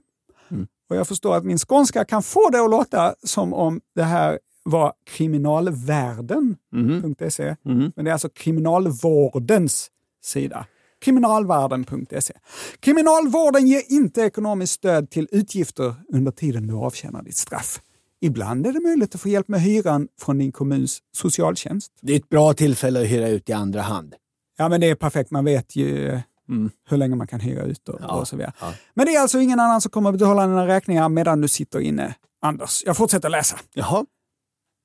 Och 0.90 0.96
jag 0.96 1.08
förstår 1.08 1.36
att 1.36 1.44
min 1.44 1.58
skånska 1.58 2.04
kan 2.04 2.22
få 2.22 2.50
det 2.50 2.64
att 2.64 2.70
låta 2.70 3.14
som 3.22 3.54
om 3.54 3.80
det 3.94 4.02
här 4.02 4.38
var 4.62 4.92
kriminalvärden.se. 5.06 7.56
Men 7.62 8.04
det 8.04 8.10
är 8.10 8.12
alltså 8.12 8.28
kriminalvårdens 8.28 9.90
sida. 10.24 10.66
Kriminalvärden.se. 11.00 12.34
Kriminalvården 12.80 13.66
ger 13.66 13.82
inte 13.88 14.20
ekonomiskt 14.20 14.72
stöd 14.72 15.10
till 15.10 15.28
utgifter 15.30 15.94
under 16.12 16.32
tiden 16.32 16.66
du 16.66 16.74
avtjänar 16.74 17.22
ditt 17.22 17.36
straff. 17.36 17.80
Ibland 18.20 18.66
är 18.66 18.72
det 18.72 18.80
möjligt 18.80 19.14
att 19.14 19.20
få 19.20 19.28
hjälp 19.28 19.48
med 19.48 19.60
hyran 19.60 20.08
från 20.20 20.38
din 20.38 20.52
kommuns 20.52 20.98
socialtjänst. 21.12 21.92
Det 22.00 22.12
är 22.12 22.16
ett 22.16 22.28
bra 22.28 22.54
tillfälle 22.54 23.00
att 23.00 23.06
hyra 23.06 23.28
ut 23.28 23.48
i 23.48 23.52
andra 23.52 23.80
hand. 23.80 24.14
Ja, 24.58 24.68
men 24.68 24.80
det 24.80 24.90
är 24.90 24.94
perfekt. 24.94 25.30
Man 25.30 25.44
vet 25.44 25.76
ju 25.76 26.20
eh, 26.50 26.70
hur 26.90 26.96
länge 26.96 27.16
man 27.16 27.26
kan 27.26 27.40
hyra 27.40 27.62
ut 27.62 27.88
och, 27.88 27.98
Ja, 28.02 28.20
och 28.20 28.28
så 28.28 28.36
vidare. 28.36 28.52
ja. 28.60 28.72
Men 28.94 29.06
det 29.06 29.14
är 29.16 29.20
alltså 29.20 29.38
ingen 29.40 29.60
annan 29.60 29.80
som 29.80 29.90
kommer 29.90 30.10
att 30.10 30.18
betala 30.18 30.46
dina 30.46 30.66
räkningar 30.66 31.08
medan 31.08 31.40
du 31.40 31.48
sitter 31.48 31.80
inne. 31.80 32.14
Anders, 32.42 32.82
jag 32.86 32.96
fortsätter 32.96 33.28
läsa. 33.28 33.56
Jaha. 33.74 34.04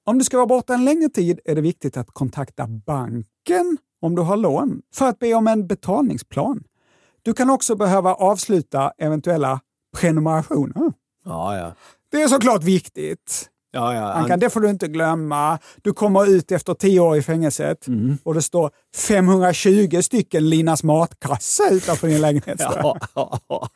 Om 0.05 0.17
du 0.17 0.23
ska 0.23 0.37
vara 0.37 0.47
borta 0.47 0.73
en 0.73 0.85
längre 0.85 1.09
tid 1.09 1.39
är 1.45 1.55
det 1.55 1.61
viktigt 1.61 1.97
att 1.97 2.07
kontakta 2.11 2.67
banken 2.67 3.77
om 4.01 4.15
du 4.15 4.21
har 4.21 4.37
lån 4.37 4.81
för 4.95 5.07
att 5.09 5.19
be 5.19 5.33
om 5.33 5.47
en 5.47 5.67
betalningsplan. 5.67 6.63
Du 7.21 7.33
kan 7.33 7.49
också 7.49 7.75
behöva 7.75 8.13
avsluta 8.13 8.91
eventuella 8.97 9.59
prenumerationer. 9.97 10.93
Ja, 11.25 11.57
ja. 11.57 11.73
Det 12.11 12.21
är 12.21 12.27
såklart 12.27 12.63
viktigt. 12.63 13.49
Ja, 13.75 13.93
ja. 13.93 14.11
Ankan, 14.13 14.39
det 14.39 14.49
får 14.49 14.61
du 14.61 14.69
inte 14.69 14.87
glömma. 14.87 15.59
Du 15.81 15.93
kommer 15.93 16.29
ut 16.29 16.51
efter 16.51 16.73
tio 16.73 16.99
år 16.99 17.17
i 17.17 17.21
fängelset 17.21 17.87
Mm. 17.87 18.17
och 18.23 18.33
det 18.33 18.41
står 18.41 18.71
520 18.95 20.01
stycken 20.01 20.49
Linas 20.49 20.83
matkasse 20.83 21.63
utanför 21.71 22.07
din 22.07 22.21
lägenhet. 22.21 22.55
Ja, 22.59 22.97
ja, 23.15 23.39
ja. 23.47 23.69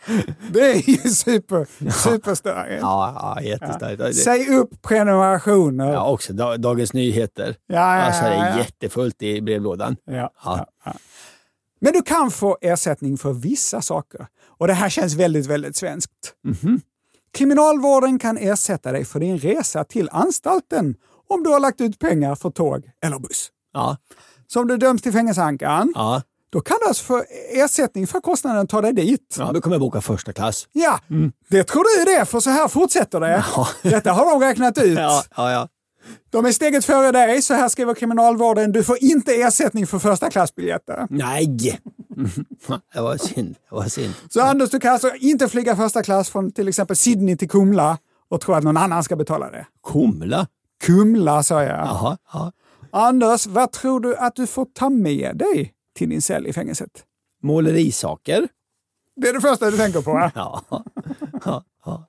Det 0.54 0.60
är 0.62 0.90
ju 0.90 0.98
super, 0.98 1.68
superstörigt. 1.92 2.82
ja, 2.82 3.36
ja 3.38 3.42
jättestarkt. 3.44 3.98
Det- 4.00 4.14
Säg 4.14 4.50
upp 4.56 4.82
prenumerationer. 4.82 5.94
Ja, 5.94 6.08
också 6.10 6.34
Da- 6.34 6.58
Dagens 6.58 6.94
Nyheter. 6.94 7.56
Ja, 7.68 7.76
ja, 7.76 8.02
Alltså, 8.04 8.22
det 8.24 8.36
ja, 8.36 8.44
är 8.46 8.52
ja. 8.52 8.58
jättefullt 8.58 9.22
i 9.22 9.42
brevlådan. 9.42 9.96
Ja, 10.06 10.14
Ja. 10.14 10.32
ja, 10.44 10.66
ja. 10.86 10.94
Men 11.82 11.94
du 11.94 12.02
kan 12.02 12.32
få 12.32 12.58
ersättning 12.62 13.18
för 13.18 13.34
vissa 13.34 13.82
saker. 13.82 14.28
Och 14.58 14.68
det 14.68 14.74
här 14.74 14.90
känns 14.90 15.14
väldigt, 15.16 15.46
väldigt 15.46 15.76
svenskt. 15.76 16.12
Mhm. 16.44 16.82
Kriminalvården 17.34 18.20
kan 18.20 18.38
ersätta 18.38 18.92
dig 18.92 19.06
för 19.06 19.20
din 19.20 19.38
resa 19.38 19.84
till 19.84 20.10
anstalten 20.12 20.96
om 21.30 21.44
du 21.44 21.50
har 21.50 21.60
lagt 21.60 21.82
ut 21.82 22.00
pengar 22.00 22.36
för 22.36 22.50
tåg 22.50 22.84
eller 23.06 23.20
buss. 23.20 23.50
Ja. 23.74 23.98
Så 24.48 24.60
om 24.62 24.68
du 24.68 24.78
döms 24.78 25.02
till 25.02 25.12
fängelseankan, 25.12 25.92
Ja. 25.96 26.22
då 26.50 26.62
kan 26.62 26.78
du 26.82 26.88
alltså 26.88 27.04
få 27.04 27.24
ersättning 27.54 28.08
för 28.08 28.20
kostnaden 28.22 28.62
att 28.62 28.70
ta 28.70 28.82
dig 28.82 28.94
dit. 28.94 29.36
ja, 29.40 29.52
då 29.54 29.62
kommer 29.62 29.76
jag 29.76 29.82
boka 29.82 30.02
första 30.02 30.34
klass. 30.34 30.68
Ja, 30.72 31.00
det 31.50 31.64
tror 31.64 31.84
du 32.06 32.12
det, 32.12 32.26
för 32.26 32.40
så 32.40 32.50
här 32.50 32.68
fortsätter 32.68 33.20
det. 33.20 33.46
Detta 33.90 34.12
har 34.12 34.26
de 34.32 34.40
räknat 34.48 34.78
ut. 34.78 34.98
Ja, 35.00 35.24
ja, 35.38 35.52
ja. 35.52 35.68
De 36.30 36.46
är 36.46 36.52
steget 36.52 36.86
före 36.86 37.12
dig, 37.12 37.42
så 37.42 37.54
här 37.54 37.70
skriver 37.70 37.94
Kriminalvården. 37.94 38.72
Du 38.72 38.84
får 38.84 38.98
inte 39.04 39.34
ersättning 39.36 39.88
för 39.88 40.00
första 40.00 40.30
klassbiljetter. 40.30 41.08
Nej! 41.10 41.48
Det 42.94 43.02
var 43.02 43.18
synd. 43.18 43.56
Det 43.70 43.76
var 43.76 43.84
synd. 43.84 44.14
Så 44.30 44.42
Anders, 44.42 44.70
du 44.70 44.80
kan 44.80 44.94
alltså 44.94 45.16
inte 45.16 45.50
flyga 45.50 45.76
första 45.76 46.04
klass 46.04 46.30
från 46.30 46.52
till 46.52 46.68
exempel 46.68 46.96
Sydney 46.96 47.38
till 47.38 47.50
Kumla 47.50 47.98
och 48.30 48.42
tro 48.42 48.54
att 48.54 48.64
någon 48.64 48.78
annan 48.78 49.04
ska 49.04 49.16
betala 49.16 49.52
det. 49.52 49.68
Kumla? 49.88 50.48
Kumla, 50.84 51.44
sa 51.44 51.64
jag. 51.64 51.78
Jaha. 51.88 52.18
Ja. 52.34 52.52
Anders, 52.92 53.48
vad 53.48 53.72
tror 53.72 54.00
du 54.00 54.16
att 54.16 54.36
du 54.36 54.48
får 54.48 54.66
ta 54.66 54.90
med 54.90 55.38
dig 55.38 55.74
till 55.96 56.10
din 56.10 56.22
cell 56.22 56.48
i 56.48 56.54
fängelset? 56.54 56.90
Målerisaker? 57.44 58.48
Det 59.16 59.28
är 59.30 59.34
det 59.34 59.42
första 59.42 59.72
du 59.72 59.78
tänker 59.78 60.02
på. 60.02 60.14
va? 60.14 60.32
Ja. 60.36 60.64
ja, 61.46 61.64
ja. 61.86 62.06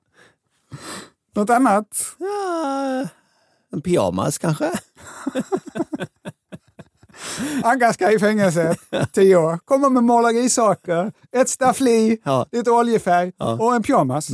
Något 1.35 1.49
annat? 1.49 1.87
ja. 2.17 3.07
En 3.73 3.81
pyjamas 3.81 4.37
kanske? 4.37 4.71
Anka 7.63 7.93
ska 7.93 8.11
i 8.11 8.19
fängelset, 8.19 8.77
tio 9.13 9.35
år. 9.35 9.57
Kommer 9.65 9.89
med 9.89 10.03
målerisaker, 10.03 11.11
ett 11.31 11.49
staffli, 11.49 12.17
Ja. 12.25 12.45
lite 12.51 12.71
oljefärg 12.71 13.31
Ja. 13.37 13.53
och 13.53 13.75
en 13.75 13.83
pyjamas. 13.83 14.27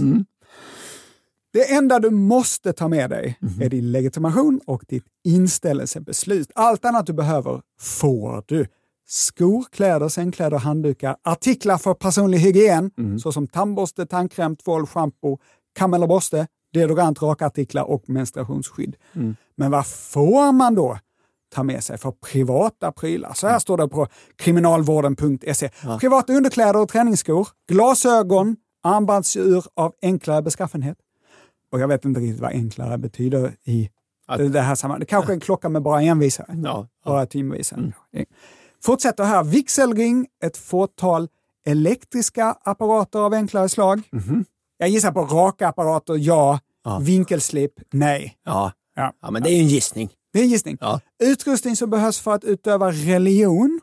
Det 1.53 1.71
enda 1.73 1.99
du 1.99 2.09
måste 2.09 2.73
ta 2.73 2.87
med 2.87 3.09
dig 3.09 3.39
är 3.61 3.69
din 3.69 3.91
legitimation 3.91 4.61
och 4.67 4.83
ditt 4.87 5.05
inställelsebeslut. 5.23 6.51
Allt 6.55 6.85
annat 6.85 7.05
du 7.05 7.13
behöver 7.13 7.61
får 7.79 8.43
du. 8.47 8.67
Skor, 9.09 9.65
kläder, 9.71 10.09
sängkläder, 10.09 10.57
handdukar, 10.57 11.15
artiklar 11.23 11.77
för 11.77 11.93
personlig 11.93 12.37
hygien 12.37 12.91
såsom 13.21 13.47
tandborste, 13.47 14.05
tandkräm, 14.05 14.55
tvål, 14.55 14.87
shampoo, 14.87 15.39
kam 15.75 15.93
eller 15.93 16.07
borste, 16.07 16.47
deodorant, 16.73 17.21
rakartiklar 17.21 17.83
och 17.83 18.09
menstruationsskydd. 18.09 18.95
Men 19.55 19.71
vad 19.71 19.87
får 19.87 20.51
man 20.51 20.75
då 20.75 20.97
ta 21.55 21.63
med 21.63 21.83
sig 21.83 21.97
för 21.97 22.11
privata 22.11 22.91
prylar? 22.91 23.33
Så 23.33 23.47
här 23.47 23.59
står 23.59 23.77
det 23.77 23.87
på 23.87 24.07
kriminalvården.se. 24.35 25.69
Privata 25.99 26.33
underkläder 26.33 26.79
och 26.81 26.89
träningsskor, 26.89 27.47
glasögon, 27.69 28.55
armbandsur 28.83 29.65
av 29.75 29.93
enklare 30.01 30.41
beskaffenhet. 30.41 30.97
Och 31.71 31.79
jag 31.79 31.87
vet 31.87 32.05
inte 32.05 32.19
riktigt 32.19 32.41
vad 32.41 32.51
enklare 32.51 32.97
betyder 32.97 33.55
i 33.63 33.89
Att- 34.27 34.53
det 34.53 34.61
här 34.61 34.75
sammanhanget. 34.75 35.09
Kanske 35.09 35.33
en 35.33 35.39
klocka 35.39 35.69
med 35.69 35.81
bara 35.81 36.01
en 36.01 36.19
visare. 36.19 36.47
Ja. 36.63 36.87
Bara 37.05 37.25
timvisare. 37.25 37.91
Fortsätter 38.83 39.23
här. 39.23 39.43
Vigselring, 39.43 40.27
ett 40.43 40.57
fåtal 40.57 41.27
elektriska 41.65 42.55
apparater 42.63 43.19
av 43.19 43.33
enklare 43.33 43.69
slag. 43.69 44.01
Jag 44.77 44.89
gissar 44.89 45.11
på 45.11 45.21
rakapparater, 45.21 46.15
ja. 46.17 46.59
Ja. 46.83 46.99
Vinkelslip, 46.99 47.71
nej. 47.91 48.37
Ja. 48.45 48.71
Ja. 48.95 49.13
ja, 49.21 49.31
men 49.31 49.43
det 49.43 49.49
är 49.49 49.53
ju 49.53 49.59
en 49.61 49.67
gissning. 49.67 50.09
Det 50.33 50.39
är 50.39 50.43
en 50.43 50.49
gissning. 50.49 50.77
Ja. 50.81 50.99
Utrustning 51.23 51.75
som 51.75 51.89
behövs 51.89 52.19
för 52.19 52.33
att 52.33 52.43
utöva 52.43 52.91
religion, 52.91 53.81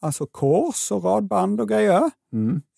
alltså 0.00 0.26
kors 0.26 0.92
och 0.92 1.04
radband 1.04 1.60
och 1.60 1.68
grejer. 1.68 2.10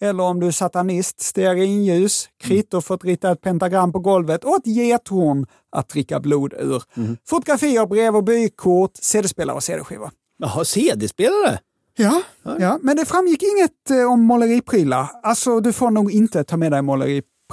Eller 0.00 0.22
om 0.22 0.40
du 0.40 0.46
är 0.46 0.50
satanist, 0.50 1.20
stearinljus, 1.20 2.28
kritor 2.42 2.80
för 2.80 2.94
att 2.94 3.04
rita 3.04 3.30
ett 3.32 3.40
pentagram 3.40 3.92
på 3.92 3.98
golvet 3.98 4.44
och 4.44 4.56
ett 4.56 4.66
gethorn 4.66 5.46
att 5.72 5.88
dricka 5.88 6.20
blod 6.20 6.52
ur. 6.52 6.82
Fotografier, 7.28 7.86
brev 7.86 8.16
och 8.16 8.24
bykort, 8.24 8.96
CD-spelare 8.96 9.56
och 9.56 9.62
CD-skivor. 9.62 10.10
Jaha, 10.38 10.64
CD-spelare? 10.64 11.58
Ja, 11.96 12.22
ja, 12.58 12.78
men 12.82 12.96
det 12.96 13.04
framgick 13.04 13.42
inget 13.42 13.90
eh, 14.00 14.12
om 14.12 14.20
måleriprylar. 14.20 15.10
Alltså, 15.22 15.60
du 15.60 15.72
får 15.72 15.90
nog 15.90 16.12
inte 16.12 16.44
ta 16.44 16.56
med 16.56 16.72
dig 16.72 16.82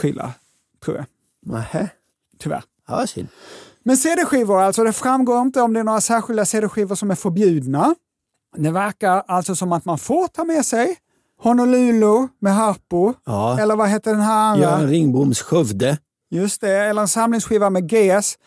måleriprylar, 0.04 0.32
tror 0.86 0.98
jag. 0.98 1.06
Nähä. 1.46 1.90
Tyvärr. 2.40 2.64
Ja, 2.88 3.08
synd. 3.08 3.28
Men 3.84 3.98
CD-skivor, 3.98 4.62
alltså 4.62 4.84
det 4.84 4.94
framgår 4.94 5.42
inte 5.42 5.62
om 5.62 5.74
det 5.74 5.80
är 5.80 5.84
några 5.84 6.02
särskilda 6.02 6.46
CD-skivor 6.46 6.96
som 6.96 7.12
är 7.12 7.16
förbjudna. 7.16 7.96
Det 8.58 8.72
verkar 8.72 9.24
alltså 9.28 9.56
som 9.56 9.72
att 9.72 9.86
man 9.86 9.98
får 9.98 10.28
ta 10.28 10.44
med 10.44 10.66
sig 10.66 10.98
Honolulu 11.42 12.28
med 12.40 12.56
Harpo, 12.56 13.14
Ja. 13.26 13.60
eller 13.60 13.76
vad 13.76 13.90
heter 13.90 14.12
den 14.12 14.22
här 14.22 14.50
andra? 14.52 14.64
Göran 14.66 14.88
Ringboms 14.88 15.42
Skövde. 15.42 15.98
Just 16.32 16.62
det, 16.62 16.72
eller 16.90 17.02
en 17.02 17.08
samlingsskiva 17.08 17.70
med 17.70 17.90
GS. 17.90 18.38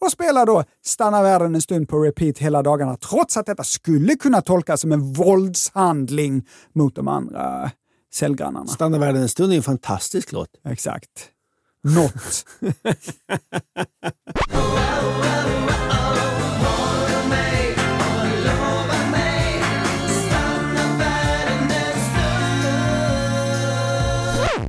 Och 0.00 0.10
spela 0.10 0.44
då 0.44 0.64
Stanna 0.84 1.22
världen 1.22 1.54
en 1.54 1.62
stund 1.62 1.88
på 1.88 1.98
repeat 1.98 2.38
hela 2.38 2.62
dagarna, 2.62 2.96
trots 2.96 3.36
att 3.36 3.46
detta 3.46 3.64
skulle 3.64 4.14
kunna 4.14 4.40
tolkas 4.40 4.80
som 4.80 4.92
en 4.92 5.12
våldshandling 5.12 6.46
mot 6.74 6.94
de 6.94 7.08
andra 7.08 7.70
cellgrannarna. 8.12 8.66
Stanna 8.66 8.98
världen 8.98 9.22
en 9.22 9.28
stund 9.28 9.52
är 9.52 9.56
en 9.56 9.62
fantastisk 9.62 10.32
låt. 10.32 10.48
Exakt. 10.64 11.30
Något. 11.82 12.44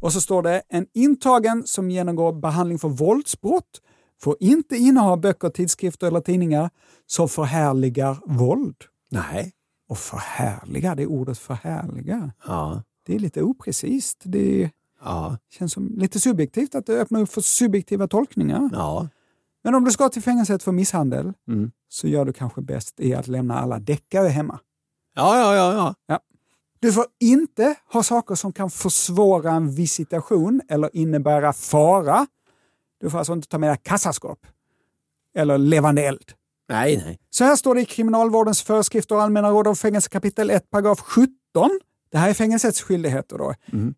Och 0.01 0.13
så 0.13 0.21
står 0.21 0.43
det, 0.43 0.61
en 0.69 0.87
intagen 0.93 1.63
som 1.67 1.91
genomgår 1.91 2.33
behandling 2.33 2.79
för 2.79 2.89
våldsbrott 2.89 3.81
får 4.21 4.37
inte 4.39 4.75
inneha 4.77 5.17
böcker, 5.17 5.49
tidskrifter 5.49 6.07
eller 6.07 6.21
tidningar 6.21 6.69
som 7.05 7.29
förhärligar 7.29 8.17
våld. 8.25 8.75
Nej. 9.11 9.53
Och 9.89 9.97
förhärliga, 9.97 10.95
det 10.95 11.05
ordet 11.05 11.37
förhärliga. 11.37 12.31
Ja. 12.47 12.83
Det 13.09 13.15
är 13.15 13.19
lite 13.19 13.41
oprecist. 13.43 14.21
Det 14.23 14.69
Ja. 15.03 15.37
känns 15.51 15.73
som 15.73 15.87
lite 15.97 16.19
subjektivt 16.19 16.75
att 16.75 16.85
det 16.85 17.01
öppnar 17.01 17.21
upp 17.21 17.29
för 17.31 17.41
subjektiva 17.41 18.07
tolkningar. 18.07 18.69
Ja. 18.73 19.07
Men 19.63 19.75
om 19.75 19.83
du 19.83 19.91
ska 19.91 20.09
till 20.09 20.21
fängelset 20.21 20.63
för 20.63 20.71
misshandel 20.71 21.33
Mm. 21.47 21.71
så 21.87 22.07
gör 22.07 22.25
du 22.25 22.33
kanske 22.33 22.61
bäst 22.61 22.99
i 22.99 23.13
att 23.13 23.27
lämna 23.27 23.59
alla 23.59 23.79
deckare 23.79 24.27
hemma. 24.27 24.59
Ja, 25.15 25.37
ja, 25.39 25.55
ja, 25.55 25.73
ja. 25.73 25.95
Ja. 26.07 26.19
Du 26.79 26.93
får 26.93 27.05
inte 27.19 27.75
ha 27.93 28.03
saker 28.03 28.35
som 28.35 28.53
kan 28.53 28.69
försvåra 28.69 29.51
en 29.51 29.71
visitation 29.75 30.61
eller 30.69 30.89
innebära 30.95 31.53
fara. 31.53 32.27
Du 33.01 33.09
får 33.09 33.17
alltså 33.17 33.33
inte 33.33 33.47
ta 33.47 33.57
med 33.57 33.69
dig 33.69 33.77
kassaskåp 33.83 34.39
eller 35.35 35.57
levande 35.57 36.01
eld. 36.01 36.31
Nej, 36.69 36.97
nej. 37.05 37.19
Så 37.29 37.43
här 37.43 37.55
står 37.55 37.75
det 37.75 37.81
i 37.81 37.85
Kriminalvårdens 37.85 38.61
föreskrifter 38.61 39.15
och 39.15 39.21
allmänna 39.21 39.49
råd 39.49 39.67
om 39.67 39.75
fängelse 39.75 40.09
kapitel 40.09 40.49
1, 40.49 40.69
paragraf 40.69 40.99
17. 40.99 41.29
Det 42.11 42.17
här 42.17 42.29
är 42.29 42.33
fängelsets 42.33 42.81
skyldigheter. 42.81 43.37
Då. 43.37 43.53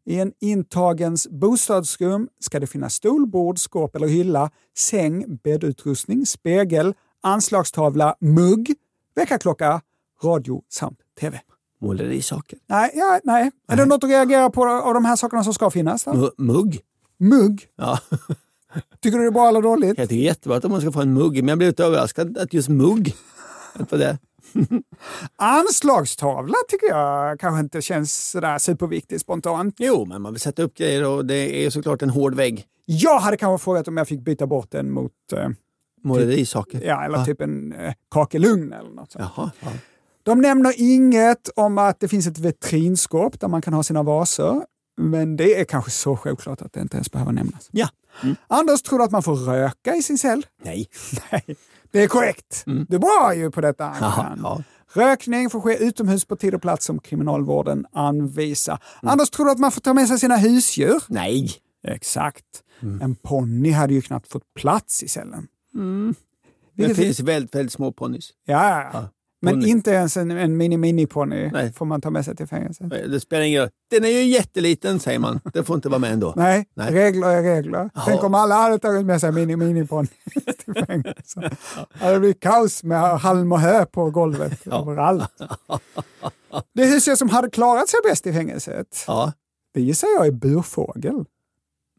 I 0.05 0.19
en 0.19 0.33
intagens 0.39 1.27
bostadsrum 1.29 2.27
ska 2.39 2.59
det 2.59 2.67
finnas 2.67 2.93
stol, 2.93 3.27
bord, 3.27 3.59
skåp 3.59 3.95
eller 3.95 4.07
hylla, 4.07 4.49
säng, 4.77 5.37
bäddutrustning, 5.43 6.25
spegel, 6.25 6.93
anslagstavla, 7.23 8.15
mugg, 8.19 8.75
väckarklocka, 9.15 9.81
radio 10.23 10.61
samt 10.69 10.97
TV. 11.19 11.39
Målerisaker. 11.81 12.59
Nej, 12.67 12.91
ja, 12.95 13.19
nej. 13.23 13.51
Är 13.67 13.75
det 13.75 13.85
något 13.85 14.03
att 14.03 14.09
reagera 14.09 14.49
på 14.49 14.65
av 14.69 14.93
de 14.93 15.05
här 15.05 15.15
sakerna 15.15 15.43
som 15.43 15.53
ska 15.53 15.69
finnas? 15.69 16.05
Mu- 16.07 16.31
Mugg. 16.37 16.79
Mugg? 17.19 17.67
Ja. 17.75 17.99
Tycker 19.01 19.17
du 19.17 19.23
det 19.23 19.29
är 19.29 19.31
bra 19.31 19.47
eller 19.49 19.61
dåligt? 19.61 19.97
Jag 19.97 20.09
tycker 20.09 20.23
jättebra 20.23 20.57
att 20.57 20.63
man 20.63 20.81
ska 20.81 20.91
få 20.91 21.01
en 21.01 21.13
mugg, 21.13 21.35
men 21.35 21.47
jag 21.47 21.57
blev 21.57 21.69
lite 21.69 21.83
överraskad 21.85 22.37
att 22.37 22.53
just 22.53 22.69
mugg 22.69 23.15
att 23.73 23.89
det. 23.89 24.17
Anslagstavla 25.35 26.55
tycker 26.67 26.87
jag 26.87 27.39
kanske 27.39 27.59
inte 27.59 27.81
känns 27.81 28.29
sådär 28.31 28.57
superviktigt 28.57 29.21
spontant. 29.21 29.75
Jo, 29.77 30.05
men 30.05 30.21
man 30.21 30.33
vill 30.33 30.41
sätta 30.41 30.63
upp 30.63 30.75
grejer 30.75 31.07
och 31.07 31.25
det 31.25 31.65
är 31.65 31.69
såklart 31.69 32.01
en 32.01 32.09
hård 32.09 32.35
vägg. 32.35 32.65
Jag 32.85 33.19
hade 33.19 33.37
kanske 33.37 33.63
frågat 33.63 33.87
om 33.87 33.97
jag 33.97 34.07
fick 34.07 34.21
byta 34.21 34.47
bort 34.47 34.71
den 34.71 34.91
mot 34.91 35.11
eh, 35.35 35.49
Målerisaker. 36.03 36.81
ja, 36.85 37.03
eller 37.03 37.17
Ja. 37.17 37.25
typ 37.25 37.41
en 37.41 37.73
eh, 37.73 37.93
kakelugn 38.11 38.73
eller 38.73 38.89
något 38.89 39.11
sånt. 39.11 39.25
Jaha. 39.35 39.51
Ja. 39.59 39.67
De 40.23 40.41
nämner 40.41 40.73
inget 40.77 41.49
om 41.55 41.77
att 41.77 41.99
det 41.99 42.07
finns 42.07 42.27
ett 42.27 42.39
vitrinskåp 42.39 43.39
där 43.39 43.47
man 43.47 43.61
kan 43.61 43.73
ha 43.73 43.83
sina 43.83 44.03
vaser. 44.03 44.61
Men 44.97 45.35
det 45.37 45.59
är 45.59 45.63
kanske 45.65 45.91
så 45.91 46.17
självklart 46.17 46.61
att 46.61 46.73
det 46.73 46.81
inte 46.81 46.97
ens 46.97 47.11
behöver 47.11 47.31
nämnas. 47.31 47.69
ja. 47.71 47.87
Anders 48.47 48.81
tror 48.81 49.03
att 49.03 49.11
man 49.11 49.23
får 49.23 49.35
röka 49.35 49.95
i 49.95 50.01
sin 50.03 50.17
cell. 50.17 50.45
Nej. 50.63 50.89
Nej, 51.31 51.55
det 51.91 52.03
är 52.03 52.07
korrekt. 52.07 52.63
Du 52.65 52.95
är 52.95 52.99
bra 52.99 53.33
ju 53.35 53.51
på 53.51 53.61
detta. 53.61 53.85
Ankan. 53.85 54.39
ja. 54.43 54.63
Rökning 54.93 55.49
får 55.49 55.61
ske 55.61 55.77
utomhus 55.83 56.25
på 56.25 56.35
tid 56.35 56.53
och 56.55 56.61
plats 56.61 56.85
som 56.85 56.99
kriminalvården 56.99 57.85
anvisar. 57.93 58.79
Anders 59.01 59.29
tror 59.29 59.45
du 59.45 59.51
att 59.51 59.59
man 59.59 59.71
får 59.71 59.81
ta 59.81 59.93
med 59.93 60.07
sig 60.07 60.19
sina 60.19 60.35
husdjur? 60.37 61.03
Nej. 61.07 61.51
Exakt. 61.87 62.45
En 63.01 63.15
ponny 63.15 63.71
hade 63.71 63.93
ju 63.93 64.01
knappt 64.01 64.31
fått 64.31 64.53
plats 64.53 65.03
i 65.03 65.07
cellen. 65.07 65.47
Det 65.73 66.87
Vilket- 66.87 66.97
finns 66.97 67.19
väldigt, 67.19 67.55
väldigt 67.55 67.73
små 67.73 67.91
ponnys. 67.91 68.29
Ja, 68.45 68.89
ja. 68.93 69.09
Ja, 69.43 69.45
men 69.45 69.53
ponny. 69.53 69.67
inte 69.69 69.91
ens 69.91 70.17
en, 70.17 70.31
en 70.31 70.57
mini-mini-ponny 70.61 71.71
får 71.73 71.85
man 71.85 72.01
ta 72.01 72.09
med 72.09 72.25
sig 72.25 72.35
till 72.35 72.47
fängelset. 72.47 72.89
Det 72.89 73.19
spelar 73.19 73.43
ingen 73.43 73.61
roll. 73.61 73.69
Den 73.89 74.05
är 74.05 74.09
ju 74.09 74.23
jätteliten 74.23 74.99
säger 74.99 75.19
man. 75.19 75.39
Den 75.53 75.65
får 75.65 75.75
inte 75.75 75.89
vara 75.89 75.99
med 75.99 76.11
ändå. 76.13 76.33
Nej, 76.35 76.65
Nej. 76.73 76.93
regler 76.93 77.27
är 77.27 77.41
regler. 77.43 77.89
Jaha. 77.93 78.03
Tänk 78.07 78.23
om 78.23 78.33
alla 78.35 78.55
hade 78.55 78.79
tagit 78.79 79.05
med 79.05 79.21
sig 79.21 79.31
mini-mini-ponny 79.31 80.07
till 80.65 80.85
fängelset. 80.85 81.59
Det 81.99 82.05
hade 82.05 82.19
blivit 82.19 82.39
kaos 82.39 82.83
med 82.83 83.19
halm 83.19 83.51
och 83.51 83.59
hö 83.59 83.85
på 83.85 84.09
golvet 84.09 84.67
överallt. 84.67 85.31
Det 86.73 86.85
husdjur 86.85 87.15
som 87.15 87.29
hade 87.29 87.49
klarat 87.49 87.89
sig 87.89 87.99
bäst 88.03 88.27
i 88.27 88.33
fängelset, 88.33 89.03
Ja. 89.07 89.33
det 89.73 89.81
gissar 89.81 90.07
jag 90.17 90.27
är 90.27 90.31
burfågel. 90.31 91.25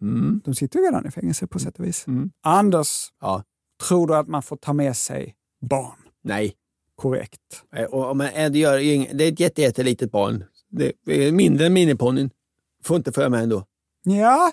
Mm. 0.01 0.41
De 0.45 0.55
sitter 0.55 0.79
ju 0.79 0.85
redan 0.85 1.07
i 1.07 1.11
fängelse 1.11 1.47
på 1.47 1.59
sätt 1.59 1.79
och 1.79 1.85
vis. 1.85 2.07
Mm. 2.07 2.31
Anders, 2.43 2.89
Ja. 3.21 3.43
tror 3.89 4.07
du 4.07 4.17
att 4.17 4.29
man 4.29 4.43
får 4.43 4.57
ta 4.57 4.73
med 4.73 4.97
sig 4.97 5.35
barn? 5.71 5.97
Nej. 6.25 6.55
Korrekt. 6.97 7.41
Eh, 7.77 7.85
Och, 7.85 8.17
men, 8.17 8.29
eh, 8.35 8.51
det, 8.51 8.59
gör, 8.59 8.79
det 9.15 9.25
är 9.25 9.33
ett 9.33 9.41
jätte, 9.41 9.63
jättelitet 9.63 10.11
barn. 10.13 10.45
Det 10.71 10.93
är 11.07 11.33
mindre 11.33 11.67
än 11.67 11.73
miniponnyn. 11.73 12.31
Får 12.85 12.97
inte 12.97 13.13
följa 13.13 13.29
med 13.29 13.43
ändå. 13.43 13.65
Ja, 14.05 14.53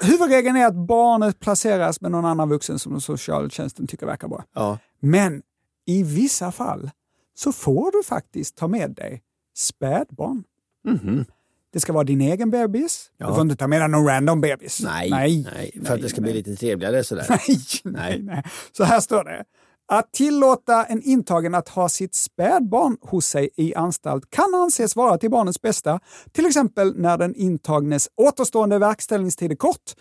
huvudregeln 0.00 0.56
är 0.56 0.66
att 0.66 0.74
barnet 0.86 1.40
placeras 1.40 2.00
med 2.00 2.10
någon 2.10 2.24
annan 2.24 2.48
vuxen 2.48 2.78
som 2.78 3.00
socialtjänsten 3.00 3.86
tycker 3.86 4.06
verkar 4.06 4.28
bra. 4.28 4.44
Ja. 4.54 4.78
Men 5.00 5.42
i 5.86 6.02
vissa 6.02 6.52
fall 6.52 6.90
så 7.34 7.52
får 7.52 7.92
du 7.92 8.02
faktiskt 8.02 8.56
ta 8.56 8.68
med 8.68 8.90
dig 8.90 9.22
spädbarn. 9.56 10.44
Mhm. 10.84 11.24
Det 11.72 11.80
ska 11.80 11.92
vara 11.92 12.04
din 12.04 12.20
egen 12.20 12.50
bebis. 12.50 13.10
Ja. 13.16 13.26
Du 13.28 13.32
får 13.34 13.42
inte 13.42 13.56
ta 13.56 13.66
med 13.66 13.80
dig 13.80 13.88
någon 13.88 14.06
random 14.06 14.40
bebis. 14.40 14.80
Nej, 14.84 15.10
nej, 15.10 15.46
nej, 15.54 15.80
för 15.84 15.94
att 15.94 16.02
det 16.02 16.08
ska 16.08 16.20
bli 16.20 16.32
lite 16.32 16.56
trevligare 16.56 17.04
sådär. 17.04 17.26
Nej, 17.48 17.58
nej, 17.84 18.22
nej. 18.22 18.42
Så 18.72 18.84
här 18.84 19.00
står 19.00 19.24
det. 19.24 19.44
Att 19.92 20.12
tillåta 20.12 20.84
en 20.84 21.02
intagen 21.02 21.54
att 21.54 21.68
ha 21.68 21.88
sitt 21.88 22.14
spädbarn 22.14 22.96
hos 23.00 23.26
sig 23.26 23.50
i 23.56 23.74
anstalt 23.74 24.30
kan 24.30 24.54
anses 24.54 24.96
vara 24.96 25.18
till 25.18 25.30
barnets 25.30 25.60
bästa, 25.60 26.00
till 26.32 26.46
exempel 26.46 26.94
när 26.96 27.18
den 27.18 27.34
intagnes 27.34 28.08
återstående 28.16 28.78
verkställningstid 28.78 29.52
är 29.52 29.56
kort 29.56 29.94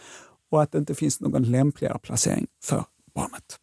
och 0.52 0.62
att 0.62 0.72
det 0.72 0.78
inte 0.78 0.96
finns 0.96 1.20
någon 1.20 1.44
lämpligare 1.44 2.00
placering 2.00 2.48
för 2.64 2.86
barnet. 3.16 3.60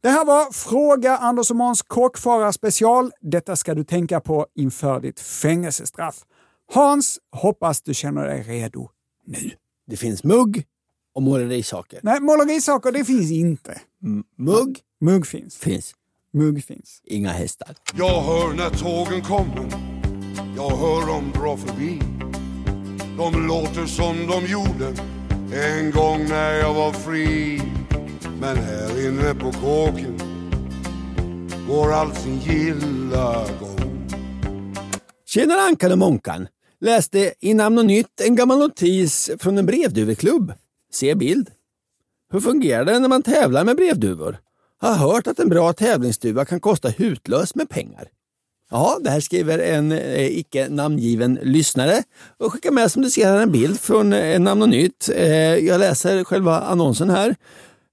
Det 0.00 0.08
här 0.08 0.24
var 0.24 0.52
Fråga 0.52 1.16
Anders 1.16 1.50
och 1.50 1.56
Måns 1.56 1.82
kåkfara 1.82 2.52
special. 2.52 3.10
Detta 3.20 3.56
ska 3.56 3.74
du 3.74 3.84
tänka 3.84 4.20
på 4.20 4.46
inför 4.54 5.00
ditt 5.00 5.20
fängelsestraff. 5.20 6.24
Hans, 6.72 7.18
hoppas 7.32 7.82
du 7.82 7.94
känner 7.94 8.26
dig 8.26 8.42
redo 8.42 8.88
nu. 9.24 9.50
Det 9.86 9.96
finns 9.96 10.24
mugg 10.24 10.64
och 11.14 11.22
målerisaker. 11.22 12.00
Nej, 12.02 12.20
målerisaker 12.20 12.92
det 12.92 13.04
finns 13.04 13.30
inte. 13.30 13.80
Mugg 14.36 14.78
Mugg 15.00 15.26
finns. 15.26 15.56
finns. 15.56 15.94
Mugg 16.32 16.64
finns. 16.64 17.00
Inga 17.04 17.30
hästar. 17.30 17.76
Jag 17.96 18.22
hör 18.22 18.54
när 18.54 18.70
tågen 18.70 19.22
kommer 19.22 19.68
Jag 20.56 20.76
hör 20.76 21.06
dem 21.06 21.32
dra 21.34 21.56
förbi 21.56 22.00
De 23.18 23.46
låter 23.46 23.86
som 23.86 24.26
de 24.26 24.46
gjorde 24.52 24.94
En 25.56 25.90
gång 25.90 26.28
när 26.28 26.52
jag 26.54 26.74
var 26.74 26.92
fri 26.92 27.60
Men 28.40 28.56
här 28.56 29.08
inne 29.08 29.34
på 29.34 29.52
kåken 29.52 30.18
Går 31.68 31.92
allt 31.92 32.18
sin 32.20 32.38
gilla 32.38 33.46
gång 33.60 34.08
Tjenare 35.26 35.60
Ankan 35.60 35.92
och 35.92 35.98
Månkan! 35.98 36.48
Läste 36.80 37.34
i 37.40 37.54
Namn 37.54 37.78
och 37.78 37.86
Nytt 37.86 38.20
en 38.20 38.36
gammal 38.36 38.58
notis 38.58 39.30
från 39.38 39.58
en 39.58 39.66
brevduveklubb. 39.66 40.52
Se 40.92 41.14
bild. 41.14 41.50
Hur 42.30 42.40
fungerar 42.40 42.84
det 42.84 42.98
när 42.98 43.08
man 43.08 43.22
tävlar 43.22 43.64
med 43.64 43.76
brevduvor? 43.76 44.38
Har 44.80 44.94
hört 44.94 45.26
att 45.26 45.38
en 45.38 45.48
bra 45.48 45.72
tävlingsduva 45.72 46.44
kan 46.44 46.60
kosta 46.60 46.88
hutlöst 46.88 47.54
med 47.54 47.68
pengar. 47.68 48.08
Ja, 48.70 48.98
det 49.00 49.10
här 49.10 49.20
skriver 49.20 49.58
en 49.58 49.92
eh, 49.92 50.38
icke 50.38 50.68
namngiven 50.68 51.38
lyssnare 51.42 52.02
och 52.38 52.52
skickar 52.52 52.70
med 52.70 52.92
som 52.92 53.02
du 53.02 53.10
ser 53.10 53.26
här 53.26 53.40
en 53.42 53.52
bild 53.52 53.80
från 53.80 54.12
eh, 54.12 54.40
Namn 54.40 54.62
och 54.62 54.68
Nytt. 54.68 55.10
Eh, 55.14 55.56
jag 55.56 55.78
läser 55.78 56.24
själva 56.24 56.60
annonsen 56.60 57.10
här. 57.10 57.36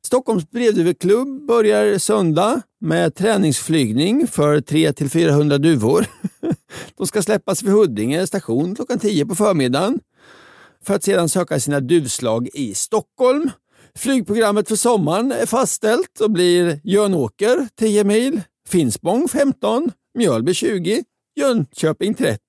Stockholms 0.05 0.51
brevduveklubb 0.51 1.45
börjar 1.47 1.97
söndag 1.97 2.61
med 2.81 3.15
träningsflygning 3.15 4.27
för 4.27 4.57
300-400 4.57 5.57
duvor. 5.57 6.05
De 6.97 7.07
ska 7.07 7.21
släppas 7.21 7.63
vid 7.63 7.73
Huddinge 7.73 8.27
station 8.27 8.75
klockan 8.75 8.99
10 8.99 9.25
på 9.25 9.35
förmiddagen 9.35 9.99
för 10.83 10.93
att 10.93 11.03
sedan 11.03 11.29
söka 11.29 11.59
sina 11.59 11.79
duvslag 11.79 12.49
i 12.53 12.73
Stockholm. 12.73 13.49
Flygprogrammet 13.99 14.67
för 14.67 14.75
sommaren 14.75 15.31
är 15.31 15.45
fastställt 15.45 16.19
och 16.19 16.31
blir 16.31 16.79
Jönåker 16.83 17.67
10 17.79 18.03
mil, 18.03 18.41
Finspång 18.69 19.27
15, 19.27 19.91
Mjölby 20.17 20.53
20, 20.53 21.03
Jönköping 21.35 22.13
30, 22.13 22.39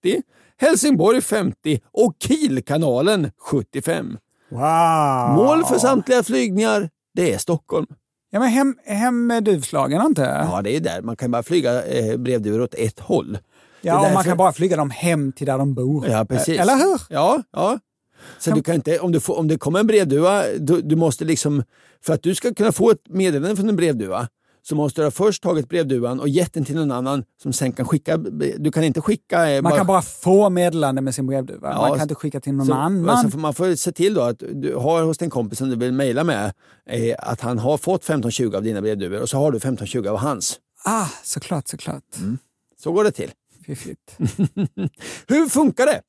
Helsingborg 0.60 1.20
50 1.20 1.80
och 1.92 2.16
Kielkanalen 2.18 3.30
75. 3.38 4.18
Wow! 4.50 5.36
Mål 5.36 5.64
för 5.64 5.78
samtliga 5.78 6.22
flygningar, 6.22 6.90
det 7.14 7.34
är 7.34 7.38
Stockholm. 7.38 7.86
Ja, 8.30 8.40
men 8.40 8.48
hem, 8.48 8.74
hem 8.84 9.26
med 9.26 9.44
duvslagen 9.44 10.06
inte? 10.06 10.22
Ja, 10.22 10.62
det 10.62 10.76
är 10.76 10.80
där. 10.80 11.02
Man 11.02 11.16
kan 11.16 11.30
bara 11.30 11.42
flyga 11.42 11.84
eh, 11.84 12.16
brevduvor 12.16 12.60
åt 12.60 12.74
ett 12.74 13.00
håll. 13.00 13.34
Är 13.34 13.40
Ja, 13.80 14.06
och 14.06 14.14
man 14.14 14.24
kan 14.24 14.36
bara 14.36 14.52
flyga 14.52 14.76
dem 14.76 14.90
hem 14.90 15.32
till 15.32 15.46
där 15.46 15.58
de 15.58 15.74
bor. 15.74 16.08
Ja, 16.08 16.24
precis. 16.24 16.60
Eller 16.60 16.76
hur? 16.76 17.00
Ja, 17.10 17.42
ja. 17.52 17.78
Så 18.38 18.50
du 18.50 18.62
kan 18.62 18.74
inte, 18.74 18.98
om, 18.98 19.12
du 19.12 19.20
får, 19.20 19.38
om 19.38 19.48
det 19.48 19.58
kommer 19.58 19.80
en 19.80 19.86
brevduva, 19.86 20.42
du, 20.58 20.80
du 20.82 20.96
måste 20.96 21.24
liksom, 21.24 21.62
för 22.04 22.12
att 22.14 22.22
du 22.22 22.34
ska 22.34 22.54
kunna 22.54 22.72
få 22.72 22.90
ett 22.90 23.08
meddelande 23.08 23.56
från 23.56 23.68
en 23.68 23.76
brevduva, 23.76 24.28
så 24.62 24.74
måste 24.74 25.00
du 25.00 25.04
ha 25.06 25.10
först 25.10 25.42
tagit 25.42 25.68
brevduvan 25.68 26.20
och 26.20 26.28
gett 26.28 26.52
den 26.52 26.64
till 26.64 26.74
någon 26.74 26.90
annan 26.90 27.24
som 27.42 27.52
sen 27.52 27.72
kan 27.72 27.86
skicka. 27.86 28.16
Du 28.58 28.72
kan 28.72 28.84
inte 28.84 29.00
skicka... 29.00 29.50
eh, 29.50 29.62
Man 29.62 29.72
kan 29.72 29.86
bara 29.86 30.02
få 30.02 30.50
meddelande 30.50 31.02
med 31.02 31.14
sin 31.14 31.26
brevduva. 31.26 31.70
Ja, 31.72 31.80
man 31.80 31.90
kan 31.92 32.02
inte 32.02 32.14
skicka 32.14 32.40
till 32.40 32.52
någon 32.52 32.66
så, 32.66 32.72
annan. 32.72 33.08
Alltså, 33.10 33.30
får 33.30 33.38
man 33.38 33.54
får 33.54 33.74
se 33.76 33.92
till 33.92 34.14
då 34.14 34.22
att 34.22 34.42
du 34.52 34.74
har 34.74 35.02
hos 35.02 35.18
den 35.18 35.30
kompis 35.30 35.58
som 35.58 35.68
du 35.70 35.76
vill 35.76 35.92
mejla 35.92 36.24
med 36.24 36.52
eh, 36.90 37.14
att 37.18 37.40
han 37.40 37.58
har 37.58 37.78
fått 37.78 38.00
1520 38.02 38.56
av 38.56 38.62
dina 38.62 38.80
brevduvor 38.80 39.20
och 39.22 39.28
så 39.28 39.36
har 39.38 39.50
du 39.52 39.56
1520 39.56 40.08
av 40.08 40.16
hans. 40.16 40.58
Ah, 40.84 41.06
såklart, 41.24 41.68
såklart. 41.68 42.02
Så 42.82 42.92
går 42.92 43.04
det 43.04 43.10
till. 43.12 43.30
Fiffigt. 43.66 44.16
Hur 45.28 45.48
funkar 45.48 45.86
det? 45.86 46.00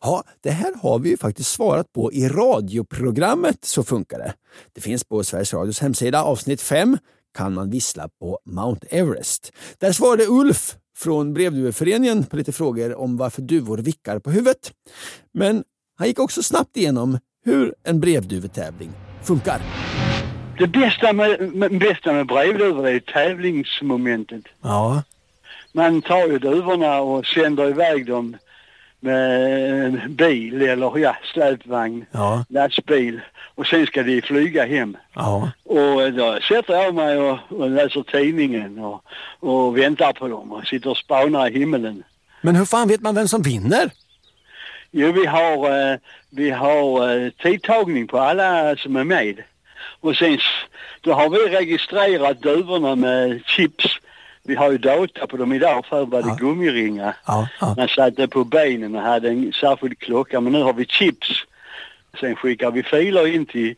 Ja, 0.00 0.24
det 0.40 0.50
här 0.50 0.74
har 0.82 0.98
vi 0.98 1.10
ju 1.10 1.16
faktiskt 1.16 1.50
svarat 1.50 1.92
på 1.92 2.12
i 2.12 2.28
radioprogrammet 2.28 3.64
Så 3.64 3.82
funkar 3.82 4.18
det. 4.18 4.34
Det 4.72 4.80
finns 4.80 5.04
på 5.04 5.24
Sveriges 5.24 5.54
Radios 5.54 5.80
hemsida, 5.80 6.22
avsnitt 6.22 6.60
5, 6.60 6.98
kan 7.36 7.54
man 7.54 7.70
vissla 7.70 8.08
på 8.20 8.38
Mount 8.44 8.86
Everest. 8.90 9.52
Där 9.78 9.92
svarade 9.92 10.26
Ulf 10.26 10.76
från 10.96 11.34
Brevduveföreningen 11.34 12.24
på 12.24 12.36
lite 12.36 12.52
frågor 12.52 12.94
om 12.94 13.16
varför 13.16 13.42
duvor 13.42 13.78
vickar 13.78 14.18
på 14.18 14.30
huvudet. 14.30 14.72
Men 15.34 15.64
han 15.98 16.08
gick 16.08 16.18
också 16.18 16.42
snabbt 16.42 16.76
igenom 16.76 17.18
hur 17.44 17.74
en 17.84 18.00
brevduvetävling 18.00 18.90
funkar. 19.22 19.60
Det 20.58 20.66
bästa 20.66 21.12
med, 21.12 21.54
med, 21.54 21.78
bästa 21.78 22.12
med 22.12 22.26
brevduvor 22.26 22.88
är 22.88 23.00
tävlingsmomentet. 23.00 24.44
Ja. 24.62 25.02
Man 25.72 26.02
tar 26.02 26.26
ju 26.26 26.38
duvorna 26.38 27.00
och 27.00 27.26
sänder 27.26 27.68
iväg 27.68 28.06
dem 28.06 28.36
med 29.00 30.10
bil 30.10 30.62
eller 30.62 30.98
ja, 30.98 31.16
släpvagn, 31.32 32.06
Ja. 32.12 32.44
lastbil 32.48 33.20
och 33.54 33.66
sen 33.66 33.86
ska 33.86 34.02
de 34.02 34.22
flyga 34.22 34.66
hem. 34.66 34.96
Ja. 35.14 35.50
Och 35.64 36.12
då 36.12 36.38
sätter 36.48 36.74
jag 36.74 36.94
mig 36.94 37.16
och, 37.18 37.38
och 37.48 37.70
läser 37.70 38.02
tidningen 38.02 38.78
och, 38.78 39.04
och 39.40 39.78
väntar 39.78 40.12
på 40.12 40.28
dem 40.28 40.52
och 40.52 40.66
sitter 40.66 40.90
och 40.90 40.96
spanar 40.96 41.48
i 41.48 41.58
himmelen. 41.58 42.02
Men 42.40 42.56
hur 42.56 42.64
fan 42.64 42.88
vet 42.88 43.00
man 43.00 43.14
vem 43.14 43.28
som 43.28 43.42
vinner? 43.42 43.90
Jo, 44.90 45.12
vi 45.12 45.26
har, 45.26 45.90
eh, 45.92 45.98
vi 46.30 46.50
har 46.50 47.16
eh, 47.24 47.30
tidtagning 47.30 48.06
på 48.06 48.18
alla 48.18 48.76
som 48.76 48.96
är 48.96 49.04
med. 49.04 49.42
Och 50.00 50.16
sen 50.16 50.38
då 51.00 51.12
har 51.12 51.30
vi 51.30 51.38
registrerat 51.38 52.42
duvorna 52.42 52.96
med 52.96 53.40
chips. 53.46 53.86
Vi 54.46 54.54
har 54.54 54.70
ju 54.70 54.78
data 54.78 55.26
på 55.26 55.36
dem 55.36 55.52
idag. 55.52 55.84
Förr 55.88 56.06
var 56.06 56.22
det 56.22 56.36
gummiringar. 56.38 57.16
Ja, 57.26 57.48
ja. 57.60 57.74
Man 57.76 57.88
satte 57.88 58.28
på 58.28 58.44
benen 58.44 58.94
och 58.94 59.02
hade 59.02 59.28
en 59.28 59.52
särskild 59.52 59.98
klocka. 59.98 60.40
Men 60.40 60.52
nu 60.52 60.62
har 60.62 60.72
vi 60.72 60.86
chips. 60.86 61.28
Sen 62.20 62.36
skickar 62.36 62.70
vi 62.70 62.82
filer 62.82 63.26
in 63.26 63.46
till, 63.46 63.74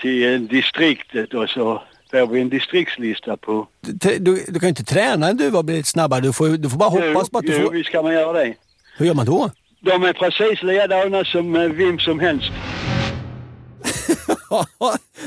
till 0.00 0.34
eh, 0.34 0.40
distriktet 0.40 1.34
och 1.34 1.48
så 1.48 1.82
får 2.10 2.26
vi 2.26 2.40
en 2.40 2.48
distriktslista 2.48 3.36
på... 3.36 3.68
Du, 3.80 4.18
du, 4.18 4.44
du 4.48 4.60
kan 4.60 4.66
ju 4.66 4.68
inte 4.68 4.84
träna 4.84 5.28
en 5.28 5.36
duva 5.36 5.58
och 5.58 5.64
bli 5.64 5.76
lite 5.76 5.88
snabbare. 5.88 6.20
Du 6.20 6.32
får, 6.32 6.48
du 6.48 6.70
får 6.70 6.78
bara 6.78 6.90
hoppas 6.90 7.30
på 7.30 7.38
att 7.38 7.44
du 7.44 7.56
jo, 7.56 7.62
får... 7.62 7.70
visst 7.70 7.90
kan 7.90 8.04
man 8.04 8.12
göra 8.12 8.32
det. 8.32 8.54
Hur 8.96 9.06
gör 9.06 9.14
man 9.14 9.26
då? 9.26 9.50
De 9.80 10.04
är 10.04 10.12
precis 10.12 10.62
likadana 10.62 11.24
som 11.24 11.56
eh, 11.56 11.68
vem 11.68 11.98
som 11.98 12.20
helst. 12.20 12.50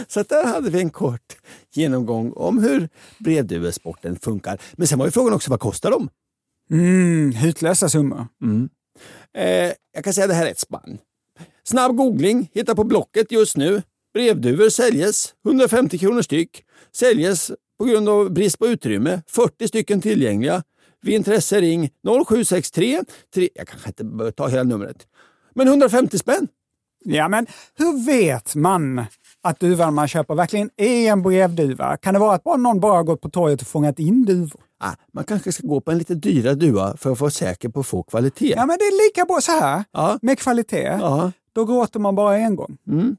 Så 0.08 0.24
där 0.24 0.48
hade 0.48 0.70
vi 0.70 0.80
en 0.80 0.90
kort 0.90 1.38
genomgång 1.78 2.32
om 2.36 2.64
hur 2.64 2.90
brevduvesporten 3.18 4.20
funkar. 4.20 4.62
Men 4.74 4.88
sen 4.88 5.00
var 5.00 5.06
ju 5.06 5.12
frågan 5.12 5.34
också, 5.34 5.52
vad 5.52 5.60
kostar 5.60 5.92
de? 5.92 6.10
Mm, 6.72 7.32
hutlösa 7.32 7.90
summor. 7.90 8.28
Mm. 8.42 8.70
Eh, 9.38 9.74
jag 9.94 10.04
kan 10.04 10.14
säga 10.14 10.26
att 10.26 10.30
det 10.30 10.36
här 10.36 10.46
är 10.46 10.52
ett 10.52 10.60
spann. 10.60 10.98
Snabb 11.64 11.96
googling, 11.96 12.50
hitta 12.54 12.76
på 12.76 12.84
Blocket 12.84 13.32
just 13.32 13.58
nu. 13.58 13.82
Brevduvor 14.14 14.70
säljes 14.70 15.34
150 15.46 15.98
kronor 15.98 16.22
styck. 16.22 16.64
Säljes 16.96 17.52
på 17.80 17.86
grund 17.86 18.10
av 18.10 18.32
brist 18.32 18.60
på 18.60 18.68
utrymme. 18.68 19.22
40 19.28 19.68
stycken 19.68 20.02
tillgängliga. 20.02 20.64
Vid 21.02 21.16
intresse 21.16 21.62
ring 21.62 21.90
0763 22.28 23.04
3, 23.34 23.50
Jag 23.56 23.68
kanske 23.68 23.90
inte 23.90 24.04
behöver 24.04 24.32
ta 24.32 24.48
hela 24.48 24.64
numret. 24.64 25.08
Men 25.54 25.68
150 25.68 26.18
spänn. 26.18 26.48
Ja, 27.04 27.30
men 27.30 27.48
hur 27.78 28.06
vet 28.06 28.56
man 28.56 29.06
att 29.48 29.60
duvan 29.60 29.94
man 29.94 30.08
köper 30.08 30.36
verkligen 30.36 30.70
är 30.78 31.12
en 31.12 31.22
brevduva? 31.22 31.98
Kan 31.98 32.14
det 32.14 32.20
vara 32.20 32.36
att 32.36 32.44
bara 32.44 32.58
någon 32.58 32.80
bara 32.80 33.04
gått 33.04 33.22
på 33.22 33.30
torget 33.30 33.62
och 33.62 33.68
fångat 33.68 34.00
in 34.00 34.26
duvor? 34.26 34.62
Ah, 34.80 34.92
man 35.14 35.24
kanske 35.24 35.52
ska 35.52 35.68
gå 35.68 35.82
på 35.82 35.92
en 35.92 35.98
lite 35.98 36.16
dyrare 36.16 36.56
duva 36.56 36.98
för 36.98 37.12
att 37.12 37.20
vara 37.20 37.32
säker 37.32 37.70
på 37.70 37.80
att 37.80 37.88
få 37.88 38.04
kvalitet. 38.04 38.54
Ja, 38.56 38.66
men 38.66 38.78
det 38.78 38.84
är 38.86 39.08
lika 39.10 39.26
bra 39.26 39.40
så 39.42 39.52
här. 39.52 39.84
Ja. 39.92 40.20
Med 40.22 40.40
kvalitet. 40.40 40.98
Ja. 41.02 41.32
Då 41.54 41.66
gråter 41.66 42.00
man 42.00 42.16
bara 42.16 42.38
en 42.38 42.56
gång. 42.56 42.78
Mm. 42.88 43.18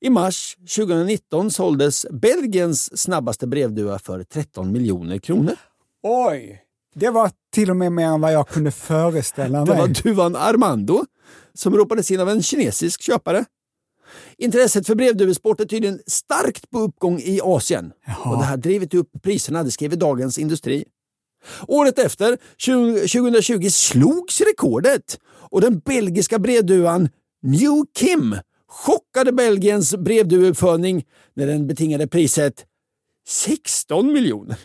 I 0.00 0.10
mars 0.10 0.56
2019 0.76 1.50
såldes 1.50 2.06
Belgiens 2.10 2.98
snabbaste 3.00 3.46
brevduva 3.46 3.98
för 3.98 4.22
13 4.22 4.72
miljoner 4.72 5.18
kronor. 5.18 5.56
Oj! 6.02 6.60
Det 6.94 7.10
var 7.10 7.30
till 7.52 7.70
och 7.70 7.76
med 7.76 7.92
mer 7.92 8.06
än 8.06 8.20
vad 8.20 8.32
jag 8.32 8.48
kunde 8.48 8.70
föreställa 8.70 9.58
Det 9.64 9.70
mig. 9.70 9.78
var 9.80 9.88
duvan 10.02 10.36
Armando 10.36 11.04
som 11.54 11.76
ropades 11.76 12.10
in 12.10 12.20
av 12.20 12.28
en 12.28 12.42
kinesisk 12.42 13.02
köpare. 13.02 13.44
Intresset 14.38 14.86
för 14.86 14.94
brevduvesport 14.94 15.60
är 15.60 15.64
tydligen 15.64 16.00
starkt 16.06 16.70
på 16.70 16.78
uppgång 16.78 17.18
i 17.18 17.40
Asien. 17.42 17.92
Och 18.24 18.38
det 18.38 18.44
har 18.44 18.56
drivit 18.56 18.94
upp 18.94 19.10
priserna, 19.22 19.62
det 19.62 19.70
skriver 19.70 19.96
Dagens 19.96 20.38
Industri. 20.38 20.84
Året 21.68 21.98
efter, 21.98 22.38
20- 22.58 22.94
2020, 23.00 23.68
slogs 23.70 24.40
rekordet 24.40 25.18
och 25.26 25.60
den 25.60 25.78
belgiska 25.78 26.38
brevduvan 26.38 27.08
New 27.42 27.84
Kim 27.98 28.36
chockade 28.68 29.32
Belgiens 29.32 29.96
brevduveuppfödning 29.96 31.04
när 31.34 31.46
den 31.46 31.66
betingade 31.66 32.06
priset 32.06 32.66
16 33.28 34.12
miljoner. 34.12 34.58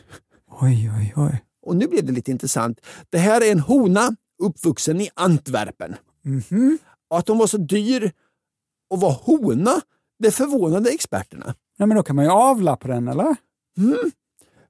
Oj, 0.61 0.91
oj, 0.97 1.13
oj. 1.15 1.43
Och 1.65 1.75
nu 1.75 1.87
blev 1.87 2.05
det 2.05 2.11
lite 2.11 2.31
intressant. 2.31 2.81
Det 3.09 3.17
här 3.17 3.41
är 3.41 3.51
en 3.51 3.59
hona 3.59 4.15
uppvuxen 4.43 5.01
i 5.01 5.09
Antwerpen. 5.13 5.95
Mhm. 6.25 6.77
Och 7.09 7.17
att 7.17 7.27
hon 7.27 7.37
var 7.37 7.47
så 7.47 7.57
dyr 7.57 8.11
och 8.89 8.99
var 8.99 9.11
hona, 9.11 9.81
det 10.19 10.31
förvånade 10.31 10.89
experterna. 10.89 11.55
Ja, 11.77 11.85
men 11.85 11.97
då 11.97 12.03
kan 12.03 12.15
man 12.15 12.25
ju 12.25 12.31
avla 12.31 12.75
på 12.75 12.87
den, 12.87 13.07
eller? 13.07 13.35
Mm. 13.77 14.11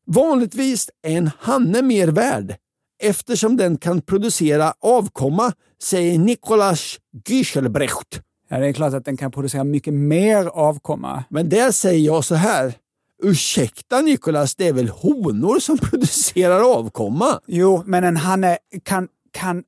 Vanligtvis 0.06 0.90
är 1.04 1.18
en 1.18 1.32
hanne 1.40 1.82
mer 1.82 2.08
värd 2.08 2.56
eftersom 3.00 3.58
den 3.58 3.78
kan 3.78 4.02
producera 4.02 4.74
avkomma, 4.80 5.54
säger 5.82 6.20
Nicolas 6.20 6.98
Güchelbrecht. 7.30 8.22
Ja, 8.50 8.58
det 8.58 8.68
är 8.68 8.74
klart 8.74 8.94
att 8.94 9.06
den 9.06 9.18
kan 9.18 9.32
producera 9.32 9.64
mycket 9.64 9.94
mer 9.94 10.46
avkomma. 10.46 11.24
Men 11.30 11.50
där 11.50 11.72
säger 11.72 12.06
jag 12.06 12.26
så 12.26 12.36
här. 12.36 12.74
Ursäkta 13.24 14.02
Nicolas, 14.02 14.56
det 14.56 14.68
är 14.68 14.74
väl 14.74 14.90
honor 14.90 15.60
som 15.60 15.78
producerar 15.82 16.78
avkomma? 16.78 17.40
Jo, 17.48 17.84
men 17.86 18.04
en 18.04 18.18
hanne 18.18 18.58
kan, 18.84 19.08
kan 19.32 19.64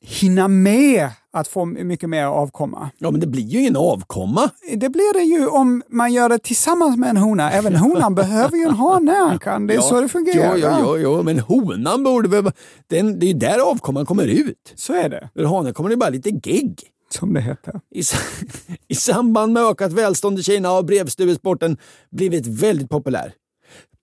hinna 0.00 0.48
med 0.48 1.10
att 1.32 1.48
få 1.48 1.64
mycket 1.64 2.08
mer 2.08 2.24
avkomma. 2.24 2.90
Ja, 2.98 3.10
men 3.10 3.20
det 3.20 3.26
blir 3.26 3.42
ju 3.42 3.60
ingen 3.60 3.76
avkomma. 3.76 4.50
Det 4.76 4.88
blir 4.88 5.14
det 5.14 5.22
ju 5.22 5.46
om 5.46 5.82
man 5.88 6.12
gör 6.12 6.28
det 6.28 6.38
tillsammans 6.38 6.96
med 6.96 7.10
en 7.10 7.16
hona. 7.16 7.50
Även 7.50 7.76
honan 7.76 8.14
behöver 8.22 8.56
ju 8.56 8.62
en 8.62 8.74
hane, 8.74 9.16
Ankan. 9.16 9.66
Det 9.66 9.74
är 9.74 9.80
så 9.80 10.00
det 10.00 10.08
fungerar. 10.08 10.56
Ja, 10.56 10.56
ja, 10.56 10.78
ja, 10.80 10.98
ja, 10.98 11.22
men 11.22 11.38
honan 11.38 12.04
borde 12.04 12.28
väl... 12.28 12.52
Den, 12.86 13.18
det 13.18 13.26
är 13.26 13.28
ju 13.28 13.34
där 13.38 13.58
avkomman 13.58 14.06
kommer 14.06 14.26
ut. 14.26 14.72
Så 14.74 14.92
är 14.92 15.08
det. 15.08 15.30
Ur 15.34 15.44
hanen 15.44 15.74
kommer 15.74 15.90
det 15.90 15.96
bara 15.96 16.10
lite 16.10 16.30
gegg. 16.30 16.80
Som 17.10 17.34
det 17.34 17.40
heter. 17.40 17.80
I, 17.90 18.02
I 18.88 18.94
samband 18.94 19.52
med 19.52 19.62
ökat 19.62 19.92
välstånd 19.92 20.38
i 20.38 20.42
Kina 20.42 20.68
har 20.68 20.82
brevstuvesporten 20.82 21.76
blivit 22.10 22.46
väldigt 22.46 22.90
populär. 22.90 23.32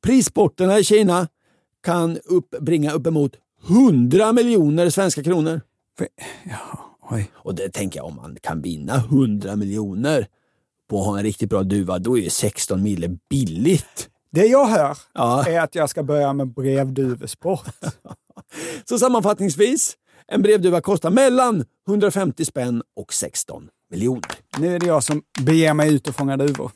Prissporterna 0.03 0.79
i 0.79 0.83
Kina 0.83 1.27
kan 1.83 2.17
uppbringa 2.25 2.91
uppemot 2.91 3.31
100 3.67 4.33
miljoner 4.33 4.89
svenska 4.89 5.23
kronor. 5.23 5.61
Oj. 7.11 7.31
Och 7.33 7.55
det 7.55 7.69
tänker 7.69 7.99
jag, 7.99 8.05
om 8.05 8.15
man 8.15 8.37
kan 8.41 8.61
vinna 8.61 8.95
100 8.95 9.55
miljoner 9.55 10.27
på 10.89 10.99
att 10.99 11.05
ha 11.05 11.17
en 11.17 11.23
riktigt 11.23 11.49
bra 11.49 11.63
duva, 11.63 11.99
då 11.99 12.17
är 12.17 12.21
ju 12.21 12.29
16 12.29 12.83
mille 12.83 13.17
billigt. 13.29 14.09
Det 14.31 14.45
jag 14.45 14.65
hör 14.65 14.97
Ja. 15.13 15.45
är 15.47 15.59
att 15.61 15.75
jag 15.75 15.89
ska 15.89 16.03
börja 16.03 16.33
med 16.33 16.47
brevduvesport. 16.53 17.67
Så 18.89 18.99
sammanfattningsvis, 18.99 19.97
en 20.27 20.41
brevduva 20.41 20.81
kostar 20.81 21.09
mellan 21.09 21.65
150 21.87 22.45
spänn 22.45 22.83
och 22.95 23.13
16 23.13 23.69
miljoner. 23.91 24.31
Nu 24.57 24.75
är 24.75 24.79
det 24.79 24.85
jag 24.85 25.03
som 25.03 25.21
beger 25.41 25.73
mig 25.73 25.93
ut 25.93 26.07
och 26.07 26.15
fångar 26.15 26.37
duvor. 26.37 26.71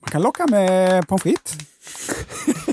Man 0.00 0.10
kan 0.10 0.22
locka 0.22 0.46
med 0.46 1.08
pommes 1.08 1.22
frites. 1.22 1.52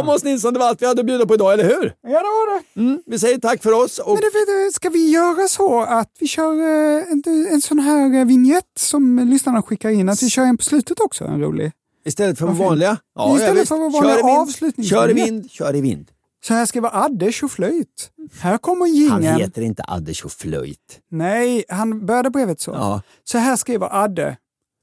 du? 0.00 0.06
Ja, 0.06 0.12
Måns 0.12 0.24
Nilsson, 0.24 0.52
det 0.52 0.58
var 0.58 0.66
allt 0.66 0.82
vi 0.82 0.86
hade 0.86 1.00
att 1.00 1.06
bjuda 1.06 1.26
på 1.26 1.34
idag, 1.34 1.52
eller 1.52 1.64
hur? 1.64 1.94
Ja, 2.02 2.08
det 2.08 2.14
var 2.14 2.58
det. 2.58 2.80
Mm, 2.80 3.02
vi 3.06 3.18
säger 3.18 3.38
tack 3.38 3.62
för 3.62 3.72
oss. 3.72 3.98
Och... 3.98 4.12
Men 4.12 4.22
det, 4.22 4.72
ska 4.72 4.88
vi 4.88 5.10
göra 5.10 5.48
så 5.48 5.80
att 5.80 6.10
vi 6.20 6.26
kör 6.26 6.52
eh, 6.52 7.12
en, 7.12 7.46
en 7.52 7.60
sån 7.60 7.78
här 7.78 8.14
eh, 8.18 8.24
vignett 8.24 8.64
som 8.78 9.18
lyssnarna 9.18 9.62
skickar 9.62 9.90
in, 9.90 10.08
att 10.08 10.22
vi 10.22 10.30
kör 10.30 10.42
en 10.42 10.56
på 10.56 10.64
slutet 10.64 11.00
också, 11.00 11.24
en 11.24 11.40
rolig? 11.40 11.72
Istället 12.04 12.38
för 12.38 12.46
vår 12.46 12.64
vanliga? 12.64 12.96
Istället 13.36 13.56
visst. 13.56 13.68
för 13.68 13.76
vår 13.76 13.90
vanliga 13.90 14.40
avslutning. 14.40 14.86
Kör 14.86 15.10
i 15.10 15.12
vind, 15.12 15.50
kör 15.50 15.76
i 15.76 15.80
vind. 15.80 16.10
Så 16.44 16.54
här 16.54 16.80
vara 16.80 17.04
Adde 17.04 17.32
tjoflöjt. 17.32 18.10
Här 18.40 18.58
kommer 18.58 19.10
Han 19.10 19.22
jingeln. 19.22 19.40
heter 19.40 19.62
inte 19.62 19.82
Adde 19.88 20.14
Tjoflöjt. 20.14 21.00
Nej, 21.10 21.64
han 21.68 22.06
började 22.06 22.30
brevet 22.30 22.60
så. 22.60 22.70
Ja. 22.70 23.02
Så 23.24 23.38
här 23.38 23.56
skriver 23.56 24.04
Adde. 24.04 24.36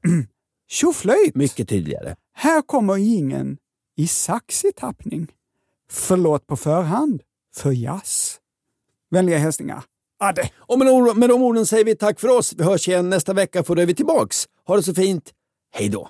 Tjoflöjt! 0.69 1.35
Mycket 1.35 1.69
tydligare. 1.69 2.15
Här 2.33 2.61
kommer 2.61 2.97
jingeln 2.97 3.57
i 3.97 4.07
saxig 4.07 4.75
tappning. 4.75 5.27
Förlåt 5.91 6.47
på 6.47 6.57
förhand 6.57 7.21
för 7.55 7.71
jazz. 7.71 8.37
Vänliga 9.09 9.37
hälsningar. 9.37 9.83
Adde. 10.19 10.49
Och 10.57 10.79
med, 10.79 10.87
de- 10.87 11.19
med 11.19 11.29
de 11.29 11.43
orden 11.43 11.65
säger 11.65 11.85
vi 11.85 11.95
tack 11.95 12.19
för 12.19 12.27
oss. 12.37 12.53
Vi 12.57 12.63
hörs 12.63 12.87
igen 12.87 13.09
nästa 13.09 13.33
vecka 13.33 13.63
för 13.63 13.75
då 13.75 13.81
är 13.81 13.85
vi 13.85 13.95
tillbaks. 13.95 14.45
Ha 14.67 14.75
det 14.75 14.83
så 14.83 14.93
fint. 14.93 15.31
Hej 15.73 15.89
då! 15.89 16.09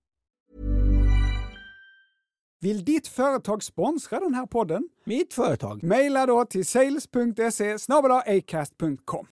Vill 2.63 2.85
ditt 2.85 3.07
företag 3.07 3.63
sponsra 3.63 4.19
den 4.19 4.33
här 4.33 4.45
podden? 4.45 4.89
Mitt 5.03 5.33
företag? 5.33 5.83
Maila 5.83 6.25
då 6.25 6.45
till 6.45 6.65
sales.se 6.65 7.77
acast.com. 8.25 9.27